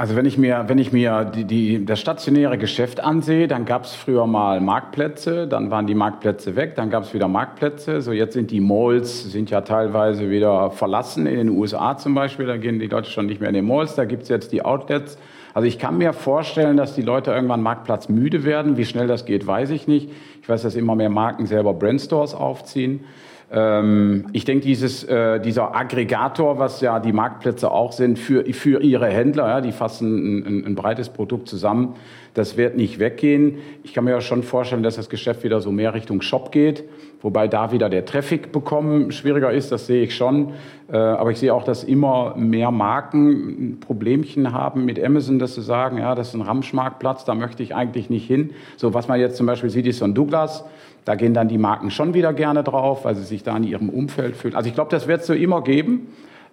Also 0.00 0.16
wenn 0.16 0.24
ich 0.24 0.38
mir, 0.38 0.64
wenn 0.66 0.78
ich 0.78 0.92
mir 0.92 1.26
die, 1.26 1.44
die, 1.44 1.84
das 1.84 2.00
stationäre 2.00 2.56
Geschäft 2.56 3.00
ansehe, 3.04 3.48
dann 3.48 3.66
gab 3.66 3.84
es 3.84 3.92
früher 3.92 4.26
mal 4.26 4.58
Marktplätze, 4.62 5.46
dann 5.46 5.70
waren 5.70 5.86
die 5.86 5.94
Marktplätze 5.94 6.56
weg, 6.56 6.74
dann 6.74 6.88
gab 6.88 7.02
es 7.02 7.12
wieder 7.12 7.28
Marktplätze. 7.28 8.00
So 8.00 8.12
jetzt 8.12 8.32
sind 8.32 8.50
die 8.50 8.60
Malls, 8.60 9.30
sind 9.30 9.50
ja 9.50 9.60
teilweise 9.60 10.30
wieder 10.30 10.70
verlassen, 10.70 11.26
in 11.26 11.36
den 11.36 11.50
USA 11.50 11.98
zum 11.98 12.14
Beispiel, 12.14 12.46
da 12.46 12.56
gehen 12.56 12.78
die 12.78 12.86
Leute 12.86 13.10
schon 13.10 13.26
nicht 13.26 13.42
mehr 13.42 13.50
in 13.50 13.54
die 13.54 13.60
Malls, 13.60 13.94
da 13.94 14.06
gibt 14.06 14.22
es 14.22 14.30
jetzt 14.30 14.52
die 14.52 14.64
Outlets. 14.64 15.18
Also 15.52 15.68
ich 15.68 15.78
kann 15.78 15.98
mir 15.98 16.14
vorstellen, 16.14 16.78
dass 16.78 16.94
die 16.94 17.02
Leute 17.02 17.32
irgendwann 17.32 17.60
Marktplatz 17.60 18.08
müde 18.08 18.44
werden. 18.44 18.78
Wie 18.78 18.86
schnell 18.86 19.06
das 19.06 19.26
geht, 19.26 19.46
weiß 19.46 19.68
ich 19.68 19.86
nicht. 19.86 20.10
Weiß, 20.50 20.62
dass 20.62 20.74
immer 20.74 20.94
mehr 20.94 21.10
Marken 21.10 21.46
selber 21.46 21.72
Brandstores 21.72 22.34
aufziehen. 22.34 23.04
Ähm, 23.52 24.26
ich 24.32 24.44
denke, 24.44 24.66
dieses, 24.66 25.02
äh, 25.04 25.40
dieser 25.40 25.74
Aggregator, 25.74 26.58
was 26.58 26.80
ja 26.80 27.00
die 27.00 27.12
Marktplätze 27.12 27.70
auch 27.70 27.92
sind 27.92 28.18
für, 28.18 28.44
für 28.52 28.82
ihre 28.82 29.06
Händler, 29.06 29.48
ja, 29.48 29.60
die 29.60 29.72
fassen 29.72 30.38
ein, 30.38 30.46
ein, 30.46 30.66
ein 30.66 30.74
breites 30.76 31.08
Produkt 31.08 31.48
zusammen, 31.48 31.94
Das 32.34 32.56
wird 32.56 32.76
nicht 32.76 32.98
weggehen. 32.98 33.58
Ich 33.82 33.92
kann 33.92 34.04
mir 34.04 34.12
ja 34.12 34.20
schon 34.20 34.42
vorstellen, 34.42 34.82
dass 34.82 34.96
das 34.96 35.08
Geschäft 35.08 35.42
wieder 35.42 35.60
so 35.60 35.72
mehr 35.72 35.94
Richtung 35.94 36.20
Shop 36.22 36.52
geht, 36.52 36.84
wobei 37.22 37.48
da 37.48 37.72
wieder 37.72 37.88
der 37.88 38.04
Traffic 38.04 38.52
bekommen 38.52 39.10
schwieriger 39.10 39.50
ist, 39.52 39.72
das 39.72 39.86
sehe 39.86 40.02
ich 40.04 40.14
schon. 40.14 40.52
Äh, 40.92 40.96
aber 40.96 41.30
ich 41.30 41.38
sehe 41.38 41.52
auch, 41.52 41.64
dass 41.64 41.82
immer 41.82 42.34
mehr 42.36 42.70
Marken 42.70 43.30
ein 43.30 43.80
Problemchen 43.80 44.52
haben 44.52 44.84
mit 44.84 45.02
Amazon, 45.02 45.38
dass 45.38 45.56
sie 45.56 45.62
sagen, 45.62 45.98
ja, 45.98 46.14
das 46.14 46.28
ist 46.28 46.34
ein 46.34 46.42
Ramschmarktplatz, 46.42 47.24
da 47.24 47.34
möchte 47.34 47.62
ich 47.62 47.74
eigentlich 47.74 48.10
nicht 48.10 48.26
hin. 48.26 48.50
So 48.76 48.94
was 48.94 49.08
man 49.08 49.18
jetzt 49.18 49.36
zum 49.36 49.46
Beispiel 49.46 49.70
sieht, 49.70 49.86
ist 49.86 49.98
so 49.98 50.06
Douglas. 50.06 50.64
Da 51.04 51.14
gehen 51.14 51.34
dann 51.34 51.48
die 51.48 51.58
Marken 51.58 51.90
schon 51.90 52.14
wieder 52.14 52.32
gerne 52.32 52.62
drauf, 52.62 53.04
weil 53.04 53.14
sie 53.14 53.24
sich 53.24 53.42
da 53.42 53.56
in 53.56 53.64
ihrem 53.64 53.88
Umfeld 53.88 54.36
fühlen. 54.36 54.54
Also 54.54 54.68
ich 54.68 54.74
glaube, 54.74 54.90
das 54.90 55.08
wird 55.08 55.22
es 55.22 55.26
so 55.26 55.32
immer 55.32 55.62
geben. 55.62 56.08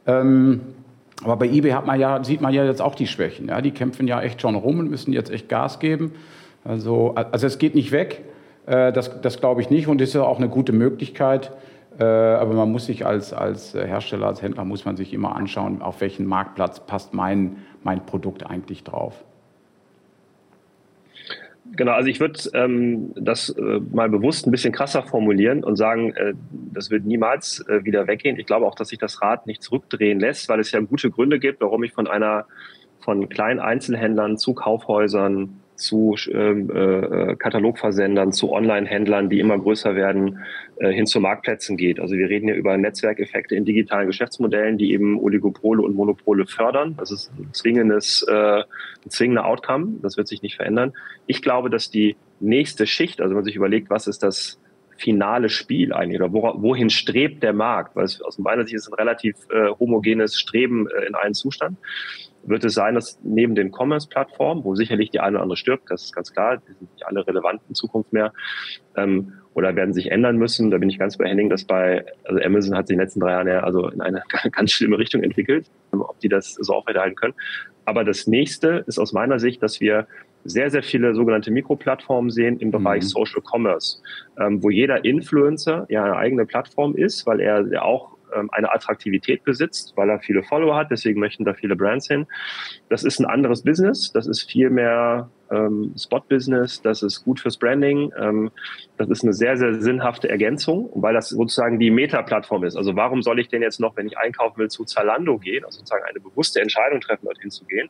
Ähm, 0.05 0.61
aber 1.23 1.37
bei 1.37 1.47
eBay 1.47 1.73
man 1.85 1.99
ja, 1.99 2.23
sieht 2.23 2.41
man 2.41 2.53
ja 2.53 2.63
jetzt 2.65 2.81
auch 2.81 2.95
die 2.95 3.07
Schwächen. 3.07 3.47
Ja? 3.47 3.61
Die 3.61 3.71
kämpfen 3.71 4.07
ja 4.07 4.21
echt 4.21 4.41
schon 4.41 4.55
rum 4.55 4.79
und 4.79 4.89
müssen 4.89 5.13
jetzt 5.13 5.31
echt 5.31 5.49
Gas 5.49 5.79
geben. 5.79 6.13
Also, 6.63 7.15
also 7.15 7.47
es 7.47 7.59
geht 7.59 7.75
nicht 7.75 7.91
weg, 7.91 8.23
äh, 8.65 8.91
das, 8.91 9.21
das 9.21 9.39
glaube 9.39 9.61
ich 9.61 9.69
nicht 9.69 9.87
und 9.87 10.01
ist 10.01 10.13
ja 10.13 10.23
auch 10.23 10.37
eine 10.37 10.49
gute 10.49 10.73
Möglichkeit. 10.73 11.51
Äh, 11.99 12.03
aber 12.03 12.53
man 12.53 12.71
muss 12.71 12.85
sich 12.85 13.05
als, 13.05 13.33
als 13.33 13.73
Hersteller, 13.73 14.27
als 14.27 14.41
Händler, 14.41 14.65
muss 14.65 14.85
man 14.85 14.97
sich 14.97 15.13
immer 15.13 15.35
anschauen, 15.35 15.81
auf 15.81 16.01
welchen 16.01 16.25
Marktplatz 16.25 16.81
passt 16.81 17.13
mein, 17.13 17.57
mein 17.83 18.05
Produkt 18.05 18.45
eigentlich 18.45 18.83
drauf. 18.83 19.23
Genau, 21.75 21.91
also 21.91 22.09
ich 22.09 22.19
würde 22.19 22.39
ähm, 22.53 23.11
das 23.15 23.49
äh, 23.49 23.79
mal 23.91 24.09
bewusst 24.09 24.47
ein 24.47 24.51
bisschen 24.51 24.73
krasser 24.73 25.03
formulieren 25.03 25.63
und 25.63 25.75
sagen, 25.75 26.13
äh, 26.15 26.33
das 26.73 26.89
wird 26.89 27.05
niemals 27.05 27.63
äh, 27.67 27.83
wieder 27.83 28.07
weggehen. 28.07 28.39
Ich 28.39 28.45
glaube 28.45 28.65
auch, 28.65 28.75
dass 28.75 28.89
sich 28.89 28.99
das 28.99 29.21
Rad 29.21 29.45
nicht 29.45 29.61
zurückdrehen 29.61 30.19
lässt, 30.19 30.49
weil 30.49 30.59
es 30.59 30.71
ja 30.71 30.79
gute 30.79 31.11
Gründe 31.11 31.39
gibt, 31.39 31.61
warum 31.61 31.83
ich 31.83 31.93
von 31.93 32.07
einer 32.07 32.45
von 32.99 33.29
kleinen 33.29 33.59
Einzelhändlern 33.59 34.37
zu 34.37 34.53
Kaufhäusern 34.53 35.61
zu 35.77 36.15
ähm, 36.31 36.69
äh, 36.69 37.35
Katalogversendern, 37.35 38.31
zu 38.33 38.51
Online-Händlern, 38.51 39.29
die 39.29 39.39
immer 39.39 39.57
größer 39.57 39.95
werden, 39.95 40.39
äh, 40.77 40.91
hin 40.91 41.05
zu 41.05 41.19
Marktplätzen 41.19 41.77
geht. 41.77 41.99
Also 41.99 42.15
wir 42.15 42.29
reden 42.29 42.47
hier 42.47 42.55
über 42.55 42.75
Netzwerkeffekte 42.77 43.55
in 43.55 43.63
digitalen 43.63 44.07
Geschäftsmodellen, 44.07 44.77
die 44.77 44.91
eben 44.91 45.19
Oligopole 45.19 45.81
und 45.81 45.95
Monopole 45.95 46.45
fördern. 46.45 46.95
Das 46.97 47.11
ist 47.11 47.31
ein 47.37 47.53
zwingendes, 47.53 48.25
äh, 48.27 48.61
ein 48.61 49.09
zwingender 49.09 49.45
Outcome. 49.45 49.99
Das 50.01 50.17
wird 50.17 50.27
sich 50.27 50.41
nicht 50.41 50.55
verändern. 50.55 50.93
Ich 51.27 51.41
glaube, 51.41 51.69
dass 51.69 51.89
die 51.89 52.15
nächste 52.39 52.87
Schicht, 52.87 53.21
also 53.21 53.29
wenn 53.31 53.37
man 53.37 53.45
sich 53.45 53.55
überlegt, 53.55 53.89
was 53.89 54.07
ist 54.07 54.23
das 54.23 54.59
finale 54.97 55.49
Spiel 55.49 55.93
eigentlich 55.93 56.19
oder 56.19 56.33
wohin 56.33 56.89
strebt 56.89 57.43
der 57.43 57.53
Markt? 57.53 57.95
Weil 57.95 58.05
es 58.05 58.19
aus 58.21 58.39
meiner 58.39 58.63
Sicht 58.63 58.75
ist 58.75 58.87
ein 58.87 58.95
relativ 58.95 59.35
äh, 59.51 59.69
homogenes 59.79 60.39
Streben 60.39 60.87
äh, 60.87 61.05
in 61.05 61.13
einen 61.13 61.35
Zustand 61.35 61.77
wird 62.47 62.63
es 62.63 62.73
sein, 62.73 62.95
dass 62.95 63.19
neben 63.23 63.55
den 63.55 63.71
Commerce-Plattformen, 63.71 64.63
wo 64.63 64.75
sicherlich 64.75 65.11
die 65.11 65.19
eine 65.19 65.37
oder 65.37 65.43
andere 65.43 65.57
stirbt, 65.57 65.89
das 65.89 66.03
ist 66.05 66.13
ganz 66.13 66.31
klar, 66.33 66.57
die 66.57 66.73
sind 66.73 66.91
nicht 66.93 67.05
alle 67.05 67.25
relevant 67.27 67.61
in 67.67 67.75
Zukunft 67.75 68.13
mehr, 68.13 68.33
ähm, 68.95 69.33
oder 69.53 69.75
werden 69.75 69.93
sich 69.93 70.11
ändern 70.11 70.37
müssen. 70.37 70.69
Da 70.69 70.77
bin 70.77 70.89
ich 70.89 70.99
ganz 70.99 71.17
bei 71.17 71.27
Henning, 71.27 71.49
dass 71.49 71.63
bei, 71.63 72.05
also 72.25 72.39
Amazon 72.41 72.77
hat 72.77 72.87
sich 72.87 72.93
in 72.93 72.99
den 72.99 73.05
letzten 73.05 73.19
drei 73.19 73.31
Jahren 73.31 73.47
ja 73.47 73.59
also 73.61 73.89
in 73.89 74.01
eine 74.01 74.21
ganz 74.51 74.71
schlimme 74.71 74.97
Richtung 74.97 75.23
entwickelt, 75.23 75.69
ob 75.91 76.19
die 76.19 76.29
das 76.29 76.53
so 76.53 76.73
aufrechterhalten 76.73 77.15
können. 77.15 77.33
Aber 77.85 78.03
das 78.03 78.27
nächste 78.27 78.83
ist 78.85 78.99
aus 78.99 79.13
meiner 79.13 79.39
Sicht, 79.39 79.63
dass 79.63 79.81
wir 79.81 80.07
sehr, 80.43 80.69
sehr 80.69 80.83
viele 80.83 81.13
sogenannte 81.13 81.51
Mikroplattformen 81.51 82.31
sehen 82.31 82.59
im 82.59 82.71
Bereich 82.71 83.03
mhm. 83.03 83.07
Social 83.07 83.41
Commerce, 83.41 83.97
ähm, 84.39 84.63
wo 84.63 84.69
jeder 84.69 85.03
Influencer 85.03 85.85
ja 85.89 86.03
eine 86.03 86.15
eigene 86.15 86.45
Plattform 86.45 86.95
ist, 86.95 87.25
weil 87.25 87.39
er 87.39 87.67
ja 87.67 87.81
auch 87.81 88.16
ähm, 88.37 88.49
eine 88.51 88.73
Attraktivität 88.73 89.43
besitzt, 89.43 89.93
weil 89.95 90.09
er 90.09 90.19
viele 90.19 90.43
Follower 90.43 90.75
hat. 90.75 90.91
Deswegen 90.91 91.19
möchten 91.19 91.45
da 91.45 91.53
viele 91.53 91.75
Brands 91.75 92.07
hin. 92.07 92.27
Das 92.89 93.03
ist 93.03 93.19
ein 93.19 93.25
anderes 93.25 93.63
Business. 93.63 94.11
Das 94.11 94.27
ist 94.27 94.49
viel 94.49 94.69
mehr 94.69 95.29
ähm, 95.51 95.93
Spot-Business. 95.97 96.81
Das 96.81 97.03
ist 97.03 97.23
gut 97.23 97.39
fürs 97.39 97.57
Branding. 97.57 98.11
Ähm, 98.19 98.51
das 98.97 99.09
ist 99.09 99.23
eine 99.23 99.33
sehr, 99.33 99.57
sehr 99.57 99.81
sinnhafte 99.81 100.29
Ergänzung, 100.29 100.89
weil 100.95 101.13
das 101.13 101.29
sozusagen 101.29 101.79
die 101.79 101.91
Meta-Plattform 101.91 102.63
ist. 102.63 102.75
Also 102.75 102.95
warum 102.95 103.21
soll 103.21 103.39
ich 103.39 103.47
denn 103.47 103.61
jetzt 103.61 103.79
noch, 103.79 103.95
wenn 103.97 104.07
ich 104.07 104.17
einkaufen 104.17 104.57
will, 104.57 104.69
zu 104.69 104.85
Zalando 104.85 105.37
gehen, 105.37 105.63
also 105.65 105.79
sozusagen 105.79 106.05
eine 106.05 106.19
bewusste 106.19 106.61
Entscheidung 106.61 107.01
treffen, 107.01 107.25
dorthin 107.25 107.51
zu 107.51 107.65
gehen, 107.65 107.89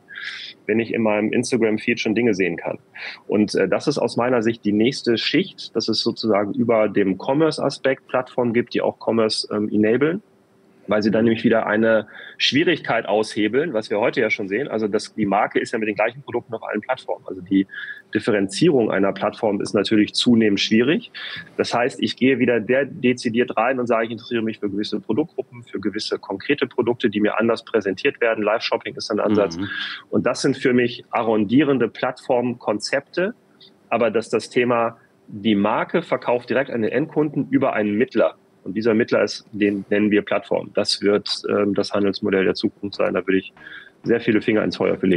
wenn 0.66 0.80
ich 0.80 0.92
in 0.92 1.02
meinem 1.02 1.32
Instagram-Feed 1.32 2.00
schon 2.00 2.14
Dinge 2.14 2.34
sehen 2.34 2.56
kann. 2.56 2.78
Und 3.26 3.54
äh, 3.54 3.68
das 3.68 3.86
ist 3.86 3.98
aus 3.98 4.16
meiner 4.16 4.42
Sicht 4.42 4.64
die 4.64 4.72
nächste 4.72 5.18
Schicht, 5.18 5.74
dass 5.74 5.88
es 5.88 6.00
sozusagen 6.00 6.54
über 6.54 6.88
dem 6.88 7.18
Commerce-Aspekt 7.18 8.06
Plattformen 8.08 8.52
gibt, 8.52 8.74
die 8.74 8.80
auch 8.80 8.98
Commerce 8.98 9.48
ähm, 9.52 9.68
enablen 9.68 10.22
weil 10.88 11.02
sie 11.02 11.10
dann 11.10 11.24
nämlich 11.24 11.44
wieder 11.44 11.66
eine 11.66 12.08
Schwierigkeit 12.38 13.06
aushebeln, 13.06 13.74
was 13.74 13.90
wir 13.90 14.00
heute 14.00 14.20
ja 14.20 14.30
schon 14.30 14.48
sehen. 14.48 14.68
Also 14.68 14.88
das, 14.88 15.14
die 15.14 15.26
Marke 15.26 15.60
ist 15.60 15.72
ja 15.72 15.78
mit 15.78 15.88
den 15.88 15.94
gleichen 15.94 16.22
Produkten 16.22 16.54
auf 16.54 16.62
allen 16.64 16.80
Plattformen. 16.80 17.24
Also 17.26 17.42
die 17.42 17.66
Differenzierung 18.14 18.90
einer 18.90 19.12
Plattform 19.12 19.60
ist 19.60 19.74
natürlich 19.74 20.14
zunehmend 20.14 20.60
schwierig. 20.60 21.12
Das 21.56 21.74
heißt, 21.74 22.02
ich 22.02 22.16
gehe 22.16 22.38
wieder 22.38 22.58
der 22.58 22.86
dezidiert 22.86 23.56
rein 23.56 23.78
und 23.78 23.86
sage, 23.86 24.06
ich 24.06 24.10
interessiere 24.10 24.42
mich 24.42 24.58
für 24.58 24.70
gewisse 24.70 24.98
Produktgruppen, 24.98 25.62
für 25.62 25.78
gewisse 25.78 26.18
konkrete 26.18 26.66
Produkte, 26.66 27.10
die 27.10 27.20
mir 27.20 27.38
anders 27.38 27.64
präsentiert 27.64 28.20
werden. 28.20 28.42
Live-Shopping 28.42 28.96
ist 28.96 29.10
ein 29.10 29.20
Ansatz. 29.20 29.58
Mhm. 29.58 29.68
Und 30.10 30.26
das 30.26 30.40
sind 30.40 30.56
für 30.56 30.72
mich 30.72 31.04
arrondierende 31.10 31.88
Plattformkonzepte. 31.88 33.34
Aber 33.90 34.10
dass 34.10 34.30
das 34.30 34.50
Thema 34.50 34.98
die 35.28 35.54
Marke 35.54 36.00
verkauft 36.02 36.48
direkt 36.48 36.70
an 36.70 36.82
den 36.82 36.90
Endkunden 36.90 37.48
über 37.50 37.74
einen 37.74 37.94
Mittler 37.94 38.36
und 38.68 38.74
dieser 38.74 38.92
Mittler 38.92 39.22
ist, 39.22 39.46
den 39.52 39.84
nennen 39.88 40.10
wir 40.10 40.22
Plattform. 40.22 40.70
Das 40.74 41.00
wird 41.00 41.42
ähm, 41.48 41.74
das 41.74 41.92
Handelsmodell 41.92 42.44
der 42.44 42.54
Zukunft 42.54 42.96
sein. 42.96 43.14
Da 43.14 43.26
würde 43.26 43.38
ich 43.38 43.52
sehr 44.02 44.20
viele 44.20 44.42
Finger 44.42 44.62
ins 44.62 44.76
Feuer 44.76 44.98
für. 44.98 45.08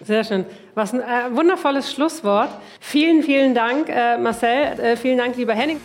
Sehr 0.00 0.24
schön. 0.24 0.46
Was 0.74 0.94
ein 0.94 1.00
äh, 1.00 1.36
wundervolles 1.36 1.92
Schlusswort. 1.92 2.50
Vielen, 2.80 3.22
vielen 3.22 3.54
Dank, 3.54 3.88
äh, 3.90 4.16
Marcel. 4.16 4.80
Äh, 4.80 4.96
vielen 4.96 5.18
Dank, 5.18 5.36
lieber 5.36 5.54
Henning. 5.54 5.78